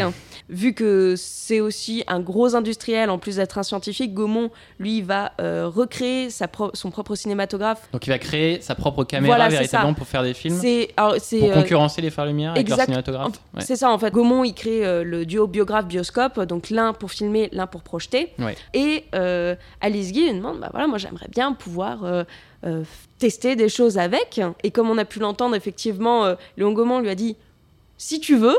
Vu 0.49 0.73
que 0.73 1.13
c'est 1.17 1.59
aussi 1.59 2.03
un 2.07 2.19
gros 2.19 2.55
industriel, 2.55 3.11
en 3.11 3.19
plus 3.19 3.35
d'être 3.35 3.59
un 3.59 3.63
scientifique, 3.63 4.15
Gaumont, 4.15 4.49
lui, 4.79 5.01
va 5.03 5.33
euh, 5.39 5.67
recréer 5.67 6.31
sa 6.31 6.47
pro- 6.47 6.71
son 6.73 6.89
propre 6.89 7.13
cinématographe. 7.13 7.87
Donc 7.93 8.07
il 8.07 8.09
va 8.09 8.17
créer 8.17 8.59
sa 8.61 8.73
propre 8.73 9.03
caméra 9.03 9.35
Voilà, 9.35 9.49
véritablement 9.49 9.93
pour 9.93 10.07
faire 10.07 10.23
des 10.23 10.33
films 10.33 10.57
C'est 10.59 10.89
alors, 10.97 11.15
Pour 11.17 11.43
euh, 11.51 11.53
concurrencer 11.53 12.01
les 12.01 12.09
Frères 12.09 12.25
Lumière 12.25 12.51
avec 12.53 12.67
leur 12.67 12.79
cinématographe 12.81 13.33
Ouais. 13.53 13.61
C'est 13.61 13.75
ça 13.75 13.91
en 13.91 13.99
fait. 13.99 14.11
Gaumont, 14.11 14.43
il 14.43 14.53
crée 14.55 14.83
euh, 14.85 15.03
le 15.03 15.25
duo 15.25 15.45
biographe-bioscope, 15.45 16.39
donc 16.41 16.71
l'un 16.71 16.93
pour 16.93 17.11
filmer, 17.11 17.49
l'un 17.51 17.67
pour 17.67 17.83
projeter. 17.83 18.33
Ouais. 18.39 18.55
Et 18.73 19.05
Alice 19.81 20.11
Guy 20.11 20.29
lui 20.29 20.33
demande, 20.37 20.59
bah 20.59 20.69
voilà, 20.71 20.87
moi 20.87 20.97
j'aimerais 20.97 21.27
bien 21.29 21.53
pouvoir 21.53 21.99
euh, 22.65 22.83
tester 23.17 23.55
des 23.55 23.69
choses 23.69 23.97
avec. 23.97 24.41
Et 24.63 24.71
comme 24.71 24.89
on 24.89 24.97
a 24.97 25.05
pu 25.05 25.19
l'entendre, 25.19 25.55
effectivement, 25.55 26.25
euh, 26.25 26.35
Léon 26.57 26.71
Gaumont 26.73 26.99
lui 26.99 27.09
a 27.09 27.15
dit, 27.15 27.35
si 27.97 28.19
tu 28.19 28.35
veux, 28.37 28.57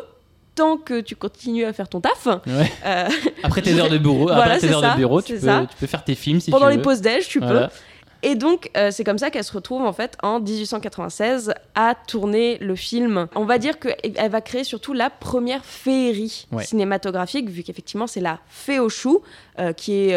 tant 0.54 0.76
que 0.76 1.00
tu 1.00 1.16
continues 1.16 1.64
à 1.64 1.72
faire 1.72 1.88
ton 1.88 2.00
taf, 2.00 2.26
Ouais. 2.26 2.70
euh, 2.86 3.08
Après 3.42 3.62
tes 3.62 3.74
heures 3.78 3.88
de 3.88 3.98
bureau, 3.98 4.24
Voilà, 4.26 4.42
après 4.54 4.58
tes 4.58 4.68
heures 4.72 4.80
ça, 4.80 4.92
de 4.92 4.96
bureau, 4.96 5.22
tu 5.22 5.34
peux, 5.34 5.46
ça. 5.46 5.66
tu 5.70 5.76
peux 5.78 5.86
faire 5.86 6.04
tes 6.04 6.14
films 6.14 6.40
si 6.40 6.50
pendant 6.50 6.68
tu 6.70 6.76
les 6.76 6.82
pauses 6.82 7.00
déj, 7.00 7.28
tu 7.28 7.38
Voilà. 7.38 7.68
peux. 7.68 7.74
Et 8.22 8.34
donc, 8.34 8.70
euh, 8.76 8.90
c'est 8.90 9.02
comme 9.02 9.16
ça 9.16 9.30
qu'elle 9.30 9.44
se 9.44 9.52
retrouve 9.52 9.80
en 9.80 9.94
fait 9.94 10.18
en 10.22 10.40
1896 10.40 11.54
à 11.74 11.94
tourner 12.06 12.58
le 12.58 12.76
film. 12.76 13.28
On 13.34 13.44
va 13.46 13.56
dire 13.56 13.78
qu'elle 13.78 14.30
va 14.30 14.40
créer 14.42 14.62
surtout 14.64 14.92
la 14.92 15.08
première 15.08 15.64
féerie 15.64 16.46
Ouais. 16.52 16.64
cinématographique, 16.64 17.48
vu 17.48 17.62
qu'effectivement 17.62 18.06
c'est 18.06 18.20
la 18.20 18.38
fée 18.48 18.78
aux 18.78 18.90
choux, 18.90 19.22
euh, 19.58 19.72
qui 19.72 19.94
est 20.10 20.14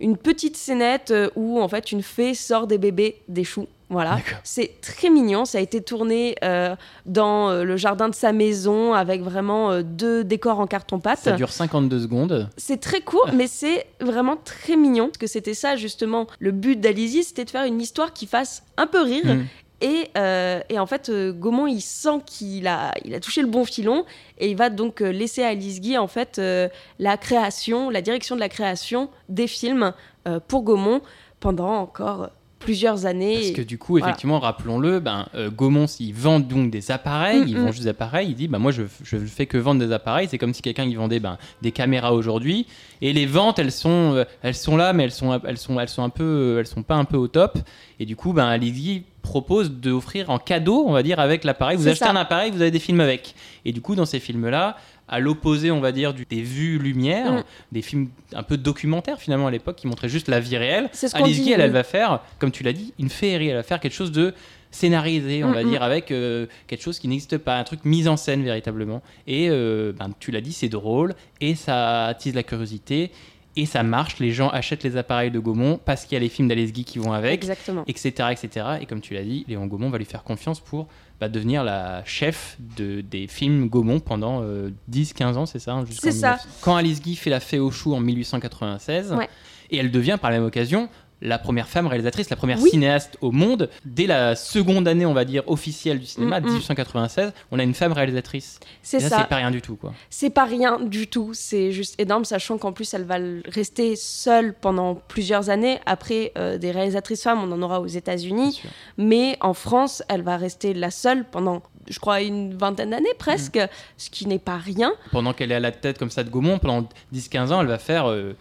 une 0.00 0.16
petite 0.16 0.56
scénette 0.56 1.10
euh, 1.10 1.30
où 1.36 1.60
en 1.60 1.68
fait 1.68 1.92
une 1.92 2.02
fée 2.02 2.34
sort 2.34 2.66
des 2.66 2.78
bébés 2.78 3.22
des 3.28 3.44
choux. 3.44 3.66
Voilà, 3.90 4.20
c'est 4.44 4.80
très 4.80 5.10
mignon. 5.10 5.44
Ça 5.44 5.58
a 5.58 5.60
été 5.60 5.80
tourné 5.80 6.36
euh, 6.44 6.76
dans 7.06 7.50
euh, 7.50 7.64
le 7.64 7.76
jardin 7.76 8.08
de 8.08 8.14
sa 8.14 8.32
maison 8.32 8.94
avec 8.94 9.20
vraiment 9.20 9.72
euh, 9.72 9.82
deux 9.82 10.22
décors 10.22 10.60
en 10.60 10.68
carton-pâte. 10.68 11.18
Ça 11.18 11.32
dure 11.32 11.50
52 11.50 11.98
secondes. 11.98 12.48
C'est 12.56 12.80
très 12.80 13.00
court, 13.00 13.28
mais 13.34 13.48
c'est 13.48 13.86
vraiment 14.00 14.36
très 14.36 14.76
mignon. 14.76 15.06
Parce 15.06 15.18
que 15.18 15.26
c'était 15.26 15.54
ça, 15.54 15.74
justement, 15.74 16.28
le 16.38 16.52
but 16.52 16.80
d'Alizy, 16.80 17.24
c'était 17.24 17.44
de 17.44 17.50
faire 17.50 17.64
une 17.64 17.80
histoire 17.80 18.12
qui 18.12 18.26
fasse 18.26 18.62
un 18.76 18.86
peu 18.86 19.02
rire. 19.02 19.26
Mm. 19.26 19.46
Et, 19.80 20.10
euh, 20.16 20.60
et 20.68 20.78
en 20.78 20.86
fait, 20.86 21.08
euh, 21.08 21.32
Gaumont, 21.32 21.66
il 21.66 21.80
sent 21.80 22.20
qu'il 22.26 22.66
a, 22.66 22.92
il 23.04 23.14
a 23.14 23.20
touché 23.20 23.40
le 23.40 23.48
bon 23.48 23.64
filon. 23.64 24.04
Et 24.38 24.50
il 24.50 24.56
va 24.56 24.70
donc 24.70 25.00
euh, 25.00 25.10
laisser 25.10 25.42
à 25.42 25.48
Alice 25.48 25.80
Guy, 25.80 25.96
en 25.96 26.06
fait, 26.06 26.38
euh, 26.38 26.68
la 26.98 27.16
création, 27.16 27.90
la 27.90 28.02
direction 28.02 28.34
de 28.34 28.40
la 28.40 28.48
création 28.48 29.10
des 29.28 29.46
films 29.46 29.92
euh, 30.28 30.40
pour 30.46 30.62
Gaumont 30.62 31.00
pendant 31.40 31.70
encore 31.70 32.28
plusieurs 32.58 33.06
années. 33.06 33.38
Parce 33.40 33.50
que 33.52 33.62
du 33.62 33.78
coup, 33.78 33.94
voilà. 33.94 34.08
effectivement, 34.08 34.38
rappelons-le, 34.38 35.00
ben, 35.00 35.26
Gaumont, 35.56 35.86
s'il 35.86 36.12
vend 36.12 36.40
donc 36.40 36.70
des 36.70 36.90
appareils, 36.90 37.40
Mm, 37.40 37.48
il 37.48 37.56
mm. 37.56 37.60
vend 37.62 37.72
juste 37.72 37.84
des 37.84 37.88
appareils, 37.88 38.28
il 38.28 38.34
dit 38.34 38.48
bah, 38.48 38.58
Moi, 38.58 38.70
je, 38.70 38.82
je 39.02 39.16
fais 39.16 39.46
que 39.46 39.56
vendre 39.56 39.80
des 39.80 39.92
appareils. 39.92 40.28
C'est 40.30 40.36
comme 40.36 40.52
si 40.52 40.60
quelqu'un 40.60 40.84
il 40.84 40.94
vendait 40.94 41.20
ben, 41.20 41.38
des 41.62 41.72
caméras 41.72 42.12
aujourd'hui. 42.12 42.66
Et 43.00 43.14
les 43.14 43.24
ventes, 43.24 43.58
elles 43.58 43.72
sont, 43.72 44.26
elles 44.42 44.54
sont 44.54 44.76
là, 44.76 44.92
mais 44.92 45.04
elles 45.04 45.10
sont, 45.10 45.40
elles, 45.46 45.56
sont, 45.56 45.80
elles, 45.80 45.88
sont 45.88 46.02
un 46.02 46.10
peu, 46.10 46.56
elles 46.58 46.66
sont 46.66 46.82
pas 46.82 46.96
un 46.96 47.06
peu 47.06 47.16
au 47.16 47.28
top. 47.28 47.58
Et 47.98 48.04
du 48.04 48.14
coup, 48.14 48.34
ben, 48.34 48.46
Alizy 48.46 49.04
propose 49.22 49.70
d'offrir 49.70 50.30
en 50.30 50.38
cadeau, 50.38 50.84
on 50.86 50.92
va 50.92 51.02
dire, 51.02 51.20
avec 51.20 51.44
l'appareil. 51.44 51.76
Vous 51.76 51.88
achetez 51.88 52.04
ça. 52.04 52.10
un 52.10 52.16
appareil, 52.16 52.50
vous 52.50 52.60
avez 52.62 52.70
des 52.70 52.78
films 52.78 53.00
avec. 53.00 53.34
Et 53.64 53.72
du 53.72 53.80
coup, 53.80 53.94
dans 53.94 54.06
ces 54.06 54.20
films-là, 54.20 54.76
à 55.08 55.18
l'opposé, 55.18 55.70
on 55.72 55.80
va 55.80 55.90
dire, 55.92 56.14
du- 56.14 56.24
des 56.24 56.40
vues 56.42 56.78
lumière, 56.78 57.32
Mm. 57.32 57.42
des 57.72 57.82
films 57.82 58.08
un 58.32 58.42
peu 58.44 58.56
documentaires 58.56 59.18
finalement 59.18 59.48
à 59.48 59.50
l'époque 59.50 59.76
qui 59.76 59.86
montraient 59.88 60.08
juste 60.08 60.28
la 60.28 60.38
vie 60.40 60.56
réelle. 60.56 60.88
C'est 60.92 61.08
ce 61.08 61.14
qu'on 61.14 61.24
Alice 61.24 61.36
dit, 61.38 61.42
Guy, 61.44 61.52
elle, 61.52 61.58
oui. 61.60 61.64
elle 61.64 61.70
va 61.72 61.82
faire, 61.82 62.20
comme 62.38 62.50
tu 62.52 62.62
l'as 62.62 62.72
dit, 62.72 62.94
une 62.98 63.10
féerie. 63.10 63.48
Elle 63.48 63.56
va 63.56 63.62
faire 63.64 63.80
quelque 63.80 63.92
chose 63.94 64.12
de 64.12 64.32
scénarisé, 64.70 65.42
on 65.44 65.48
Mm, 65.50 65.54
va 65.54 65.64
dire, 65.64 65.82
avec 65.82 66.12
euh, 66.12 66.46
quelque 66.68 66.82
chose 66.82 66.98
qui 67.00 67.08
n'existe 67.08 67.38
pas, 67.38 67.58
un 67.58 67.64
truc 67.64 67.84
mis 67.84 68.06
en 68.06 68.16
scène 68.16 68.44
véritablement. 68.44 69.02
Et 69.26 69.48
euh, 69.50 69.92
ben, 69.98 70.10
tu 70.20 70.30
l'as 70.30 70.40
dit, 70.40 70.52
c'est 70.52 70.68
drôle 70.68 71.14
et 71.40 71.56
ça 71.56 72.06
attise 72.06 72.34
la 72.34 72.44
curiosité. 72.44 73.10
Et 73.56 73.66
ça 73.66 73.82
marche, 73.82 74.18
les 74.20 74.30
gens 74.30 74.48
achètent 74.48 74.84
les 74.84 74.96
appareils 74.96 75.30
de 75.32 75.38
Gaumont 75.40 75.80
parce 75.84 76.04
qu'il 76.04 76.12
y 76.14 76.16
a 76.16 76.20
les 76.20 76.28
films 76.28 76.46
d'Alice 76.48 76.72
Guy 76.72 76.84
qui 76.84 76.98
vont 77.00 77.12
avec, 77.12 77.34
Exactement. 77.34 77.82
etc., 77.88 78.28
etc. 78.30 78.66
Et 78.80 78.86
comme 78.86 79.00
tu 79.00 79.14
l'as 79.14 79.24
dit, 79.24 79.44
Léon 79.48 79.66
Gaumont 79.66 79.90
va 79.90 79.98
lui 79.98 80.04
faire 80.04 80.22
confiance 80.22 80.60
pour 80.60 80.86
bah, 81.18 81.28
devenir 81.28 81.64
la 81.64 82.04
chef 82.04 82.56
de, 82.76 83.00
des 83.00 83.26
films 83.26 83.68
Gaumont 83.68 83.98
pendant 83.98 84.42
10-15 84.90 85.34
ans, 85.34 85.46
c'est 85.46 85.58
ça 85.58 85.72
hein, 85.72 85.84
C'est 85.90 86.12
ça. 86.12 86.36
1900. 86.36 86.48
Quand 86.60 86.76
Alice 86.76 87.02
Guy 87.02 87.16
fait 87.16 87.30
La 87.30 87.40
Fée 87.40 87.58
aux 87.58 87.70
choux 87.72 87.92
en 87.94 88.00
1896, 88.00 89.12
Ouais. 89.14 89.28
et 89.70 89.78
elle 89.78 89.90
devient 89.90 90.16
par 90.20 90.30
la 90.30 90.36
même 90.38 90.46
occasion 90.46 90.88
la 91.22 91.38
première 91.38 91.68
femme 91.68 91.86
réalisatrice, 91.86 92.30
la 92.30 92.36
première 92.36 92.60
Oui. 92.60 92.70
cinéaste 92.70 93.18
au 93.20 93.30
monde. 93.30 93.68
Dès 93.84 94.06
la 94.06 94.34
seconde 94.36 94.88
année, 94.88 95.04
on 95.06 95.12
va 95.12 95.24
dire, 95.24 95.42
officielle 95.48 95.98
du 96.00 96.06
cinéma, 96.06 96.40
Mm, 96.40 96.44
mm. 96.44 96.46
1896, 96.46 97.32
on 97.50 97.58
a 97.58 97.62
une 97.62 97.74
femme 97.74 97.92
réalisatrice. 97.92 98.58
C'est 98.82 99.00
ça. 99.00 99.18
c'est 99.18 99.28
pas 99.28 99.36
rien 99.36 99.50
du 99.50 99.60
tout, 99.60 99.76
quoi. 99.76 99.92
C'est 100.08 100.30
pas 100.30 100.44
rien 100.44 100.80
du 100.80 101.06
tout, 101.08 101.32
c'est 101.34 101.72
juste 101.72 101.94
énorme, 102.00 102.24
sachant 102.24 102.56
qu'en 102.58 102.72
plus 102.72 102.92
elle 102.94 103.04
va 103.04 103.18
rester 103.46 103.96
seule 103.96 104.54
pendant 104.54 104.94
plusieurs 104.94 105.50
années. 105.50 105.78
Après, 105.86 106.32
euh, 106.38 106.56
des 106.58 106.70
réalisatrices 106.70 107.22
femmes, 107.22 107.40
on 107.42 107.52
en 107.52 107.60
aura 107.62 107.80
aux 107.80 107.86
États-Unis, 107.86 108.62
mais 108.96 109.36
en 109.40 109.54
France, 109.54 110.02
elle 110.08 110.22
va 110.22 110.36
rester 110.36 110.72
la 110.74 110.90
seule 110.90 111.24
pendant, 111.30 111.62
je 111.88 111.98
crois, 111.98 112.22
une 112.22 112.56
vingtaine 112.56 112.90
d'années 112.90 113.14
presque, 113.18 113.56
Mm. 113.56 113.68
ce 113.98 114.10
qui 114.10 114.26
n'est 114.26 114.38
pas 114.38 114.56
rien. 114.56 114.92
Pendant 115.12 115.32
qu'elle 115.34 115.52
est 115.52 115.56
à 115.56 115.60
la 115.60 115.72
tête 115.72 115.98
comme 115.98 116.10
ça 116.10 116.24
de 116.24 116.30
Gaumont, 116.30 116.58
pendant 116.58 116.88
10-15 117.12 117.52
ans, 117.52 117.60
elle 117.60 117.66
va 117.66 117.78
faire 117.78 118.08
euh, 118.08 118.34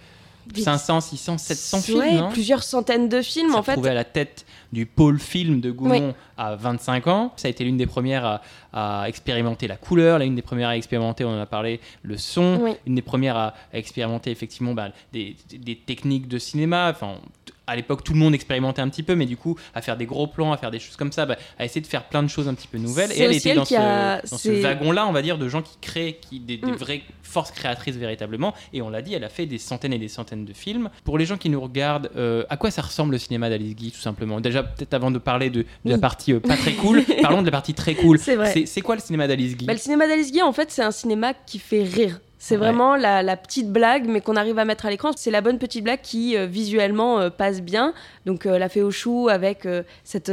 500, 0.56 1.02
600, 1.02 1.38
700 1.38 1.82
films. 1.82 2.00
Ouais, 2.00 2.20
plusieurs 2.32 2.64
centaines 2.64 3.10
de 3.10 3.22
films 3.22 3.56
en 3.56 3.64
fait. 3.64 3.84
à 3.86 3.94
la 3.94 4.04
tête 4.04 4.46
du 4.72 4.86
pôle 4.86 5.20
film 5.20 5.62
de 5.62 5.72
Gaumont 5.72 6.08
Oui. 6.10 6.14
à 6.38 6.56
25 6.56 7.08
ans. 7.08 7.34
Ça 7.38 7.48
a 7.48 7.52
été 7.52 7.64
l'une 7.64 7.78
des 7.78 7.86
premières 7.88 8.26
à, 8.26 8.42
à 9.04 9.10
expérimenter 9.10 9.68
la 9.68 9.78
couleur, 9.78 10.20
l'une 10.20 10.36
des 10.36 10.42
premières 10.42 10.70
à 10.70 10.78
expérimenter, 10.78 11.24
on 11.26 11.30
en 11.38 11.40
a 11.42 11.46
parlé, 11.46 11.80
le 12.04 12.18
son, 12.18 12.60
Oui. 12.62 12.72
une 12.86 12.96
des 12.96 13.02
premières 13.02 13.36
à, 13.38 13.54
à 13.74 13.78
expérimenter 13.78 14.32
effectivement 14.32 14.74
bah, 14.74 14.90
des, 15.14 15.36
des 15.52 15.76
techniques 15.76 16.28
de 16.28 16.38
cinéma. 16.38 16.90
Enfin, 16.92 17.16
à 17.70 17.76
l'époque, 17.76 18.04
tout 18.04 18.14
le 18.14 18.20
monde 18.20 18.34
expérimentait 18.34 18.82
un 18.82 18.90
petit 18.90 19.04
peu, 19.04 19.16
mais 19.16 19.26
du 19.26 19.38
coup, 19.38 19.56
à 19.74 19.82
faire 19.82 19.96
des 19.98 20.06
gros 20.06 20.28
plans, 20.28 20.52
à 20.52 20.58
faire 20.58 20.72
des 20.72 20.80
choses 20.80 20.96
comme 20.96 21.12
ça, 21.12 21.26
bah, 21.26 21.38
à 21.58 21.66
essayer 21.66 21.82
de 21.82 21.88
faire 21.88 22.04
plein 22.10 22.24
de 22.24 22.28
choses 22.28 22.48
un 22.48 22.54
petit 22.54 22.68
peu 22.68 22.78
nouvelles. 22.78 23.12
Et 23.14 23.20
elle 23.22 23.34
était 23.34 23.54
dans 23.54 23.66
ce, 23.66 23.76
a- 23.76 24.22
dans 24.30 24.38
ce 24.38 24.50
wagon-là, 24.62 25.08
on 25.08 25.12
va 25.12 25.22
dire, 25.22 25.38
de 25.38 25.48
gens 25.48 25.62
qui 25.62 25.78
créent, 25.82 26.18
qui, 26.20 26.40
des, 26.40 26.58
des 26.58 26.72
Mm. 26.72 26.76
vraies 26.76 27.02
forces 27.24 27.52
créatrices 27.52 27.96
véritablement. 27.96 28.54
Et 28.74 28.82
on 28.82 28.90
l'a 28.90 29.02
dit, 29.02 29.14
elle 29.14 29.24
a 29.24 29.30
fait 29.30 29.46
des 29.46 29.58
centaines 29.60 29.94
et 29.94 30.00
des 30.00 30.08
centaines 30.08 30.46
de 30.46 30.54
films. 30.54 30.90
Pour 31.04 31.18
les 31.18 31.26
gens 31.26 31.38
qui 31.38 31.50
nous 31.50 31.62
regardent, 31.62 32.10
euh, 32.16 32.44
à 32.50 32.58
quoi 32.58 32.72
ça 32.72 32.82
ressemble 32.82 33.12
le 33.14 33.18
cinéma 33.20 33.50
d'Alice 33.50 33.76
Guy, 33.76 33.92
tout 33.92 34.00
simplement? 34.00 34.42
Déjà, 34.42 34.64
peut-être 34.64 34.94
avant 34.94 35.12
de 35.12 35.20
parler 35.20 35.50
de, 35.50 35.62
de 35.86 35.90
la 35.92 35.98
partie 35.98 36.34
euh, 36.34 36.40
pas 36.40 36.58
très 36.58 36.74
cool, 36.74 37.04
parlons 37.22 37.42
de 37.42 37.46
la 37.46 37.52
partie 37.52 37.74
très 37.74 37.96
cool. 37.96 38.18
C'est 38.20 38.36
vrai. 38.36 38.66
C'est 38.66 38.82
quoi 38.82 38.96
le 38.96 39.02
cinéma 39.02 39.28
d'Alice 39.28 39.56
Guy? 39.56 39.66
Bah, 39.66 39.74
le 39.74 39.80
cinéma 39.80 40.08
d'Alice 40.08 40.32
Guy, 40.32 40.42
en 40.42 40.52
fait, 40.54 40.72
c'est 40.72 40.82
un 40.84 40.92
cinéma 40.92 41.34
qui 41.46 41.60
fait 41.60 41.84
rire. 41.84 42.20
C'est 42.42 42.56
Ouais. 42.56 42.62
vraiment 42.68 42.96
la, 42.96 43.22
la 43.22 43.36
petite 43.36 43.70
blague, 43.70 44.06
mais 44.08 44.22
qu'on 44.22 44.38
arrive 44.38 44.58
à 44.60 44.64
mettre 44.66 44.86
à 44.86 44.90
l'écran. 44.90 45.12
C'est 45.16 45.30
la 45.30 45.42
bonne 45.42 45.60
petite 45.60 45.84
blague 45.84 46.00
qui, 46.02 46.38
euh, 46.38 46.46
visuellement, 46.46 47.20
euh, 47.20 47.30
passe 47.30 47.62
bien. 47.62 47.94
Donc, 48.26 48.46
euh, 48.46 48.58
la 48.58 48.70
fée 48.70 48.82
au 48.82 48.92
chou 48.92 49.28
avec 49.30 49.68
cette, 50.06 50.32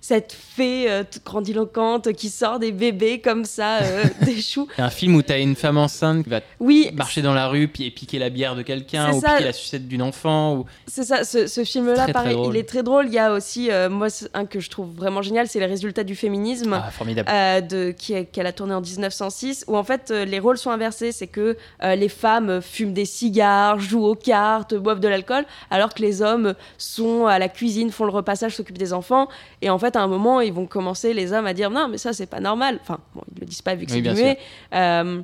cette 0.00 0.32
fée 0.32 0.88
toute 1.12 1.24
grandiloquente 1.24 2.12
qui 2.12 2.28
sort 2.28 2.58
des 2.58 2.72
bébés 2.72 3.20
comme 3.20 3.44
ça, 3.44 3.78
des 4.22 4.40
choux. 4.40 4.66
C'est 4.74 4.82
un 4.82 4.90
film 4.90 5.14
où 5.14 5.22
tu 5.22 5.32
as 5.32 5.38
une 5.38 5.54
femme 5.54 5.76
enceinte 5.78 6.24
qui 6.24 6.30
va 6.30 6.40
Oui, 6.58 6.90
marcher 6.92 7.22
dans 7.22 7.34
la 7.34 7.46
rue 7.48 7.68
puis 7.68 7.84
et 7.86 7.90
piquer 7.90 8.18
la 8.18 8.30
bière 8.30 8.56
de 8.56 8.62
quelqu'un 8.62 9.12
ou 9.12 9.20
ça. 9.20 9.32
piquer 9.34 9.44
la 9.44 9.52
sucette 9.52 9.86
d'une 9.86 10.02
enfant. 10.02 10.54
Ou... 10.56 10.64
c'est 10.88 11.04
ça. 11.04 11.22
Ce, 11.22 11.46
ce 11.46 11.62
film-là, 11.64 12.08
pareil, 12.08 12.36
il 12.50 12.56
est 12.56 12.68
très 12.68 12.82
drôle. 12.82 13.06
Il 13.06 13.12
y 13.14 13.18
a 13.18 13.32
aussi, 13.32 13.70
moi, 13.90 14.08
un 14.34 14.46
que 14.46 14.58
je 14.58 14.70
trouve 14.70 14.92
vraiment 14.94 15.22
génial, 15.22 15.46
c'est 15.46 15.60
les 15.60 15.66
résultats 15.66 16.02
du 16.04 16.16
féminisme. 16.16 16.72
Ah, 16.84 16.90
formidable. 16.90 17.28
de, 17.68 17.92
qui 17.92 18.26
qu'elle 18.26 18.46
a 18.46 18.52
tourné 18.52 18.74
en 18.74 18.80
1906, 18.80 19.64
où 19.68 19.76
en 19.76 19.84
fait 19.84 20.10
les 20.10 20.38
rôles 20.40 20.58
sont 20.58 20.70
inversés. 20.70 21.12
C'est 21.12 21.26
que 21.28 21.43
euh, 21.82 21.94
les 21.94 22.08
femmes 22.08 22.50
euh, 22.50 22.60
fument 22.60 22.92
des 22.92 23.04
cigares, 23.04 23.78
jouent 23.78 24.04
aux 24.06 24.14
cartes, 24.14 24.74
boivent 24.74 25.00
de 25.00 25.08
l'alcool, 25.08 25.44
alors 25.70 25.92
que 25.94 26.02
les 26.02 26.22
hommes 26.22 26.54
sont 26.78 27.26
à 27.26 27.38
la 27.38 27.48
cuisine, 27.48 27.90
font 27.90 28.04
le 28.04 28.10
repassage, 28.12 28.54
s'occupent 28.56 28.78
des 28.78 28.92
enfants. 28.92 29.28
Et 29.62 29.70
en 29.70 29.78
fait, 29.78 29.96
à 29.96 30.00
un 30.02 30.06
moment, 30.08 30.40
ils 30.40 30.52
vont 30.52 30.66
commencer, 30.66 31.12
les 31.14 31.32
hommes, 31.32 31.46
à 31.46 31.54
dire 31.54 31.70
non, 31.70 31.88
mais 31.88 31.98
ça, 31.98 32.12
c'est 32.12 32.26
pas 32.26 32.40
normal. 32.40 32.78
Enfin, 32.82 32.98
bon, 33.14 33.22
ils 33.36 33.40
le 33.40 33.46
disent 33.46 33.62
pas 33.62 33.74
vu 33.74 33.86
que 33.86 33.92
Oui, 33.92 34.02
c'est 34.04 34.12
muet. 34.14 34.38
Euh, 34.74 35.20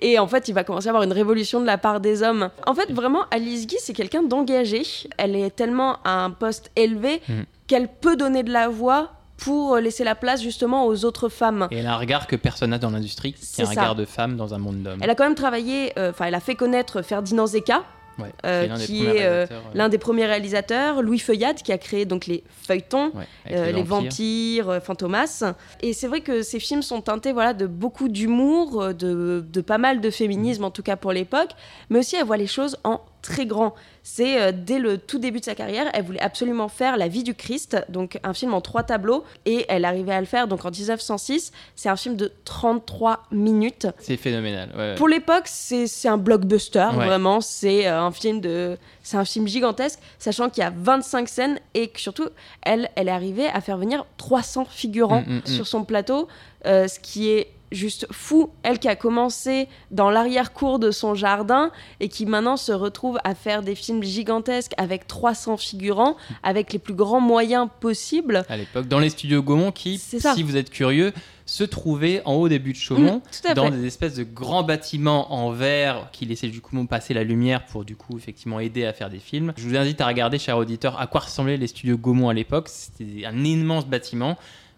et 0.00 0.18
en 0.18 0.26
fait, 0.26 0.48
il 0.48 0.54
va 0.54 0.64
commencer 0.64 0.88
à 0.88 0.90
avoir 0.90 1.04
une 1.04 1.12
révolution 1.12 1.60
de 1.60 1.66
la 1.66 1.78
part 1.78 2.00
des 2.00 2.22
hommes. 2.22 2.50
En 2.66 2.74
fait, 2.74 2.90
vraiment, 2.92 3.22
Alice 3.30 3.66
Guy, 3.66 3.76
c'est 3.78 3.92
quelqu'un 3.92 4.22
d'engagé. 4.22 4.82
Elle 5.16 5.36
est 5.36 5.54
tellement 5.54 5.98
à 6.04 6.24
un 6.24 6.30
poste 6.30 6.70
élevé 6.76 7.22
Mhm. 7.28 7.44
qu'elle 7.68 7.88
peut 7.88 8.16
donner 8.16 8.42
de 8.42 8.52
la 8.52 8.68
voix 8.68 9.12
pour 9.36 9.76
laisser 9.76 10.04
la 10.04 10.14
place 10.14 10.42
justement 10.42 10.86
aux 10.86 11.04
autres 11.04 11.28
femmes. 11.28 11.68
Et 11.70 11.78
elle 11.78 11.86
a 11.86 11.94
un 11.94 11.98
regard 11.98 12.26
que 12.26 12.36
personne 12.36 12.70
n'a 12.70 12.78
dans 12.78 12.90
l'industrie, 12.90 13.32
qui 13.32 13.42
est 13.42 13.44
C'est 13.46 13.62
un 13.62 13.66
ça. 13.66 13.70
regard 13.72 13.94
de 13.94 14.04
femme 14.04 14.36
dans 14.36 14.54
un 14.54 14.58
monde 14.58 14.82
d'hommes. 14.82 15.00
Elle 15.02 15.10
a 15.10 15.14
quand 15.14 15.24
même 15.24 15.34
travaillé, 15.34 15.92
euh, 15.98 16.10
enfin, 16.10 16.26
elle 16.26 16.34
a 16.34 16.40
fait 16.40 16.54
connaître 16.54 17.02
Ferdinand 17.02 17.46
Zecca, 17.46 17.82
Ouais, 18.16 18.30
euh, 18.46 18.76
qui 18.76 19.04
est, 19.06 19.24
euh, 19.26 19.44
l'un 19.74 19.88
des 19.88 19.98
premiers 19.98 20.26
réalisateurs, 20.26 21.02
Louis 21.02 21.18
Feuillade, 21.18 21.56
qui 21.56 21.72
a 21.72 21.78
créé 21.78 22.04
donc 22.04 22.26
les 22.28 22.44
feuilletons, 22.64 23.10
ouais, 23.12 23.26
les 23.72 23.82
vampires. 23.82 24.66
vampires, 24.66 24.82
Fantomas. 24.84 25.42
Et 25.80 25.92
c'est 25.92 26.06
vrai 26.06 26.20
que 26.20 26.42
ces 26.42 26.60
films 26.60 26.82
sont 26.82 27.00
teintés 27.00 27.32
voilà, 27.32 27.54
de 27.54 27.66
beaucoup 27.66 28.08
d'humour, 28.08 28.94
de, 28.94 29.44
de 29.44 29.60
pas 29.60 29.78
mal 29.78 30.00
de 30.00 30.10
féminisme, 30.10 30.62
en 30.62 30.70
tout 30.70 30.84
cas 30.84 30.94
pour 30.94 31.10
l'époque, 31.10 31.50
mais 31.90 31.98
aussi 31.98 32.14
elle 32.14 32.24
voit 32.24 32.36
les 32.36 32.46
choses 32.46 32.76
en 32.84 33.00
très 33.20 33.46
grand. 33.46 33.74
C'est 34.06 34.38
euh, 34.40 34.52
dès 34.54 34.78
le 34.78 34.98
tout 34.98 35.18
début 35.18 35.40
de 35.40 35.44
sa 35.46 35.54
carrière, 35.54 35.86
elle 35.94 36.04
voulait 36.04 36.20
absolument 36.20 36.68
faire 36.68 36.98
La 36.98 37.08
vie 37.08 37.22
du 37.22 37.34
Christ, 37.34 37.78
donc 37.88 38.18
un 38.22 38.34
film 38.34 38.52
en 38.52 38.60
trois 38.60 38.82
tableaux, 38.82 39.24
et 39.46 39.64
elle 39.70 39.86
arrivait 39.86 40.12
à 40.12 40.20
le 40.20 40.26
faire 40.26 40.46
donc 40.46 40.62
en 40.66 40.70
1906. 40.70 41.52
C'est 41.74 41.88
un 41.88 41.96
film 41.96 42.14
de 42.14 42.30
33 42.44 43.22
minutes. 43.32 43.86
C'est 43.98 44.18
phénoménal. 44.18 44.68
ouais, 44.74 44.78
ouais. 44.90 44.94
Pour 44.96 45.08
l'époque, 45.08 45.44
c'est 45.46 45.88
un 46.06 46.18
blockbuster, 46.18 46.86
Ouais. 46.96 47.06
vraiment. 47.06 47.40
C'est 47.40 47.86
euh, 47.86 47.98
un 48.02 48.12
film 48.12 48.40
de, 48.42 48.76
c'est 49.02 49.16
un 49.16 49.24
film 49.24 49.48
gigantesque, 49.48 49.98
sachant 50.18 50.50
qu'il 50.50 50.62
y 50.62 50.66
a 50.66 50.72
25 50.76 51.26
scènes 51.28 51.58
et 51.72 51.88
que 51.88 51.98
surtout, 51.98 52.28
elle, 52.62 52.90
elle 52.96 53.08
est 53.08 53.12
arrivée 53.12 53.46
à 53.46 53.60
faire 53.62 53.78
venir 53.78 54.04
300 54.18 54.66
figurants 54.70 55.22
Mm, 55.26 55.32
mm, 55.36 55.38
mm. 55.38 55.46
sur 55.46 55.66
son 55.66 55.84
plateau, 55.84 56.28
euh, 56.66 56.88
ce 56.88 57.00
qui 57.00 57.30
est 57.30 57.48
juste 57.74 58.06
fou. 58.10 58.50
Elle 58.62 58.78
qui 58.78 58.88
a 58.88 58.96
commencé 58.96 59.68
dans 59.90 60.10
l'arrière-cour 60.10 60.78
de 60.78 60.90
son 60.90 61.14
jardin 61.14 61.70
et 62.00 62.08
qui 62.08 62.26
maintenant 62.26 62.56
se 62.56 62.72
retrouve 62.72 63.18
à 63.24 63.34
faire 63.34 63.62
des 63.62 63.74
films 63.74 64.02
gigantesques 64.02 64.72
avec 64.76 65.06
300 65.06 65.56
figurants, 65.56 66.16
avec 66.42 66.72
les 66.72 66.78
plus 66.78 66.94
grands 66.94 67.20
moyens 67.20 67.68
possibles. 67.80 68.44
À 68.48 68.56
l'époque, 68.56 68.88
dans 68.88 68.98
les 68.98 69.10
studios 69.10 69.42
Gaumont, 69.42 69.72
qui, 69.72 69.98
si 69.98 70.42
vous 70.42 70.56
êtes 70.56 70.70
curieux, 70.70 71.12
se 71.46 71.64
trouvaient 71.64 72.22
en 72.24 72.34
haut 72.34 72.48
des 72.48 72.58
buts 72.58 72.72
de 72.72 72.78
Chaumont, 72.78 73.20
Mm, 73.44 73.48
à 73.48 73.54
dans 73.54 73.70
des 73.70 73.86
espèces 73.86 74.14
de 74.14 74.24
grands 74.24 74.62
bâtiments 74.62 75.32
en 75.32 75.50
verre 75.50 76.08
qui 76.12 76.24
laissaient 76.26 76.48
du 76.48 76.60
coup 76.60 76.82
passer 76.86 77.14
la 77.14 77.24
lumière 77.24 77.66
pour 77.66 77.84
du 77.84 77.96
coup 77.96 78.16
effectivement 78.16 78.60
aider 78.60 78.84
à 78.84 78.92
faire 78.92 79.10
des 79.10 79.18
films. 79.18 79.52
Je 79.56 79.68
vous 79.68 79.76
invite 79.76 80.00
à 80.00 80.06
regarder, 80.06 80.38
cher 80.38 80.56
auditeur, 80.56 80.98
à 81.00 81.06
quoi 81.06 81.20
ressemblaient 81.20 81.56
les 81.56 81.66
studios 81.66 81.96
Gaumont 81.96 82.28
à 82.28 82.34
l'époque. 82.34 82.68
C'était 82.68 83.26
un 83.26 83.44
immense 83.44 83.86
bâtiment 83.86 84.36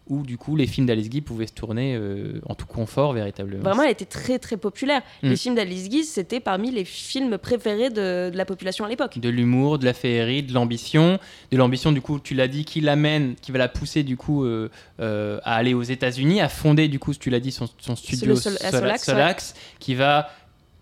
où 0.09 0.23
du 0.23 0.39
coup 0.39 0.57
les 0.57 0.67
films 0.67 0.87
d'Alice 0.87 1.09
Guy 1.09 1.21
pouvaient 1.21 1.47
se 1.47 1.53
tourner 1.53 1.97
euh, 1.97 2.41
en 2.49 2.55
tout 2.55 2.67
confort 2.67 3.13
véritablement. 3.13 3.63
Vraiment, 3.63 3.83
elle 3.83 3.91
était 3.91 4.05
très 4.05 4.39
très 4.39 4.57
populaire. 4.57 5.03
Mm. 5.23 5.29
Les 5.31 5.37
films 5.37 5.55
d'Alice 5.55 5.89
Guy, 5.89 6.05
c'était 6.05 6.41
parmi 6.41 6.71
les 6.71 6.85
films 6.85 7.39
préférés 7.39 7.91
de, 7.91 8.31
de 8.31 8.37
la 8.37 8.45
population 8.45 8.85
à 8.85 8.89
l'époque. 8.89 9.19
de 9.19 9.29
l'humour, 9.29 9.79
de 9.79 9.85
la 9.85 9.95
féerie, 9.95 10.43
de 10.43 10.53
l'ambition, 10.53 11.19
de 11.51 11.57
l'ambition 11.57 11.93
du 11.93 12.01
coup, 12.01 12.19
tu 12.21 12.35
l'as 12.35 12.49
dit, 12.49 12.65
qui 12.65 12.81
l'amène, 12.81 13.35
qui 13.41 13.53
va 13.53 13.59
la 13.59 13.69
pousser 13.69 14.03
du 14.03 14.17
coup 14.17 14.45
euh, 14.45 14.71
euh, 15.01 15.39
à 15.45 15.57
aller 15.57 15.75
aux 15.75 15.83
États-Unis, 15.83 16.41
à 16.41 16.49
fonder 16.49 16.89
du 16.89 16.99
coup, 16.99 17.13
tu 17.15 17.31
l'as 17.31 17.41
dit, 17.41 17.51
son, 17.53 17.69
son 17.79 17.97
studio 17.97 18.37
Sol- 18.37 18.59
Solax, 18.59 19.05
Solax, 19.05 19.55
qui 19.81 19.95
va 19.95 20.29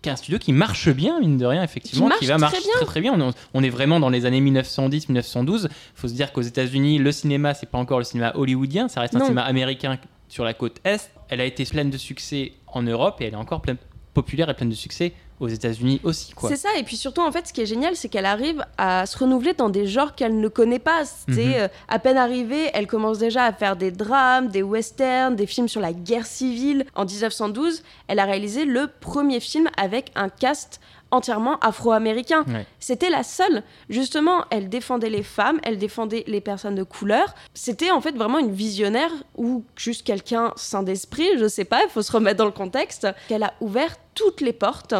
qui 0.05 0.09
est 0.09 0.11
un 0.11 0.17
studio 0.17 0.37
qui 0.37 0.53
marche 0.53 0.89
bien 0.89 1.19
mine 1.19 1.37
de 1.37 1.45
rien 1.47 1.63
effectivement 1.63 2.05
Qui 2.05 2.09
marche 2.09 2.25
va 2.25 2.37
marcher 2.37 2.61
très 2.75 2.85
très 2.85 3.01
bien. 3.01 3.13
On 3.19 3.29
est, 3.29 3.33
on 3.55 3.63
est 3.63 3.69
vraiment 3.69 3.99
dans 3.99 4.09
les 4.09 4.27
années 4.27 4.39
1910-1912 4.39 5.67
faut 5.95 6.07
se 6.07 6.13
dire 6.13 6.31
qu'aux 6.31 6.43
États-Unis 6.43 6.99
le 6.99 7.11
cinéma 7.11 7.55
c'est 7.55 7.65
pas 7.65 7.79
encore 7.79 7.97
le 7.97 8.03
cinéma 8.03 8.31
hollywoodien. 8.35 8.87
Ça 8.87 9.01
reste 9.01 9.15
un 9.15 9.21
cinéma 9.21 9.41
américain 9.41 9.97
sur 10.27 10.43
la 10.43 10.53
côte 10.53 10.79
est. 10.85 11.09
Elle 11.29 11.41
a 11.41 11.45
été 11.45 11.65
pleine 11.65 11.89
de 11.89 11.97
succès 11.97 12.53
en 12.67 12.83
Europe 12.83 13.19
et 13.19 13.25
elle 13.25 13.33
est 13.33 13.37
encore 13.37 13.61
pleine 13.61 13.77
populaire 14.13 14.47
et 14.49 14.53
pleine 14.53 14.69
de 14.69 14.75
succès 14.75 15.13
aux 15.39 15.47
États-Unis 15.47 15.99
aussi 16.03 16.31
quoi 16.33 16.49
C'est 16.49 16.55
ça, 16.55 16.69
et 16.77 16.83
puis 16.83 16.95
surtout, 16.95 17.21
en 17.21 17.31
fait, 17.31 17.47
ce 17.47 17.53
qui 17.53 17.61
est 17.61 17.65
génial, 17.65 17.95
c'est 17.95 18.07
qu'elle 18.09 18.25
arrive 18.25 18.63
à 18.77 19.05
se 19.05 19.17
renouveler 19.17 19.53
dans 19.53 19.69
des 19.69 19.85
genres 19.85 20.15
qu'elle 20.15 20.39
ne 20.39 20.47
connaît 20.47 20.79
pas. 20.79 21.03
C'est 21.05 21.31
Mhm. 21.45 21.53
euh, 21.57 21.67
à 21.89 21.99
peine 21.99 22.17
arrivée, 22.17 22.69
elle 22.73 22.87
commence 22.87 23.17
déjà 23.17 23.43
à 23.45 23.51
faire 23.53 23.75
des 23.75 23.91
drames, 23.91 24.47
des 24.47 24.63
westerns, 24.63 25.35
des 25.35 25.45
films 25.45 25.67
sur 25.67 25.81
la 25.81 25.91
guerre 25.93 26.25
civile. 26.25 26.85
En 26.95 27.05
1912, 27.05 27.83
elle 28.07 28.19
a 28.19 28.25
réalisé 28.25 28.65
le 28.65 28.87
premier 29.01 29.39
film 29.39 29.69
avec 29.77 30.11
un 30.15 30.29
cast 30.29 30.79
entièrement 31.11 31.59
afro-américain. 31.59 32.43
Ouais. 32.47 32.65
C'était 32.79 33.09
la 33.09 33.23
seule. 33.23 33.63
Justement, 33.89 34.45
elle 34.49 34.69
défendait 34.69 35.09
les 35.09 35.23
femmes, 35.23 35.59
elle 35.63 35.77
défendait 35.77 36.23
les 36.27 36.41
personnes 36.41 36.75
de 36.75 36.83
couleur. 36.83 37.35
C'était 37.53 37.91
en 37.91 38.01
fait 38.01 38.15
vraiment 38.15 38.39
une 38.39 38.51
visionnaire 38.51 39.11
ou 39.35 39.63
juste 39.75 40.05
quelqu'un 40.05 40.51
sain 40.55 40.83
d'esprit, 40.83 41.27
je 41.37 41.47
sais 41.47 41.65
pas, 41.65 41.83
il 41.83 41.89
faut 41.89 42.01
se 42.01 42.11
remettre 42.11 42.37
dans 42.37 42.45
le 42.45 42.51
contexte, 42.51 43.07
qu'elle 43.27 43.43
a 43.43 43.53
ouvert 43.61 43.95
toutes 44.13 44.41
les 44.41 44.53
portes 44.53 44.95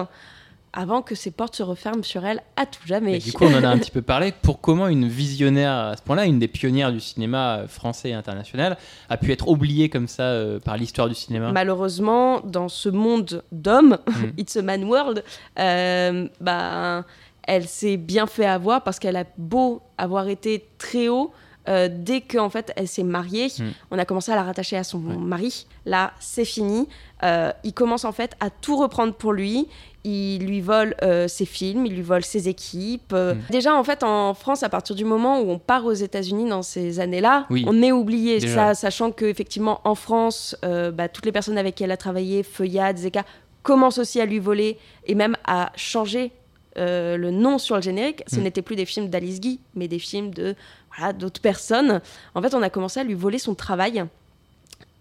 avant 0.76 1.02
que 1.02 1.16
ces 1.16 1.32
portes 1.32 1.56
se 1.56 1.64
referment 1.64 2.04
sur 2.04 2.26
elle 2.26 2.44
à 2.56 2.66
tout 2.66 2.86
jamais. 2.86 3.14
Mais 3.14 3.20
du 3.20 3.34
coup, 3.34 3.46
on 3.46 3.56
en 3.56 3.64
a 3.64 3.70
un 3.70 3.80
petit 3.80 3.92
peu 3.92 4.02
parlé. 4.02 4.34
Pour 4.42 4.62
comment 4.62 4.88
une 4.88 5.08
visionnaire 5.08 5.72
à 5.72 5.98
ce 5.98 6.02
point-là, 6.04 6.26
une 6.26 6.38
des 6.38 6.48
pionnières 6.48 6.92
du 6.92 7.00
cinéma 7.00 7.58
euh, 7.58 7.68
français 7.68 8.10
et 8.10 8.14
international, 8.14 8.78
a 9.10 9.18
pu 9.18 9.32
être 9.32 9.48
oubliée 9.48 9.90
comme 9.90 10.08
ça 10.08 10.24
euh, 10.24 10.60
par 10.60 10.78
l'histoire 10.78 11.10
du 11.10 11.16
cinéma? 11.16 11.52
Malheureusement, 11.52 12.42
dans 12.42 12.70
ce 12.70 12.89
monde 12.89 13.43
d'hommes, 13.52 13.95
Mm. 14.08 14.32
It's 14.38 14.56
a 14.56 14.62
Man 14.62 14.84
World, 14.86 15.24
euh, 15.60 16.28
bah, 16.41 17.04
elle 17.43 17.68
s'est 17.68 17.97
bien 17.97 18.28
fait 18.28 18.45
avoir 18.45 18.84
parce 18.84 18.99
qu'elle 18.99 19.16
a 19.16 19.26
beau 19.38 19.82
avoir 19.97 20.28
été 20.28 20.66
très 20.78 21.08
haut. 21.10 21.32
Euh, 21.68 21.89
dès 21.91 22.22
qu'en 22.22 22.49
fait 22.49 22.72
elle 22.76 22.88
s'est 22.88 23.03
mariée, 23.03 23.47
Mm. 23.59 23.63
on 23.91 23.97
a 23.99 24.05
commencé 24.05 24.32
à 24.32 24.36
la 24.36 24.43
rattacher 24.43 24.78
à 24.78 24.84
son 24.84 24.99
mari. 24.99 25.66
Là, 25.86 26.13
c'est 26.20 26.45
fini. 26.45 26.88
Euh, 27.24 27.51
il 27.63 27.74
commence 27.74 28.05
en 28.05 28.11
fait 28.11 28.36
à 28.39 28.49
tout 28.49 28.78
reprendre 28.78 29.13
pour 29.13 29.34
lui. 29.34 29.68
Il 30.03 30.45
lui 30.45 30.61
vole 30.61 30.95
euh, 31.01 31.28
ses 31.28 31.45
films, 31.45 31.88
il 31.88 31.93
lui 31.95 32.01
vole 32.03 32.24
ses 32.24 32.47
équipes. 32.47 33.11
Euh, 33.13 33.34
Mm. 33.34 33.39
Déjà, 33.49 33.76
en 33.76 33.84
fait, 33.84 34.03
en 34.03 34.34
France, 34.36 34.61
à 34.63 34.70
partir 34.70 34.95
du 34.95 35.03
moment 35.05 35.39
où 35.41 35.49
on 35.49 35.57
part 35.57 35.86
aux 35.86 35.93
États-Unis 35.93 36.47
dans 36.47 36.61
ces 36.61 36.99
années-là, 36.99 37.47
Oui. 37.49 37.66
on 37.68 37.82
est 37.82 37.91
oublié. 37.91 38.39
Ça, 38.39 38.74
sachant 38.76 39.11
que 39.11 39.26
effectivement, 39.26 39.82
en 39.84 39.95
France, 39.95 40.55
bah, 40.61 41.09
toutes 41.09 41.26
les 41.26 41.32
personnes 41.32 41.57
avec 41.57 41.76
qui 41.76 41.84
elle 41.84 41.91
a 41.91 41.97
travaillé, 41.97 42.43
Feuillade, 42.43 42.97
Zeka, 42.97 43.24
commencent 43.63 43.97
aussi 43.97 44.22
à 44.22 44.26
lui 44.28 44.38
voler 44.38 44.78
et 45.07 45.16
même 45.16 45.36
à 45.45 45.72
changer 45.76 46.32
euh, 46.78 47.16
le 47.16 47.32
nom 47.32 47.57
sur 47.57 47.78
le 47.78 47.82
générique. 47.82 48.22
Ce 48.28 48.36
Mm. 48.39 48.43
n'était 48.43 48.61
plus 48.61 48.76
des 48.76 48.86
films 48.86 49.07
d'Alice 49.09 49.39
Guy, 49.39 49.59
mais 49.76 49.88
des 49.88 49.97
films 49.97 50.32
de 50.34 50.55
voilà, 50.98 51.14
d'autres 51.14 51.41
personnes. 51.41 52.02
En 52.34 52.41
fait, 52.41 52.54
on 52.54 52.62
a 52.62 52.70
commencé 52.70 53.00
à 53.00 53.04
lui 53.04 53.14
voler 53.14 53.39
son 53.39 53.56
travail. 53.56 54.04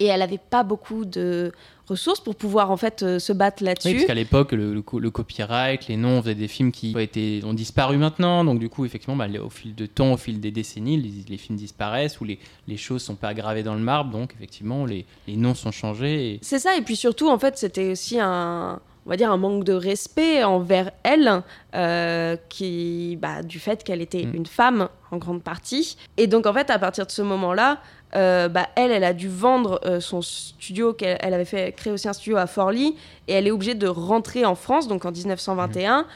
Et 0.01 0.07
elle 0.07 0.19
n'avait 0.21 0.39
pas 0.39 0.65
beaucoup 0.65 1.05
de 1.05 1.53
ressources 1.87 2.19
pour 2.19 2.35
pouvoir 2.35 2.73
en 2.73 2.77
fait 2.77 3.05
euh, 3.05 3.21
se 3.21 3.33
battre 3.33 3.59
Oui, 3.61 3.67
là-dessus. 3.67 3.93
parce 3.95 4.07
qu'à 4.07 4.15
l'époque, 4.15 4.51
le, 4.51 4.75
le 4.75 4.83
co- 4.83 4.99
le 4.99 5.11
copyright, 5.13 5.87
les 5.87 5.97
noms, 5.97 6.19
on 6.19 6.23
faisait 6.23 6.35
des 6.35 6.49
films 6.49 6.73
qui 6.73 6.93
ont, 6.97 6.99
été, 6.99 7.43
ont 7.45 7.55
disparu 7.55 7.97
maintenant. 7.97 8.45
Donc, 8.45 8.59
du 8.59 8.69
coup, 8.69 8.85
effectivement, 8.85 9.15
bah, 9.15 9.29
au 9.41 9.51
fil 9.51 9.73
de 9.75 9.87
temps, 9.87 10.13
au 10.15 10.17
fil 10.17 10.41
des 10.41 10.51
décennies, 10.51 10.97
les, 11.01 11.13
les 11.29 11.37
films 11.39 11.57
disparaissent 11.57 12.21
ou 12.21 12.25
les, 12.25 12.41
les 12.67 12.77
choses 12.77 13.03
sont 13.03 13.15
pas 13.15 13.35
gravées 13.35 13.63
dans 13.63 13.75
le 13.75 13.81
marbre. 13.81 14.11
Donc, 14.11 14.33
effectivement, 14.35 14.85
les, 14.85 15.07
les 15.29 15.37
noms 15.37 15.55
sont 15.55 15.71
changés. 15.71 16.33
Et... 16.35 16.39
C'est 16.43 16.59
ça, 16.59 16.77
et 16.77 16.83
puis 16.83 16.97
surtout, 16.97 17.29
en 17.29 17.39
fait, 17.39 17.57
c'était 17.57 17.93
aussi 17.93 18.19
un, 18.19 18.81
on 19.07 19.11
va 19.11 19.17
dire, 19.17 19.31
un 19.31 19.37
manque 19.37 19.65
de 19.65 19.73
respect 19.75 20.45
envers 20.45 20.91
elle, 21.03 21.43
euh, 21.75 22.37
qui, 22.49 23.19
bah, 23.21 23.43
du 23.43 23.59
fait 23.59 23.85
qu'elle 23.85 24.01
était 24.01 24.25
Mm. 24.25 24.35
une 24.35 24.47
femme 24.47 24.89
en 25.11 25.17
grande 25.19 25.43
partie. 25.43 25.97
Et 26.17 26.27
donc, 26.27 26.47
en 26.47 26.53
fait, 26.55 26.71
à 26.71 26.79
partir 26.79 27.05
de 27.07 27.11
ce 27.11 27.23
moment-là, 27.23 27.79
euh, 28.17 28.49
bah, 28.49 28.69
elle, 28.77 28.93
elle 28.93 29.05
a 29.05 29.13
dû 29.13 29.29
vendre 29.29 29.81
euh, 29.85 30.01
son 30.01 30.23
studio, 30.23 30.93
qu'elle 30.93 31.19
elle 31.21 31.35
avait 31.35 31.45
fait 31.45 31.73
créer 31.73 31.93
aussi 31.93 32.09
un 32.09 32.13
studio 32.13 32.37
à 32.37 32.47
Forlì, 32.47 32.97
et 33.29 33.33
elle 33.33 33.47
est 33.47 33.51
obligée 33.51 33.75
de 33.75 33.89
rentrer 33.89 34.45
en 34.45 34.55
France, 34.55 34.87
donc 34.89 35.05
en 35.05 35.11
1921. 35.13 36.07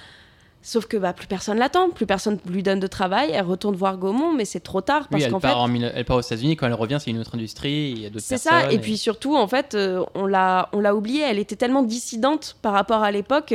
Sauf 0.60 0.86
que 0.86 0.96
bah, 0.96 1.12
plus 1.12 1.26
personne 1.28 1.56
l'attend, 1.58 1.88
plus 1.90 2.04
personne 2.04 2.38
lui 2.46 2.62
donne 2.62 2.80
de 2.80 2.86
travail. 2.88 3.30
Elle 3.32 3.44
retourne 3.44 3.74
voir 3.76 3.96
Gaumont, 3.96 4.34
mais 4.34 4.44
c'est 4.44 4.60
trop 4.60 4.80
tard 4.80 5.08
parce 5.08 5.24
Oui, 5.24 5.30
qu'en 5.30 5.40
part, 5.40 5.52
fait, 5.52 5.56
en 5.56 5.74
elle 5.94 6.04
part 6.04 6.16
aux 6.16 6.20
États-Unis. 6.20 6.56
Quand 6.56 6.66
elle 6.66 6.74
revient, 6.74 6.98
c'est 7.00 7.10
une 7.10 7.18
autre 7.20 7.36
industrie. 7.36 7.90
Il 7.92 8.00
y 8.00 8.06
a 8.06 8.10
d'autres 8.10 8.24
c'est 8.24 8.34
personnes. 8.42 8.62
ça, 8.68 8.72
et 8.72 8.78
puis 8.78 8.98
surtout, 8.98 9.36
en 9.36 9.46
fait, 9.46 9.74
euh, 9.74 10.04
on 10.14 10.26
l'a, 10.26 10.68
on 10.72 10.80
l'a 10.80 10.94
oublié. 10.94 11.22
Elle 11.22 11.38
était 11.38 11.56
tellement 11.56 11.82
dissidente 11.82 12.56
par 12.60 12.72
rapport 12.72 13.02
à 13.02 13.10
l'époque 13.12 13.54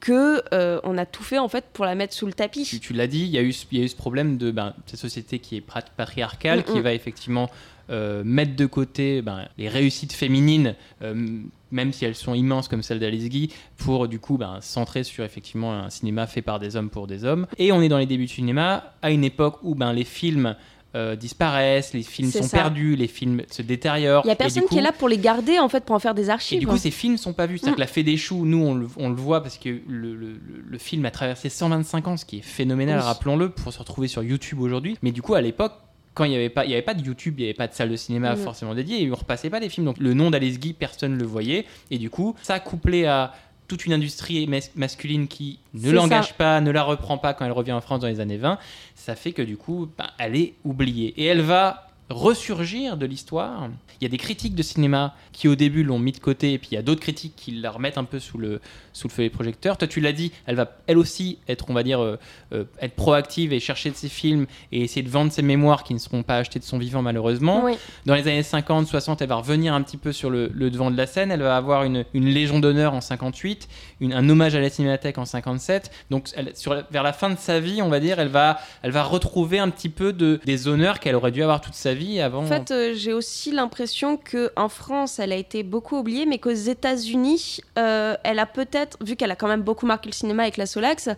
que 0.00 0.42
euh, 0.52 0.80
on 0.84 0.98
a 0.98 1.06
tout 1.06 1.22
fait 1.22 1.38
en 1.38 1.48
fait 1.48 1.64
pour 1.72 1.86
la 1.86 1.94
mettre 1.94 2.12
sous 2.12 2.26
le 2.26 2.34
tapis. 2.34 2.64
tu, 2.64 2.78
tu 2.78 2.92
l'as 2.92 3.06
dit, 3.06 3.20
il 3.20 3.30
y, 3.30 3.38
a 3.38 3.42
eu, 3.42 3.54
ce- 3.54 3.64
il 3.72 3.78
y 3.78 3.80
a 3.80 3.84
eu 3.84 3.88
ce 3.88 3.96
problème 3.96 4.36
de 4.36 4.50
ben, 4.50 4.74
cette 4.86 5.00
société 5.00 5.38
qui 5.38 5.56
est 5.56 5.64
patriarcale, 5.96 6.58
Mm, 6.60 6.62
qui 6.64 6.78
mm. 6.78 6.82
va 6.82 6.92
effectivement 6.92 7.44
euh, 7.44 7.46
mettre 7.88 8.56
de 8.56 8.66
côté 8.66 9.20
ben, 9.22 9.46
les 9.58 9.68
réussites 9.68 10.12
féminines, 10.12 10.74
euh, 11.02 11.38
même 11.70 11.92
si 11.92 12.04
elles 12.04 12.14
sont 12.14 12.34
immenses 12.34 12.68
comme 12.68 12.82
celle 12.82 12.98
d'Alice 13.00 13.28
Guy, 13.28 13.50
pour 13.76 14.08
du 14.08 14.18
coup 14.20 14.38
ben, 14.38 14.58
centrer 14.60 15.04
sur 15.04 15.24
effectivement 15.24 15.72
un 15.74 15.90
cinéma 15.90 16.26
fait 16.26 16.42
par 16.42 16.58
des 16.60 16.76
hommes 16.76 16.90
pour 16.90 17.06
des 17.06 17.24
hommes. 17.24 17.46
Et 17.58 17.72
on 17.72 17.82
est 17.82 17.88
dans 17.88 17.98
les 17.98 18.06
débuts 18.06 18.26
du 18.26 18.32
cinéma, 18.34 18.94
à 19.02 19.10
une 19.10 19.24
époque 19.24 19.58
où 19.62 19.74
ben, 19.74 19.92
les 19.92 20.04
films 20.04 20.56
euh, 20.96 21.16
disparaissent, 21.16 21.92
les 21.92 22.04
films 22.04 22.30
sont 22.30 22.44
ça. 22.44 22.56
perdus, 22.56 22.94
les 22.94 23.08
films 23.08 23.42
se 23.50 23.62
détériorent. 23.62 24.22
Il 24.24 24.28
y 24.28 24.30
a 24.30 24.34
et 24.34 24.36
personne 24.36 24.62
qui 24.70 24.78
est 24.78 24.80
là 24.80 24.92
pour 24.92 25.08
les 25.08 25.18
garder 25.18 25.58
en 25.58 25.68
fait 25.68 25.84
pour 25.84 25.96
en 25.96 25.98
faire 25.98 26.14
des 26.14 26.26
et 26.26 26.30
archives. 26.30 26.60
du 26.60 26.68
coup, 26.68 26.76
ces 26.76 26.92
films 26.92 27.16
sont 27.16 27.32
pas 27.32 27.46
vus. 27.46 27.58
C'est-à-dire 27.58 27.72
Mm. 27.72 27.74
que 27.74 27.80
La 27.80 27.86
Fée 27.88 28.04
des 28.04 28.16
Choux, 28.16 28.46
nous, 28.46 28.58
on 28.64 28.74
le, 28.76 28.86
on 28.96 29.08
le 29.08 29.16
voit 29.16 29.42
parce 29.42 29.58
que 29.58 29.70
le, 29.88 30.14
le- 30.14 30.40
le 30.64 30.78
film 30.78 31.04
a 31.04 31.10
traversé 31.10 31.48
125 31.48 32.06
ans, 32.06 32.16
ce 32.16 32.24
qui 32.24 32.38
est 32.38 32.42
phénoménal, 32.42 32.98
Oui. 33.00 33.04
rappelons-le, 33.04 33.48
pour 33.48 33.72
se 33.72 33.80
retrouver 33.80 34.06
sur 34.06 34.22
YouTube 34.22 34.60
aujourd'hui. 34.60 34.96
Mais 35.02 35.10
du 35.10 35.20
coup, 35.20 35.34
à 35.34 35.40
l'époque, 35.40 35.72
quand 36.14 36.24
il 36.24 36.30
n'y 36.30 36.36
avait, 36.36 36.48
pas- 36.48 36.64
il 36.64 36.70
y 36.70 36.74
avait 36.74 36.82
pas 36.82 36.94
de 36.94 37.02
YouTube, 37.04 37.34
il 37.38 37.42
n'y 37.42 37.48
avait 37.48 37.54
pas 37.54 37.66
de 37.68 37.74
salle 37.74 37.90
de 37.90 37.96
cinéma 37.96 38.32
forcément 38.36 38.74
dédiée, 38.74 39.02
et 39.02 39.10
on 39.10 39.14
repassait 39.16 39.50
pas 39.50 39.60
des 39.60 39.68
films. 39.68 39.84
Donc 39.86 39.98
le 39.98 40.14
nom 40.14 40.30
d'Alice 40.30 40.58
Guy, 40.60 40.72
personne 40.72 41.14
ne 41.14 41.18
le 41.18 41.26
voyait. 41.26 41.66
Et 41.90 41.98
du 41.98 42.08
coup, 42.10 42.34
ça 42.42 42.60
couplé 42.60 43.04
à 43.06 43.34
toute 43.66 43.86
une 43.86 43.92
industrie 43.94 44.46
mas- 44.46 44.70
masculine 44.76 45.26
qui 45.26 45.58
ne 45.72 45.80
l'engage 45.96 46.34
pas, 46.34 46.60
ne 46.60 46.70
la 46.70 46.82
reprend 46.82 47.16
pas 47.18 47.32
quand 47.34 47.44
elle 47.46 47.52
revient 47.52 47.72
en 47.72 47.80
France 47.80 48.00
dans 48.00 48.06
les 48.08 48.20
années 48.20 48.36
20, 48.36 48.58
ça 48.94 49.14
fait 49.16 49.32
que 49.32 49.42
du 49.42 49.56
coup, 49.56 49.88
ben, 49.98 50.06
elle 50.18 50.36
est 50.36 50.54
oubliée. 50.64 51.14
Et 51.16 51.24
elle 51.24 51.40
va 51.40 51.88
ressurgir 52.10 52.96
de 52.96 53.06
l'histoire. 53.06 53.68
Il 54.00 54.04
y 54.04 54.06
a 54.06 54.08
des 54.10 54.18
critiques 54.18 54.54
de 54.54 54.62
cinéma 54.62 55.14
qui 55.32 55.48
au 55.48 55.54
début 55.54 55.82
l'ont 55.84 55.98
mis 55.98 56.12
de 56.12 56.18
côté, 56.18 56.52
et 56.52 56.58
puis 56.58 56.68
il 56.72 56.74
y 56.74 56.78
a 56.78 56.82
d'autres 56.82 57.00
critiques 57.00 57.34
qui 57.36 57.52
la 57.52 57.70
remettent 57.70 57.96
un 57.98 58.04
peu 58.04 58.18
sous 58.18 58.38
le, 58.38 58.60
sous 58.92 59.08
le 59.08 59.12
feu 59.12 59.22
des 59.22 59.30
projecteurs. 59.30 59.78
Toi, 59.78 59.88
tu 59.88 60.00
l'as 60.00 60.12
dit, 60.12 60.30
elle 60.46 60.56
va 60.56 60.76
elle 60.86 60.98
aussi 60.98 61.38
être, 61.48 61.66
on 61.70 61.72
va 61.74 61.82
dire, 61.82 62.00
euh, 62.02 62.18
euh, 62.52 62.64
être 62.80 62.94
proactive 62.94 63.52
et 63.52 63.60
chercher 63.60 63.90
de 63.90 63.96
ses 63.96 64.08
films 64.08 64.46
et 64.72 64.82
essayer 64.82 65.02
de 65.02 65.08
vendre 65.08 65.32
ses 65.32 65.42
mémoires 65.42 65.82
qui 65.84 65.94
ne 65.94 65.98
seront 65.98 66.22
pas 66.22 66.36
achetées 66.36 66.58
de 66.58 66.64
son 66.64 66.78
vivant 66.78 67.02
malheureusement. 67.02 67.62
Oui. 67.64 67.72
Dans 68.04 68.14
les 68.14 68.22
années 68.28 68.42
50, 68.42 68.86
60, 68.86 69.22
elle 69.22 69.28
va 69.28 69.36
revenir 69.36 69.72
un 69.72 69.82
petit 69.82 69.96
peu 69.96 70.12
sur 70.12 70.28
le, 70.30 70.50
le 70.52 70.70
devant 70.70 70.90
de 70.90 70.96
la 70.96 71.06
scène. 71.06 71.30
Elle 71.30 71.42
va 71.42 71.56
avoir 71.56 71.84
une, 71.84 72.04
une 72.12 72.26
Légion 72.26 72.58
d'honneur 72.58 72.94
en 72.94 73.00
58, 73.00 73.68
une- 74.00 74.12
un 74.12 74.28
hommage 74.28 74.54
à 74.54 74.60
la 74.60 74.68
Cinémathèque 74.70 75.18
en 75.18 75.24
57. 75.24 75.90
Donc, 76.10 76.28
elle- 76.36 76.54
sur 76.54 76.74
la- 76.74 76.86
vers 76.90 77.02
la 77.02 77.12
fin 77.12 77.30
de 77.30 77.38
sa 77.38 77.60
vie, 77.60 77.80
on 77.80 77.88
va 77.88 78.00
dire, 78.00 78.18
elle 78.18 78.28
va, 78.28 78.58
elle 78.82 78.90
va 78.92 79.02
retrouver 79.04 79.58
un 79.58 79.70
petit 79.70 79.88
peu 79.88 80.12
de, 80.12 80.40
des 80.44 80.68
honneurs 80.68 81.00
qu'elle 81.00 81.14
aurait 81.14 81.32
dû 81.32 81.42
avoir 81.42 81.60
toute 81.60 81.74
sa 81.74 81.93
vie 81.93 81.93
avant. 82.20 82.42
En 82.42 82.46
fait, 82.46 82.70
euh, 82.70 82.92
j'ai 82.94 83.12
aussi 83.12 83.50
l'impression 83.50 84.16
que 84.16 84.52
en 84.56 84.68
France, 84.68 85.18
elle 85.18 85.32
a 85.32 85.36
été 85.36 85.62
beaucoup 85.62 85.96
oubliée, 85.98 86.26
mais 86.26 86.38
qu'aux 86.38 86.50
États-Unis, 86.50 87.60
euh, 87.78 88.16
elle 88.24 88.38
a 88.38 88.46
peut-être, 88.46 88.96
vu 89.02 89.16
qu'elle 89.16 89.30
a 89.30 89.36
quand 89.36 89.48
même 89.48 89.62
beaucoup 89.62 89.86
marqué 89.86 90.08
le 90.08 90.14
cinéma 90.14 90.42
avec 90.44 90.56
la 90.56 90.66
Solax, 90.66 91.08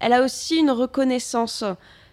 elle 0.00 0.12
a 0.12 0.22
aussi 0.22 0.56
une 0.56 0.70
reconnaissance. 0.70 1.64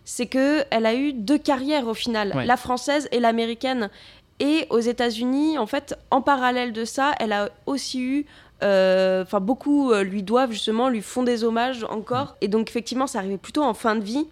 C'est 0.03 0.27
que 0.27 0.63
elle 0.69 0.85
a 0.85 0.93
eu 0.93 1.13
deux 1.13 1.37
carrières 1.37 1.87
au 1.87 1.93
final, 1.93 2.31
Ouais. 2.35 2.45
la 2.45 2.57
française 2.57 3.07
et 3.11 3.19
l'américaine. 3.19 3.89
Et 4.39 4.67
aux 4.69 4.79
États-Unis, 4.79 5.57
en 5.57 5.65
fait, 5.65 5.97
en 6.11 6.21
parallèle 6.21 6.73
de 6.73 6.83
ça, 6.85 7.13
elle 7.19 7.31
a 7.31 7.49
aussi 7.65 8.01
eu 8.01 8.25
euh, 8.63 9.23
Enfin, 9.23 9.39
beaucoup 9.39 9.91
euh, 9.91 10.03
lui 10.03 10.23
doivent 10.23 10.51
justement, 10.51 10.89
lui 10.89 11.01
font 11.01 11.23
des 11.23 11.43
hommages 11.43 11.85
encore. 11.89 12.27
Mm. 12.27 12.35
Et 12.41 12.47
donc, 12.47 12.69
effectivement, 12.69 13.07
ça 13.07 13.19
arrivait 13.19 13.37
plutôt 13.37 13.63
en 13.63 13.73
fin 13.73 13.95
de 13.95 14.03
vie. 14.03 14.27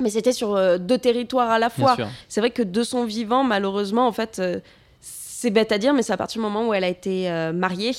Mais 0.00 0.10
c'était 0.10 0.32
sur 0.32 0.54
euh, 0.56 0.78
deux 0.78 0.98
territoires 0.98 1.50
à 1.50 1.58
la 1.58 1.70
fois. 1.70 1.96
C'est 2.28 2.40
vrai 2.40 2.50
que 2.50 2.62
de 2.62 2.82
son 2.82 3.04
vivant, 3.04 3.44
malheureusement, 3.44 4.06
en 4.06 4.12
fait, 4.12 4.38
euh, 4.38 4.60
c'est 5.00 5.50
bête 5.50 5.72
à 5.72 5.78
dire, 5.78 5.94
mais 5.94 6.02
c'est 6.02 6.12
à 6.12 6.16
partir 6.16 6.40
du 6.40 6.46
moment 6.46 6.66
où 6.68 6.74
elle 6.74 6.84
a 6.84 6.88
été 6.88 7.30
euh, 7.30 7.52
mariée 7.52 7.92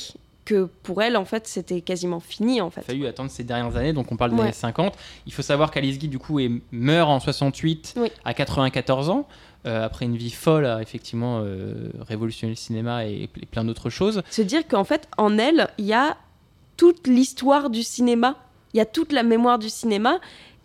que 0.43 0.68
pour 0.84 1.02
elle, 1.04 1.18
en 1.18 1.26
fait, 1.26 1.47
c'était 1.47 1.82
quasiment 1.82 2.20
fini, 2.20 2.62
en 2.62 2.70
fait. 2.72 2.82
Il 2.82 2.84
a 2.84 2.88
fallu 2.88 3.08
attendre 3.08 3.30
ces 3.30 3.43
dernières 3.43 3.76
années, 3.78 3.93
donc 3.93 4.12
on 4.12 4.18
parle 4.18 4.32
des 4.32 4.38
Ouais. 4.38 4.43
années 4.43 4.52
50. 4.54 4.95
Il 5.28 5.34
faut 5.34 5.43
savoir 5.43 5.70
qu'Alice 5.72 5.99
Guy, 5.99 6.08
du 6.08 6.18
coup, 6.20 6.39
est, 6.39 6.49
meurt 6.72 7.10
en 7.10 7.20
68 7.20 7.93
Oui. 7.97 8.12
à 8.26 8.34
94 8.34 9.10
ans, 9.12 9.28
euh, 9.68 9.86
après 9.86 10.06
une 10.06 10.18
vie 10.18 10.32
folle 10.32 10.66
à 10.66 10.82
effectivement 10.82 11.43
révolutionner 12.08 12.54
le 12.54 12.58
cinéma 12.58 13.06
et, 13.06 13.30
et 13.39 13.45
plein 13.45 13.64
d'autres 13.64 13.91
choses. 13.91 14.24
Se 14.32 14.41
dire 14.41 14.68
qu'en 14.68 14.84
fait, 14.84 15.08
en 15.18 15.38
elle, 15.38 15.70
il 15.78 15.86
y 15.86 15.93
a 15.93 16.18
toute 16.78 17.06
l'histoire 17.08 17.70
du 17.70 17.84
cinéma, 17.84 18.36
il 18.74 18.78
y 18.78 18.82
a 18.82 18.86
toute 18.86 19.12
la 19.12 19.22
mémoire 19.22 19.60
du 19.60 19.70
cinéma. 19.70 20.20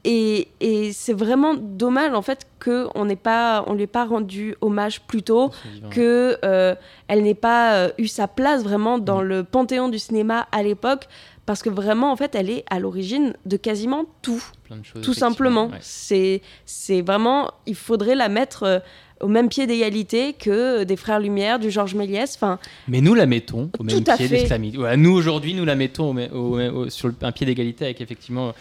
Et, 0.09 0.47
et 0.61 0.93
c'est 0.93 1.13
vraiment 1.13 1.55
dommage 1.55 2.13
en 2.15 2.23
fait 2.23 2.47
qu'on 2.65 3.05
n'ait 3.07 3.17
pas, 3.17 3.65
on 3.67 3.75
lui 3.75 3.83
ait 3.83 3.89
pas 3.89 4.05
rendu 4.05 4.55
hommage 4.61 5.01
plus 5.01 5.23
tôt, 5.25 5.51
que 5.91 6.39
euh, 6.45 6.77
elle 7.09 7.23
n'ait 7.25 7.35
pas 7.35 7.75
euh, 7.75 7.91
eu 7.99 8.07
sa 8.07 8.29
place 8.29 8.63
vraiment 8.63 8.99
dans 8.99 9.21
Mm. 9.21 9.27
le 9.27 9.43
panthéon 9.45 9.89
du 9.89 9.99
cinéma 9.99 10.47
à 10.53 10.63
l'époque, 10.63 11.09
parce 11.45 11.61
que 11.63 11.71
vraiment 11.71 12.13
en 12.13 12.17
fait 12.17 12.37
elle 12.37 12.51
est 12.51 12.65
à 12.71 12.79
l'origine 12.79 13.33
de 13.47 13.57
quasiment 13.57 14.05
tout, 14.23 14.43
Plein 14.65 14.77
de 14.77 14.85
choses, 14.85 15.03
tout 15.03 15.13
simplement. 15.15 15.67
ouais. 15.67 15.79
C'est, 15.81 16.41
c'est 16.67 17.01
vraiment, 17.03 17.51
il 17.67 17.75
faudrait 17.75 18.15
la 18.15 18.29
mettre 18.29 18.63
euh, 18.63 18.79
au 19.21 19.27
même 19.29 19.49
pied 19.49 19.67
d'égalité 19.67 20.35
que 20.35 20.85
des 20.85 20.97
frères 20.97 21.19
Lumière, 21.19 21.59
du 21.59 21.71
Georges 21.73 21.95
Méliès, 21.97 22.35
enfin 22.37 22.59
Mais 22.87 23.01
nous 23.01 23.15
la 23.15 23.27
mettons 23.27 23.71
au 23.79 23.83
même 23.83 24.05
pied 24.05 24.17
fait. 24.17 24.29
d'Esclamide. 24.29 24.77
Voilà, 24.77 24.97
nous 24.97 25.11
aujourd'hui, 25.13 25.55
nous 25.55 25.65
la 25.65 25.75
mettons 25.75 26.11
au 26.11 26.15
mê- 26.15 26.31
au- 26.31 26.61
au- 26.61 26.91
sur 26.91 27.09
le- 27.09 27.15
un 27.23 27.33
pied 27.33 27.45
d'égalité 27.47 27.87
avec 27.87 28.01
effectivement 28.01 28.53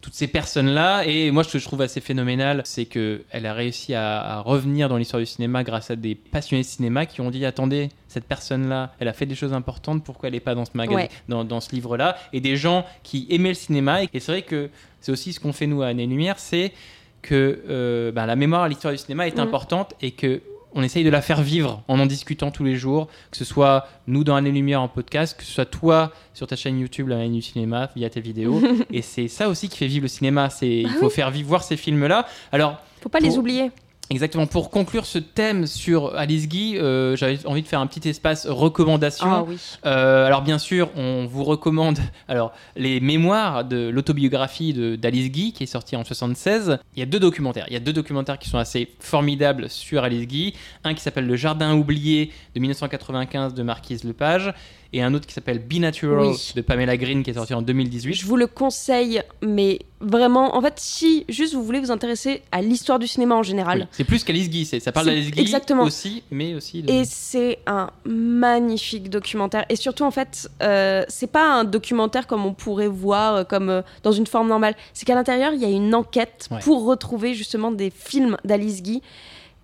toutes 0.00 0.14
ces 0.14 0.28
personnes-là. 0.28 1.04
Et 1.06 1.30
moi, 1.30 1.44
ce 1.44 1.52
que 1.52 1.58
je 1.58 1.64
trouve 1.64 1.82
assez 1.82 2.00
phénoménal, 2.00 2.62
c'est 2.64 2.86
que 2.86 3.22
elle 3.30 3.44
a 3.46 3.52
réussi 3.52 3.94
à, 3.94 4.20
à 4.20 4.40
revenir 4.40 4.88
dans 4.88 4.96
l'histoire 4.96 5.20
du 5.20 5.26
cinéma 5.26 5.62
grâce 5.62 5.90
à 5.90 5.96
des 5.96 6.14
passionnés 6.14 6.62
de 6.62 6.66
cinéma 6.68 7.04
qui 7.06 7.20
ont 7.20 7.30
dit 7.30 7.44
attendez, 7.44 7.90
cette 8.08 8.24
personne-là, 8.24 8.94
elle 8.98 9.08
a 9.08 9.12
fait 9.12 9.26
des 9.26 9.34
choses 9.34 9.52
importantes. 9.52 10.02
Pourquoi 10.04 10.28
elle 10.28 10.34
n'est 10.34 10.40
pas 10.40 10.54
dans 10.54 10.64
ce 10.64 10.70
magasin, 10.74 10.96
Ouais. 10.96 11.08
dans, 11.28 11.44
dans 11.44 11.60
ce 11.60 11.74
livre-là? 11.74 12.16
Et 12.32 12.40
des 12.40 12.56
gens 12.56 12.84
qui 13.02 13.26
aimaient 13.30 13.50
le 13.50 13.54
cinéma. 13.54 14.02
Et 14.02 14.08
c'est 14.20 14.32
vrai 14.32 14.42
que 14.42 14.70
c'est 15.00 15.12
aussi 15.12 15.32
ce 15.32 15.40
qu'on 15.40 15.52
fait 15.52 15.66
nous 15.66 15.82
à 15.82 15.88
Année 15.88 16.06
Lumière, 16.06 16.38
c'est 16.38 16.72
que 17.22 17.60
euh, 17.68 18.12
ben, 18.12 18.24
la 18.24 18.36
mémoire 18.36 18.62
à 18.62 18.68
l'histoire 18.68 18.92
du 18.94 18.98
cinéma 18.98 19.26
est 19.26 19.34
Mhm. 19.36 19.40
importante 19.40 19.94
et 20.00 20.12
que 20.12 20.40
on 20.74 20.82
essaye 20.82 21.04
de 21.04 21.10
la 21.10 21.20
faire 21.22 21.42
vivre 21.42 21.82
en 21.88 21.98
en 22.00 22.06
discutant 22.06 22.50
tous 22.50 22.64
les 22.64 22.76
jours, 22.76 23.08
que 23.30 23.36
ce 23.36 23.44
soit 23.44 23.86
nous 24.06 24.24
dans 24.24 24.36
Année 24.36 24.52
Lumière 24.52 24.80
en 24.82 24.88
podcast, 24.88 25.36
que 25.36 25.44
ce 25.44 25.52
soit 25.52 25.66
toi 25.66 26.12
sur 26.34 26.46
ta 26.46 26.56
chaîne 26.56 26.78
YouTube, 26.78 27.08
la 27.08 27.16
Manu 27.16 27.36
du 27.36 27.42
cinéma, 27.42 27.90
via 27.96 28.08
tes 28.10 28.20
vidéos. 28.20 28.60
et 28.92 29.02
c'est 29.02 29.28
ça 29.28 29.48
aussi 29.48 29.68
qui 29.68 29.76
fait 29.78 29.86
vivre 29.86 30.02
le 30.04 30.08
cinéma. 30.08 30.48
C'est 30.50 30.68
il 30.68 30.84
Bah 30.84 30.94
faut 31.00 31.10
faire 31.10 31.30
vivre 31.30 31.48
voir 31.48 31.62
ces 31.62 31.76
films-là. 31.76 32.26
Alors 32.52 32.76
faut 33.00 33.08
pas 33.08 33.18
Pour- 33.18 33.28
les 33.28 33.36
oublier. 33.38 33.70
Exactement. 34.10 34.48
Pour 34.48 34.70
conclure 34.70 35.06
ce 35.06 35.18
thème 35.18 35.66
sur 35.66 36.16
Alice 36.16 36.48
Guy, 36.48 36.76
euh, 36.76 37.14
j'avais 37.14 37.46
envie 37.46 37.62
de 37.62 37.68
faire 37.68 37.78
un 37.78 37.86
petit 37.86 38.08
espace 38.08 38.44
recommandation. 38.44 39.26
Ah 39.30 39.44
oui. 39.46 39.56
Euh, 39.86 40.26
alors 40.26 40.42
bien 40.42 40.58
sûr, 40.58 40.90
on 40.96 41.26
vous 41.26 41.44
recommande 41.44 42.00
alors 42.26 42.52
les 42.74 42.98
mémoires 42.98 43.64
de 43.64 43.88
l'autobiographie 43.88 44.98
d'Alice 44.98 45.30
Guy 45.30 45.52
qui 45.52 45.62
est 45.62 45.66
sortie 45.66 45.94
en 45.94 46.02
76. 46.02 46.78
Il 46.96 47.00
y 47.00 47.02
a 47.04 47.06
deux 47.06 47.20
documentaires. 47.20 47.66
Il 47.68 47.72
y 47.72 47.76
a 47.76 47.80
deux 47.80 47.92
documentaires 47.92 48.40
qui 48.40 48.48
sont 48.48 48.58
assez 48.58 48.88
formidables 48.98 49.70
sur 49.70 50.02
Alice 50.02 50.26
Guy. 50.26 50.54
Un 50.82 50.94
qui 50.94 51.02
s'appelle 51.02 51.26
Le 51.26 51.36
Jardin 51.36 51.74
oublié 51.74 52.32
de 52.56 52.60
1995 52.60 53.54
de 53.54 53.62
Marquise 53.62 54.02
Lepage 54.02 54.52
et 54.92 55.02
un 55.02 55.14
autre 55.14 55.26
qui 55.26 55.34
s'appelle 55.34 55.58
Be 55.60 55.74
Natural 55.74 56.26
Oui. 56.26 56.52
de 56.56 56.60
Pamela 56.62 56.96
Green 56.96 57.22
qui 57.22 57.30
est 57.30 57.34
sorti 57.34 57.54
en 57.54 57.62
2018. 57.62 58.14
Je 58.14 58.26
vous 58.26 58.36
le 58.36 58.46
conseille, 58.48 59.22
mais 59.40 59.78
vraiment, 60.00 60.56
en 60.56 60.60
fait, 60.62 60.74
si 60.78 61.24
juste 61.28 61.54
vous 61.54 61.62
voulez 61.62 61.78
vous 61.78 61.90
intéresser 61.92 62.42
à 62.50 62.60
l'histoire 62.60 62.98
du 62.98 63.06
cinéma 63.06 63.34
en 63.36 63.42
général, 63.42 63.80
Oui, 63.82 63.86
C'est 63.92 64.04
plus 64.04 64.24
qu'Alice 64.24 64.50
Guy, 64.50 64.64
ça 64.64 64.90
parle 64.92 65.06
d'Alice 65.06 65.30
Guy 65.30 65.40
exactement. 65.40 65.84
aussi, 65.84 66.22
mais 66.30 66.54
aussi 66.54 66.82
de... 66.82 66.90
Et 66.92 67.04
c'est 67.04 67.58
un 67.66 67.90
magnifique 68.04 69.10
documentaire. 69.10 69.64
Et 69.68 69.76
surtout, 69.76 70.04
en 70.04 70.10
fait, 70.10 70.50
euh, 70.62 71.04
c'est 71.08 71.30
pas 71.30 71.46
un 71.52 71.64
documentaire 71.64 72.26
comme 72.26 72.44
on 72.44 72.52
pourrait 72.54 72.88
voir, 72.88 73.34
euh, 73.36 73.44
comme 73.44 73.68
euh, 73.70 73.82
dans 74.02 74.12
une 74.12 74.26
forme 74.26 74.48
normale. 74.48 74.74
C'est 74.92 75.04
qu'à 75.06 75.14
l'intérieur, 75.14 75.52
il 75.52 75.60
y 75.60 75.64
a 75.64 75.70
une 75.70 75.94
enquête 75.94 76.48
Ouais. 76.50 76.58
pour 76.64 76.84
retrouver 76.84 77.34
justement 77.34 77.70
des 77.70 77.90
films 77.90 78.36
d'Alice 78.44 78.82
Guy. 78.82 79.02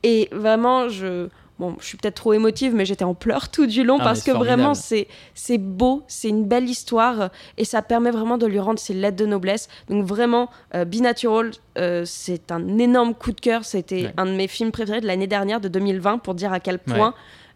Et 0.02 0.28
vraiment, 0.30 0.88
je. 0.88 1.28
Bon, 1.58 1.74
je 1.80 1.86
suis 1.86 1.96
peut-être 1.96 2.16
trop 2.16 2.34
émotive, 2.34 2.74
mais 2.74 2.84
j'étais 2.84 3.04
en 3.04 3.14
pleurs 3.14 3.48
tout 3.50 3.66
du 3.66 3.82
long 3.82 3.96
Ah, 4.00 4.04
parce 4.04 4.22
que 4.22 4.32
formidable. 4.32 4.60
vraiment, 4.60 4.74
c'est 4.74 5.08
c'est 5.34 5.56
beau, 5.58 6.02
c'est 6.06 6.28
une 6.28 6.44
belle 6.44 6.68
histoire 6.68 7.30
et 7.56 7.64
ça 7.64 7.80
permet 7.82 8.10
vraiment 8.10 8.36
de 8.36 8.46
lui 8.46 8.58
rendre 8.58 8.78
ses 8.78 8.92
lettres 8.92 9.16
de 9.16 9.24
noblesse. 9.26 9.68
Donc, 9.88 10.04
vraiment, 10.04 10.50
euh, 10.74 10.84
Be 10.84 10.96
Natural, 10.96 11.50
euh, 11.78 12.02
c'est 12.04 12.52
un 12.52 12.78
énorme 12.78 13.14
coup 13.14 13.32
de 13.32 13.40
cœur. 13.40 13.64
C'était 13.64 14.04
Ouais. 14.06 14.12
un 14.18 14.26
de 14.26 14.32
mes 14.32 14.48
films 14.48 14.70
préférés 14.70 15.00
de 15.00 15.06
l'année 15.06 15.26
dernière, 15.26 15.60
de 15.60 15.68
2020, 15.68 16.18
pour 16.18 16.34
dire 16.34 16.52
à 16.52 16.60
quel 16.60 16.76
Ouais. 16.76 16.94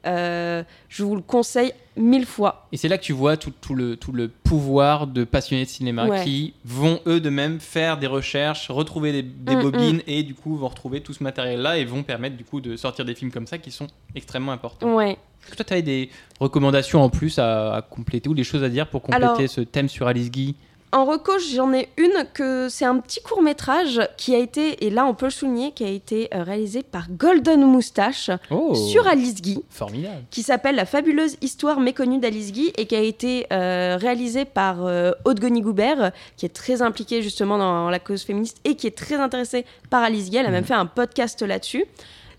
Euh, 0.06 0.62
je 0.88 1.02
vous 1.04 1.14
le 1.16 1.22
conseille 1.22 1.72
mille 1.96 2.24
fois. 2.26 2.66
Et 2.72 2.76
c'est 2.76 2.88
là 2.88 2.96
que 2.98 3.02
tu 3.02 3.12
vois 3.12 3.36
tout, 3.36 3.52
tout 3.60 3.74
le, 3.74 3.96
tout 3.96 4.12
le 4.12 4.28
pouvoir 4.28 5.06
de 5.06 5.24
passionnés 5.24 5.64
de 5.64 5.68
cinéma 5.68 6.06
Ouais. 6.06 6.24
qui 6.24 6.54
vont 6.64 7.00
eux 7.06 7.20
de 7.20 7.28
même 7.30 7.60
faire 7.60 7.98
des 7.98 8.06
recherches, 8.06 8.70
retrouver 8.70 9.12
des, 9.12 9.22
des 9.22 9.56
Mm, 9.56 9.62
bobines 9.62 10.02
et 10.06 10.22
du 10.22 10.34
coup 10.34 10.56
vont 10.56 10.68
retrouver 10.68 11.00
tout 11.02 11.12
ce 11.12 11.22
matériel-là 11.22 11.76
et 11.78 11.84
vont 11.84 12.02
permettre 12.02 12.36
du 12.36 12.44
coup 12.44 12.60
de 12.60 12.76
sortir 12.76 13.04
des 13.04 13.14
films 13.14 13.30
comme 13.30 13.46
ça 13.46 13.58
qui 13.58 13.70
sont 13.70 13.86
extrêmement 14.14 14.52
importants. 14.52 14.94
Ouais. 14.94 15.12
Est-ce 15.42 15.50
que 15.52 15.56
toi 15.56 15.64
tu 15.64 15.72
avais 15.74 15.82
des 15.82 16.10
recommandations 16.38 17.02
en 17.02 17.10
plus 17.10 17.38
à, 17.38 17.74
à 17.74 17.82
compléter 17.82 18.28
ou 18.28 18.34
des 18.34 18.44
choses 18.44 18.62
à 18.64 18.68
dire 18.68 18.86
pour 18.88 19.02
compléter 19.02 19.24
Alors- 19.26 19.40
ce 19.48 19.60
thème 19.60 19.88
sur 19.88 20.06
Alice 20.06 20.30
Guy? 20.30 20.54
En 20.92 21.04
reco, 21.04 21.32
j'en 21.54 21.72
ai 21.72 21.88
une 21.98 22.24
que 22.34 22.68
c'est 22.68 22.84
un 22.84 22.98
petit 22.98 23.20
court 23.22 23.42
métrage 23.42 24.00
qui 24.16 24.34
a 24.34 24.38
été, 24.38 24.84
et 24.84 24.90
là 24.90 25.06
on 25.06 25.14
peut 25.14 25.26
le 25.26 25.30
souligner, 25.30 25.70
qui 25.70 25.84
a 25.84 25.88
été 25.88 26.28
euh, 26.34 26.42
réalisé 26.42 26.82
par 26.82 27.08
Golden 27.10 27.64
Moustache 27.64 28.28
Oh 28.50 28.74
sur 28.74 29.06
Alice 29.06 29.40
Guy. 29.40 29.62
Formidable. 29.70 30.24
qui 30.30 30.42
s'appelle 30.42 30.74
La 30.74 30.86
fabuleuse 30.86 31.36
histoire 31.42 31.78
méconnue 31.78 32.18
d'Alice 32.18 32.50
Guy 32.50 32.72
et 32.76 32.86
qui 32.86 32.96
a 32.96 33.00
été 33.02 33.46
euh, 33.52 33.98
réalisée 34.00 34.44
par 34.44 34.84
euh, 34.84 35.12
Aude 35.24 35.38
Goni-Goubert, 35.38 36.10
qui 36.36 36.44
est 36.46 36.54
très 36.54 36.82
impliquée 36.82 37.22
justement 37.22 37.56
dans 37.56 37.88
la 37.88 37.98
cause 38.00 38.22
féministe 38.22 38.58
et 38.64 38.74
qui 38.74 38.88
est 38.88 38.96
très 38.96 39.16
intéressée 39.16 39.64
par 39.90 40.02
Alice 40.02 40.28
Guy. 40.28 40.38
Elle 40.38 40.46
a 40.46 40.50
même 40.50 40.64
fait 40.64 40.74
un 40.74 40.86
podcast 40.86 41.40
là-dessus. 41.42 41.84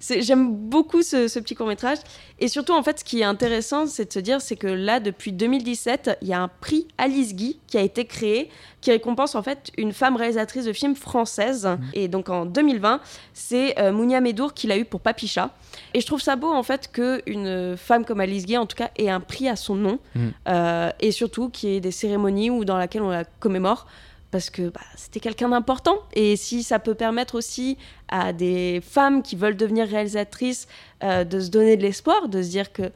J'aime 0.02 0.56
beaucoup 0.56 1.02
ce, 1.02 1.28
ce 1.28 1.40
petit 1.40 1.56
court-métrage. 1.56 2.00
Et 2.40 2.48
surtout, 2.48 2.74
en 2.74 2.84
fait, 2.84 3.00
ce 3.00 3.04
qui 3.04 3.22
est 3.22 3.24
intéressant, 3.24 3.86
c'est 3.86 4.08
de 4.08 4.14
se 4.14 4.20
dire, 4.20 4.42
c'est 4.42 4.56
que 4.56 4.68
là, 4.68 5.00
depuis 5.00 5.32
2017, 5.32 6.18
il 6.22 6.28
y 6.28 6.34
a 6.34 6.42
un 6.42 6.48
prix 6.48 6.88
Alice 6.98 7.36
Guy 7.36 7.60
qui 7.68 7.78
a 7.78 7.82
été 7.82 8.06
créé, 8.06 8.50
qui 8.82 8.92
récompense 8.92 9.36
en 9.36 9.44
fait 9.44 9.72
une 9.78 9.94
femme 9.94 10.16
réalisatrice 10.16 10.66
de 10.66 10.74
films 10.74 10.96
française. 10.96 11.70
Et 11.94 12.08
donc 12.08 12.30
en 12.30 12.46
2020, 12.46 13.00
c'est 13.34 13.80
euh, 13.80 13.92
Mounia 13.92 14.22
Medour 14.22 14.54
qui 14.54 14.68
l'a 14.68 14.78
eu 14.78 14.86
pour 14.86 15.02
Papicha. 15.02 15.52
Et 15.94 16.02
je 16.02 16.06
trouve 16.06 16.22
ça 16.22 16.36
beau 16.36 16.52
en 16.52 16.64
fait 16.64 16.92
qu'une 16.92 17.78
femme 17.78 18.04
comme 18.04 18.20
Alice 18.20 18.46
Guy, 18.46 18.58
en 18.58 18.66
tout 18.66 18.76
cas, 18.76 18.90
ait 18.98 19.10
un 19.10 19.20
prix 19.20 19.48
à 19.48 19.56
son 19.56 19.76
nom. 19.76 20.00
Mm. 20.16 20.28
Euh, 20.48 20.90
et 21.00 21.12
surtout 21.12 21.50
qu'il 21.50 21.70
y 21.70 21.76
ait 21.76 21.80
des 21.80 21.92
cérémonies 21.92 22.50
où, 22.50 22.66
dans 22.66 22.78
laquelle 22.78 23.04
on 23.04 23.10
la 23.10 23.24
commémore. 23.24 23.88
Parce 24.32 24.50
que 24.50 24.70
bah, 24.70 24.80
c'était 24.96 25.20
quelqu'un 25.20 25.50
d'important. 25.50 25.96
Et 26.14 26.38
si 26.38 26.64
ça 26.64 26.80
peut 26.80 26.96
permettre 26.96 27.36
aussi 27.36 27.78
à 28.08 28.32
des 28.32 28.82
femmes 28.82 29.22
qui 29.24 29.36
veulent 29.36 29.58
devenir 29.58 29.88
réalisatrices 29.88 30.68
euh, 31.04 31.24
de 31.26 31.40
se 31.42 31.50
donner 31.50 31.76
de 31.76 31.82
l'espoir, 31.82 32.30
de 32.30 32.42
se 32.42 32.50
dire 32.50 32.72
que 32.72 32.92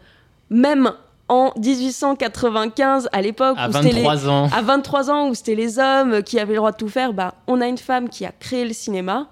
même 0.49 0.91
en 1.27 1.51
1895, 1.57 3.09
à 3.11 3.21
l'époque 3.21 3.55
À 3.59 3.67
où 3.69 3.71
c'était 3.73 3.87
les- 3.89 4.03
23 4.03 4.29
ans. 4.29 4.49
à 4.55 4.61
23 4.61 5.09
ans, 5.11 5.29
où 5.29 5.33
c'était 5.33 5.55
les 5.55 5.79
hommes 5.79 6.23
qui 6.23 6.39
avaient 6.39 6.53
le 6.53 6.57
droit 6.59 6.71
de 6.71 6.77
tout 6.77 6.89
faire, 6.89 7.13
bah, 7.13 7.33
on 7.47 7.61
a 7.61 7.67
une 7.67 7.77
femme 7.77 8.09
qui 8.09 8.25
a 8.25 8.31
créé 8.31 8.63
le 8.65 8.73
cinéma. 8.73 9.27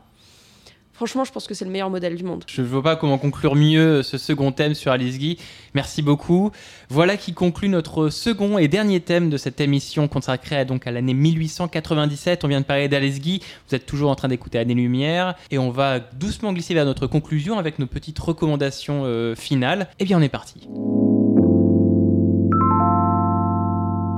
Franchement, 0.93 1.25
je 1.25 1.31
pense 1.31 1.47
que 1.47 1.53
c'est 1.53 1.65
le 1.65 1.71
meilleur 1.71 1.89
modèle 1.89 2.15
du 2.15 2.23
monde. 2.23 2.43
Je 2.47 2.61
ne 2.61 2.67
vois 2.67 2.83
pas 2.83 2.95
comment 2.95 3.17
conclure 3.17 3.55
mieux 3.55 4.03
ce 4.03 4.17
second 4.17 4.51
thème 4.51 4.75
sur 4.75 4.91
Alice 4.91 5.17
Guy. 5.17 5.37
Merci 5.73 6.01
beaucoup. 6.03 6.51
Voilà 6.89 7.17
qui 7.17 7.33
conclut 7.33 7.67
notre 7.67 8.09
second 8.09 8.59
et 8.59 8.67
dernier 8.67 8.99
thème 8.99 9.29
de 9.29 9.37
cette 9.37 9.59
émission 9.59 10.07
consacrée 10.07 10.57
à, 10.57 10.65
donc 10.65 10.85
à 10.85 10.91
l'année 10.91 11.15
1897. 11.15 12.45
On 12.45 12.47
vient 12.47 12.61
de 12.61 12.65
parler 12.65 12.87
d'Alice 12.87 13.19
Guy. 13.19 13.41
Vous 13.67 13.75
êtes 13.75 13.87
toujours 13.87 14.11
en 14.11 14.15
train 14.15 14.27
d'écouter 14.27 14.59
Année 14.59 14.75
Lumière 14.75 15.35
et 15.49 15.57
on 15.57 15.71
va 15.71 15.99
doucement 15.99 16.53
glisser 16.53 16.75
vers 16.75 16.85
notre 16.85 17.07
conclusion 17.07 17.57
avec 17.57 17.79
nos 17.79 17.87
petites 17.87 18.19
recommandations 18.19 19.03
euh, 19.05 19.35
finales. 19.35 19.87
Eh 19.99 20.05
bien, 20.05 20.19
on 20.19 20.21
est 20.21 20.29
parti. 20.29 20.67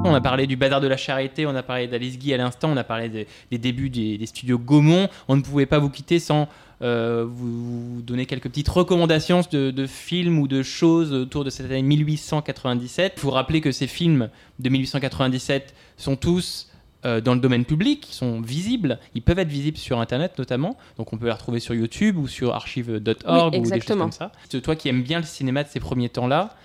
On 0.06 0.14
a 0.14 0.22
parlé 0.22 0.48
du 0.48 0.56
bazar 0.56 0.82
de 0.82 0.88
la 0.88 0.98
charité, 0.98 1.46
on 1.46 1.56
a 1.56 1.64
parlé 1.64 1.88
d'Alice 1.88 2.18
Guy 2.18 2.34
à 2.34 2.38
l'instant, 2.38 2.70
on 2.72 2.78
a 2.78 2.84
parlé 2.84 3.10
des, 3.10 3.28
des 3.52 3.58
débuts 3.58 3.90
des, 3.90 4.18
des 4.18 4.26
studios 4.26 4.58
Gaumont. 4.58 5.10
On 5.28 5.36
ne 5.36 5.42
pouvait 5.42 5.66
pas 5.66 5.80
vous 5.80 5.90
quitter 5.90 6.20
sans 6.20 6.48
euh, 6.82 7.26
vous, 7.28 7.96
vous 7.96 8.02
donner 8.02 8.26
quelques 8.26 8.50
petites 8.50 8.70
recommandations 8.70 9.42
de, 9.52 9.72
de 9.72 9.88
films 9.88 10.40
ou 10.40 10.48
de 10.48 10.62
choses 10.62 11.14
autour 11.14 11.44
de 11.44 11.50
cette 11.50 11.68
année 11.68 11.82
1897. 11.82 13.14
Il 13.16 13.20
faut 13.20 13.32
rappeler 13.32 13.62
que 13.62 13.72
ces 13.72 13.88
films 13.88 14.30
de 14.60 14.70
1897 14.70 15.74
sont 15.98 16.16
tous 16.16 16.70
euh, 17.06 17.22
dans 17.22 17.34
le 17.36 17.40
domaine 17.40 17.66
public, 17.66 18.08
ils 18.10 18.16
sont 18.16 18.42
visibles, 18.42 19.00
ils 19.14 19.22
peuvent 19.22 19.38
être 19.40 19.50
visibles 19.50 19.78
sur 19.78 20.00
Internet 20.00 20.40
notamment, 20.40 20.76
donc 20.98 21.14
on 21.14 21.18
peut 21.18 21.28
les 21.28 21.32
retrouver 21.32 21.60
sur 21.60 21.76
YouTube 21.76 22.18
ou 22.18 22.28
sur 22.28 22.56
archive.org 22.56 23.54
Oui, 23.54 23.60
ou 23.60 23.62
des 23.62 23.68
choses 23.70 23.74
exactement. 23.74 24.04
comme 24.06 24.12
ça. 24.12 24.32
Toi 24.62 24.76
qui 24.76 24.90
aimes 24.90 25.04
bien 25.04 25.20
le 25.20 25.26
cinéma 25.26 25.64
de 25.64 25.70
ces 25.70 25.80
premiers 25.80 26.10
temps-là, 26.10 26.56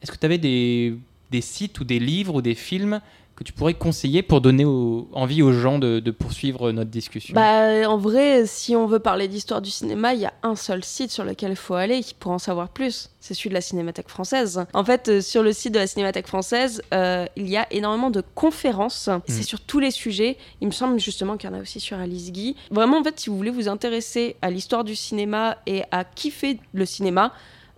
est-ce 0.00 0.10
que 0.10 0.16
tu 0.16 0.24
avais 0.24 0.38
des, 0.38 0.96
des 1.32 1.40
sites 1.40 1.80
ou 1.80 1.84
des 1.84 1.98
livres 1.98 2.36
ou 2.36 2.42
des 2.42 2.54
films 2.54 3.00
que 3.34 3.44
tu 3.44 3.54
pourrais 3.54 3.72
conseiller 3.72 4.22
pour 4.22 4.42
donner 4.42 4.66
au- 4.66 5.08
envie 5.14 5.40
aux 5.40 5.52
gens 5.54 5.78
de, 5.78 6.00
de 6.00 6.10
poursuivre 6.10 6.70
notre 6.70 6.90
discussion? 6.90 7.34
Bah, 7.34 7.88
en 7.88 7.96
vrai, 7.96 8.44
si 8.46 8.76
on 8.76 8.86
veut 8.86 8.98
parler 8.98 9.26
d'histoire 9.26 9.62
du 9.62 9.70
cinéma, 9.70 10.12
il 10.12 10.20
y 10.20 10.26
a 10.26 10.34
un 10.42 10.54
seul 10.54 10.84
site 10.84 11.10
sur 11.10 11.24
lequel 11.24 11.52
il 11.52 11.56
faut 11.56 11.72
aller 11.72 12.02
pour 12.20 12.32
en 12.32 12.38
savoir 12.38 12.68
plus. 12.68 13.08
C'est 13.20 13.32
celui 13.32 13.48
de 13.48 13.54
la 13.54 13.62
Cinémathèque 13.62 14.10
française. 14.10 14.62
En 14.74 14.84
fait, 14.84 15.08
euh, 15.08 15.20
sur 15.22 15.42
le 15.42 15.54
site 15.54 15.72
de 15.72 15.78
la 15.78 15.86
Cinémathèque 15.86 16.26
française, 16.26 16.82
euh, 16.92 17.24
il 17.36 17.48
y 17.48 17.56
a 17.56 17.66
énormément 17.72 18.10
de 18.10 18.22
conférences. 18.34 19.08
C'est 19.26 19.42
sur 19.44 19.60
tous 19.60 19.80
les 19.80 19.90
sujets. 19.92 20.36
Il 20.60 20.66
me 20.66 20.72
semble 20.72 21.00
justement 21.00 21.38
qu'il 21.38 21.48
y 21.48 21.52
en 21.54 21.56
a 21.56 21.62
aussi 21.62 21.80
sur 21.80 21.96
Alice 21.98 22.32
Guy. 22.32 22.54
Vraiment, 22.70 22.98
en 22.98 23.02
fait, 23.02 23.18
si 23.18 23.30
vous 23.30 23.36
voulez 23.38 23.50
vous 23.50 23.66
intéresser 23.68 24.36
à 24.42 24.50
l'histoire 24.50 24.84
du 24.84 24.94
cinéma 24.94 25.56
et 25.66 25.84
à 25.90 26.04
kiffer 26.04 26.58
le 26.74 26.84
cinéma, 26.84 27.32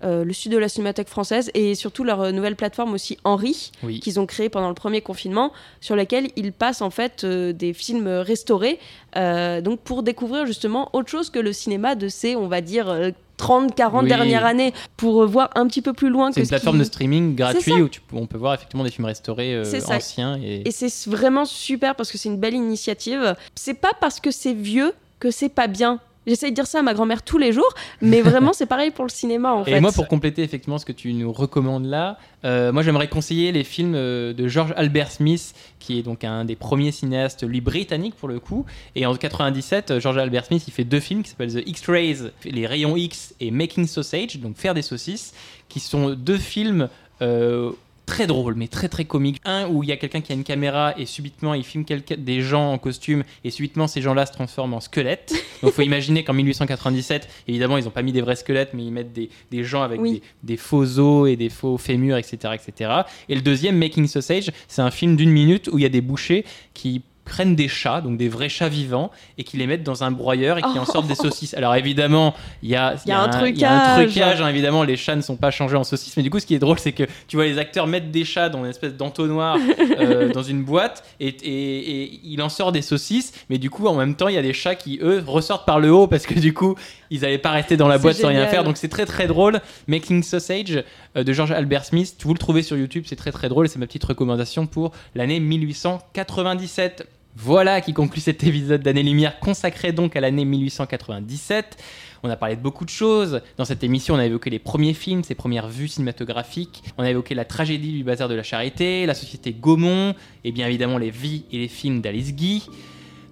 le 0.05 0.33
site 0.33 0.53
de 0.53 0.59
la 0.59 0.69
Cinémathèque 0.69 1.09
française 1.09 1.51
et 1.55 1.75
surtout 1.75 2.05
leur 2.05 2.21
euh, 2.21 2.31
nouvelle 2.33 2.57
plateforme 2.57 2.93
aussi 2.95 3.17
Henri 3.25 3.73
Oui. 3.83 4.01
qu'ils 4.01 4.21
ont 4.21 4.27
créée 4.27 4.49
pendant 4.49 4.69
le 4.69 4.75
premier 4.75 5.01
confinement 5.01 5.53
sur 5.81 5.97
laquelle 5.97 6.29
ils 6.37 6.53
passent 6.53 6.83
en 6.83 6.91
fait 6.91 7.25
euh, 7.25 7.53
des 7.53 7.73
films 7.73 8.07
restaurés 8.09 8.79
euh, 9.17 9.61
donc 9.61 9.81
pour 9.81 10.03
découvrir 10.03 10.47
justement 10.47 10.91
autre 10.93 11.09
chose 11.09 11.31
que 11.31 11.39
le 11.39 11.53
cinéma 11.53 11.95
de 11.95 12.09
ces 12.09 12.37
on 12.37 12.47
va 12.49 12.61
dire 12.61 12.89
euh, 12.89 13.11
30 13.37 13.75
40 13.75 14.03
Oui. 14.05 14.09
dernières 14.09 14.45
années 14.45 14.73
pour 14.97 15.23
euh, 15.23 15.27
voir 15.27 15.51
un 15.57 15.67
petit 15.67 15.83
peu 15.83 15.93
plus 15.93 16.09
loin 16.09 16.29
C'est 16.31 16.35
que 16.37 16.41
une 16.41 16.45
ce 16.47 16.51
plateforme 16.51 16.77
qui- 16.77 16.81
de 16.81 16.85
streaming 16.85 17.35
gratuit 17.35 17.73
où 17.73 17.89
tu 17.89 18.01
on 18.13 18.27
peut 18.27 18.39
voir 18.39 18.55
effectivement 18.55 18.85
des 18.85 18.91
films 18.91 19.07
restaurés 19.07 19.55
euh, 19.55 19.65
C'est 19.65 19.91
anciens. 19.91 20.39
Et... 20.43 20.69
Et 20.69 20.71
c'est 20.71 21.09
vraiment 21.11 21.45
super 21.45 21.97
parce 21.97 22.13
que 22.13 22.19
c'est 22.19 22.29
une 22.29 22.37
belle 22.39 22.55
initiative. 22.55 23.35
C'est 23.57 23.75
pas 23.75 23.91
parce 24.01 24.21
que 24.21 24.31
c'est 24.31 24.53
vieux 24.55 24.93
que 25.19 25.31
c'est 25.33 25.49
pas 25.49 25.67
bien. 25.67 25.99
J'essaye 26.27 26.51
de 26.51 26.55
dire 26.55 26.67
ça 26.67 26.79
à 26.79 26.83
ma 26.83 26.95
grand-mère 26.95 27.23
tous 27.23 27.39
les 27.39 27.53
jours, 27.53 27.73
mais 28.01 28.21
vraiment 28.23 28.53
c'est 28.55 28.67
pareil 28.67 28.91
pour 28.91 29.05
le 29.05 29.11
cinéma 29.11 29.53
en 29.55 29.63
Et 29.65 29.73
fait. 29.73 29.81
moi, 29.81 29.93
pour 29.93 30.09
compléter 30.09 30.43
effectivement 30.43 30.79
ce 30.79 30.85
que 30.85 30.93
tu 30.93 31.13
nous 31.13 31.33
recommandes 31.33 31.85
là, 31.87 32.19
euh, 32.45 32.73
moi 32.73 32.83
j'aimerais 32.83 33.09
conseiller 33.09 33.53
les 33.53 33.65
films 33.65 33.95
euh, 33.95 34.33
de 34.33 34.49
George 34.49 34.73
Albert 34.77 35.11
Smith, 35.11 35.55
qui 35.79 35.99
est 35.99 36.03
donc 36.03 36.25
un 36.25 36.45
des 36.45 36.57
premiers 36.57 36.93
cinéastes, 36.93 37.47
lui 37.47 37.61
britannique 37.61 38.15
pour 38.15 38.29
le 38.29 38.41
coup. 38.41 38.65
Et 38.97 39.05
en 39.07 39.15
97, 39.15 39.91
euh, 39.91 40.01
George 40.01 40.19
Albert 40.19 40.47
Smith, 40.47 40.65
il 40.67 40.73
fait 40.73 40.85
deux 40.85 41.01
films 41.01 41.23
qui 41.23 41.31
s'appellent 41.31 41.53
The 41.55 41.67
X-Rays, 41.69 42.31
les 42.45 42.67
rayons 42.67 42.97
X, 42.97 43.35
et 43.41 43.51
Making 43.51 43.87
Sausage, 43.87 44.39
donc 44.39 44.57
faire 44.57 44.75
des 44.75 44.83
saucisses, 44.83 45.35
qui 45.69 45.81
sont 45.81 46.11
deux 46.11 46.39
films. 46.39 46.89
euh, 47.23 47.71
Très 48.07 48.27
drôles, 48.27 48.55
mais 48.55 48.69
très 48.69 48.89
très 48.89 49.05
comiques. 49.05 49.41
Un 49.45 49.67
où 49.69 49.83
il 49.83 49.89
y 49.89 49.93
a 49.93 49.97
quelqu'un 49.97 50.21
qui 50.21 50.31
a 50.33 50.35
une 50.35 50.45
caméra 50.45 50.95
et 50.99 51.07
subitement 51.07 51.55
il 51.55 51.65
filme 51.65 51.85
des 52.19 52.43
gens 52.43 52.71
en 52.73 52.79
costume 52.79 53.25
et 53.45 53.51
subitement 53.51 53.87
ces 53.87 54.03
gens-là 54.03 54.27
se 54.27 54.33
transforment 54.33 54.75
en 54.75 54.81
squelettes. 54.81 55.33
Donc 55.63 55.73
faut 55.73 55.83
imaginer 55.83 56.23
qu'en 56.23 56.35
1897, 56.35 57.29
évidemment 57.49 57.79
ils 57.79 57.85
n'ont 57.85 57.91
pas 57.91 58.03
mis 58.03 58.13
des 58.13 58.21
vrais 58.21 58.37
squelettes, 58.37 58.71
mais 58.75 58.85
ils 58.85 58.93
mettent 58.93 59.13
des, 59.13 59.31
des 59.51 59.65
gens 59.65 59.83
avec 59.83 60.01
Oui. 60.01 60.23
des, 60.43 60.55
des 60.55 60.57
faux 60.59 60.99
os 60.99 61.29
et 61.29 61.37
des 61.37 61.49
faux 61.49 61.79
fémurs, 61.79 62.17
etc., 62.19 62.55
etc. 62.55 62.91
Et 63.29 63.35
le 63.35 63.41
deuxième, 63.41 63.79
Making 63.79 64.07
Sausage, 64.07 64.51
c'est 64.69 64.83
un 64.83 64.91
film 64.91 65.17
d'une 65.17 65.31
minute 65.31 65.69
où 65.73 65.79
il 65.79 65.83
y 65.83 65.87
a 65.87 65.91
des 65.91 66.01
bouchers 66.03 66.45
qui 66.75 67.03
prennent 67.25 67.57
des 67.57 67.69
chats, 67.69 68.01
donc 68.01 68.17
des 68.19 68.29
vrais 68.29 68.49
chats 68.49 68.69
vivants, 68.69 69.11
et 69.39 69.45
qui 69.45 69.57
les 69.57 69.67
mettent 69.67 69.83
dans 69.83 70.05
un 70.05 70.11
broyeur 70.11 70.59
et 70.59 70.63
qui 70.63 70.79
en 70.79 70.85
sortent 70.87 71.07
des 71.07 71.15
saucisses. 71.15 71.55
Alors 71.55 71.75
évidemment, 71.75 72.35
il 72.63 72.69
y 72.71 72.77
a, 72.77 72.95
Il 73.07 73.09
y 73.09 73.13
a 73.13 73.21
un 73.23 73.47
il 73.47 73.59
y 73.59 73.65
a 73.65 73.73
un 73.73 73.95
trucage. 73.97 74.11
trucage, 74.13 74.41
hein, 74.43 74.49
évidemment, 74.49 74.83
les 74.83 74.97
chats 74.97 75.17
ne 75.17 75.23
sont 75.23 75.37
pas 75.37 75.51
changés 75.51 75.77
en 75.77 75.85
saucisses, 75.85 76.17
mais 76.17 76.23
du 76.23 76.31
coup, 76.31 76.39
ce 76.39 76.47
qui 76.47 76.55
est 76.55 76.59
drôle, 76.59 76.79
c'est 76.79 76.93
que 76.93 77.05
tu 77.29 77.37
vois 77.37 77.47
les 77.47 77.59
acteurs 77.59 77.87
mettre 77.87 78.09
des 78.09 78.25
chats 78.25 78.49
dans 78.49 78.61
une 78.65 78.71
espèce 78.71 78.95
d'entonnoir 78.95 79.57
euh, 80.01 80.33
dans 80.33 80.43
une 80.43 80.63
boîte, 80.65 81.05
et, 81.21 81.29
et- 81.29 82.03
et 82.05 82.21
il 82.25 82.43
en 82.43 82.49
sort 82.49 82.73
des 82.73 82.83
saucisses, 82.83 83.33
mais 83.49 83.59
du 83.59 83.71
coup, 83.71 83.87
en 83.87 83.95
même 83.95 84.15
temps, 84.17 84.29
il 84.29 84.35
y 84.35 84.39
a 84.39 84.43
des 84.43 84.53
chats 84.53 84.75
qui, 84.75 84.99
eux, 85.03 85.23
ressortent 85.27 85.67
par 85.67 85.81
le 85.81 85.91
haut 85.93 86.07
parce 86.07 86.27
que 86.27 86.35
du 86.39 86.53
coup, 86.53 86.75
ils 87.11 87.21
n'allaient 87.23 87.39
pas 87.39 87.51
rester 87.53 87.77
dans 87.77 87.89
la 87.89 87.99
boîte 87.99 88.17
sans 88.17 88.29
rien 88.29 88.47
faire. 88.49 88.65
Donc 88.65 88.77
c'est 88.77 88.89
très 88.89 89.07
très 89.07 89.27
drôle. 89.27 89.61
Making 89.87 90.23
Sausage 90.23 90.83
euh, 91.17 91.25
de 91.25 91.33
George 91.33 91.53
Albert 91.53 91.85
Smith, 91.85 92.17
vous 92.25 92.33
le 92.35 92.39
trouvez 92.39 92.63
sur 92.63 92.77
YouTube, 92.77 93.05
c'est 93.07 93.17
très 93.17 93.33
très 93.33 93.49
drôle 93.49 93.67
et 93.67 93.69
c'est 93.69 93.79
ma 93.79 93.87
petite 93.87 94.05
recommandation 94.05 94.67
pour 94.67 94.93
l'année 95.15 95.41
1897. 95.41 97.07
Voilà 97.37 97.81
qui 97.81 97.93
conclut 97.93 98.21
cet 98.21 98.45
épisode 98.45 98.83
d'Année 98.83 99.03
Lumière 99.03 99.41
consacré 99.41 99.93
donc 99.93 100.15
à 100.15 100.21
l'année 100.21 100.45
1897. 100.45 101.77
On 102.23 102.31
a 102.31 102.37
parlé 102.37 102.55
de 102.55 102.61
beaucoup 102.61 102.85
de 102.85 102.91
choses. 102.91 103.43
Dans 103.57 103.65
cette 103.65 103.83
émission, 103.83 104.15
on 104.15 104.19
a 104.19 104.25
évoqué 104.25 104.51
les 104.51 104.61
premiers 104.61 104.95
films, 104.95 105.25
ses 105.25 105.35
premières 105.35 105.69
vues 105.69 105.89
cinématographiques. 105.89 106.85
On 106.97 107.03
a 107.03 107.11
évoqué 107.11 107.35
la 107.35 107.45
tragédie 107.45 107.93
du 107.93 108.05
bazar 108.05 108.29
de 108.29 108.35
la 108.35 108.45
charité, 108.45 109.05
la 109.05 109.15
société 109.15 109.53
Gaumont, 109.53 110.15
et 110.45 110.53
bien 110.53 110.69
évidemment 110.69 110.97
les 110.97 111.11
vies 111.11 111.45
et 111.51 111.59
les 111.59 111.69
films 111.69 112.01
d'Alice 112.01 112.35
Guy. 112.35 112.69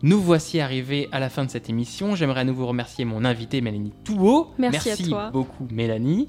Nous 0.03 0.21
voici 0.21 0.59
arrivés 0.59 1.09
à 1.13 1.21
la 1.21 1.31
fin 1.31 1.45
de 1.45 1.51
cette 1.51 1.71
émission. 1.71 2.17
J'aimerais 2.17 2.41
à 2.41 2.45
nouveau 2.45 2.67
remercier 2.67 3.05
mon 3.05 3.25
invité 3.25 3.61
Mélanie 3.61 3.93
Touot. 4.05 4.51
Merci 4.59 4.91
à 4.91 4.97
toi. 4.97 5.31
beaucoup 5.31 5.69
Mélanie. 5.71 6.29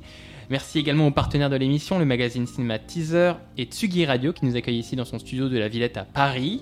Merci 0.51 0.78
également 0.78 1.07
aux 1.07 1.11
partenaires 1.11 1.49
de 1.49 1.55
l'émission, 1.55 1.97
le 1.97 2.05
magazine 2.05 2.45
Cinéma 2.45 2.78
Teaser 2.78 3.34
et 3.57 3.63
Tsugi 3.63 4.05
Radio 4.05 4.32
qui 4.32 4.45
nous 4.45 4.55
accueille 4.55 4.78
ici 4.78 4.95
dans 4.95 5.05
son 5.05 5.17
studio 5.17 5.49
de 5.49 5.57
la 5.57 5.69
Villette 5.69 5.97
à 5.97 6.03
Paris. 6.03 6.61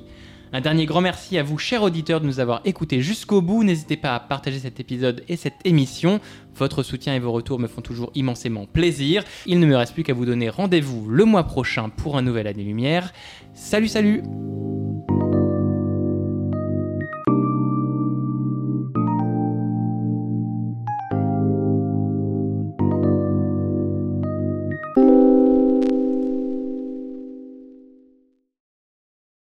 Un 0.54 0.60
dernier 0.60 0.86
grand 0.86 1.00
merci 1.00 1.38
à 1.38 1.44
vous, 1.44 1.58
chers 1.58 1.82
auditeurs, 1.82 2.20
de 2.20 2.26
nous 2.26 2.42
avoir 2.42 2.62
écoutés 2.66 3.02
jusqu'au 3.02 3.42
bout. 3.42 3.64
N'hésitez 3.64 3.96
pas 3.96 4.16
à 4.16 4.20
partager 4.20 4.60
cet 4.60 4.82
épisode 4.82 5.24
et 5.30 5.38
cette 5.38 5.56
émission. 5.64 6.20
Votre 6.58 6.84
soutien 6.84 7.16
et 7.16 7.20
vos 7.20 7.32
retours 7.32 7.58
me 7.58 7.68
font 7.68 7.82
toujours 7.82 8.12
immensément 8.16 8.66
plaisir. 8.66 9.24
Il 9.46 9.60
ne 9.62 9.66
me 9.66 9.78
reste 9.78 9.94
plus 9.94 10.04
qu'à 10.04 10.14
vous 10.14 10.26
donner 10.26 10.50
rendez-vous 10.50 11.08
le 11.08 11.24
mois 11.24 11.44
prochain 11.44 11.88
pour 11.88 12.18
un 12.18 12.22
nouvel 12.22 12.48
Année 12.48 12.64
Lumière. 12.64 13.14
Salut, 13.54 13.88
salut 13.88 14.24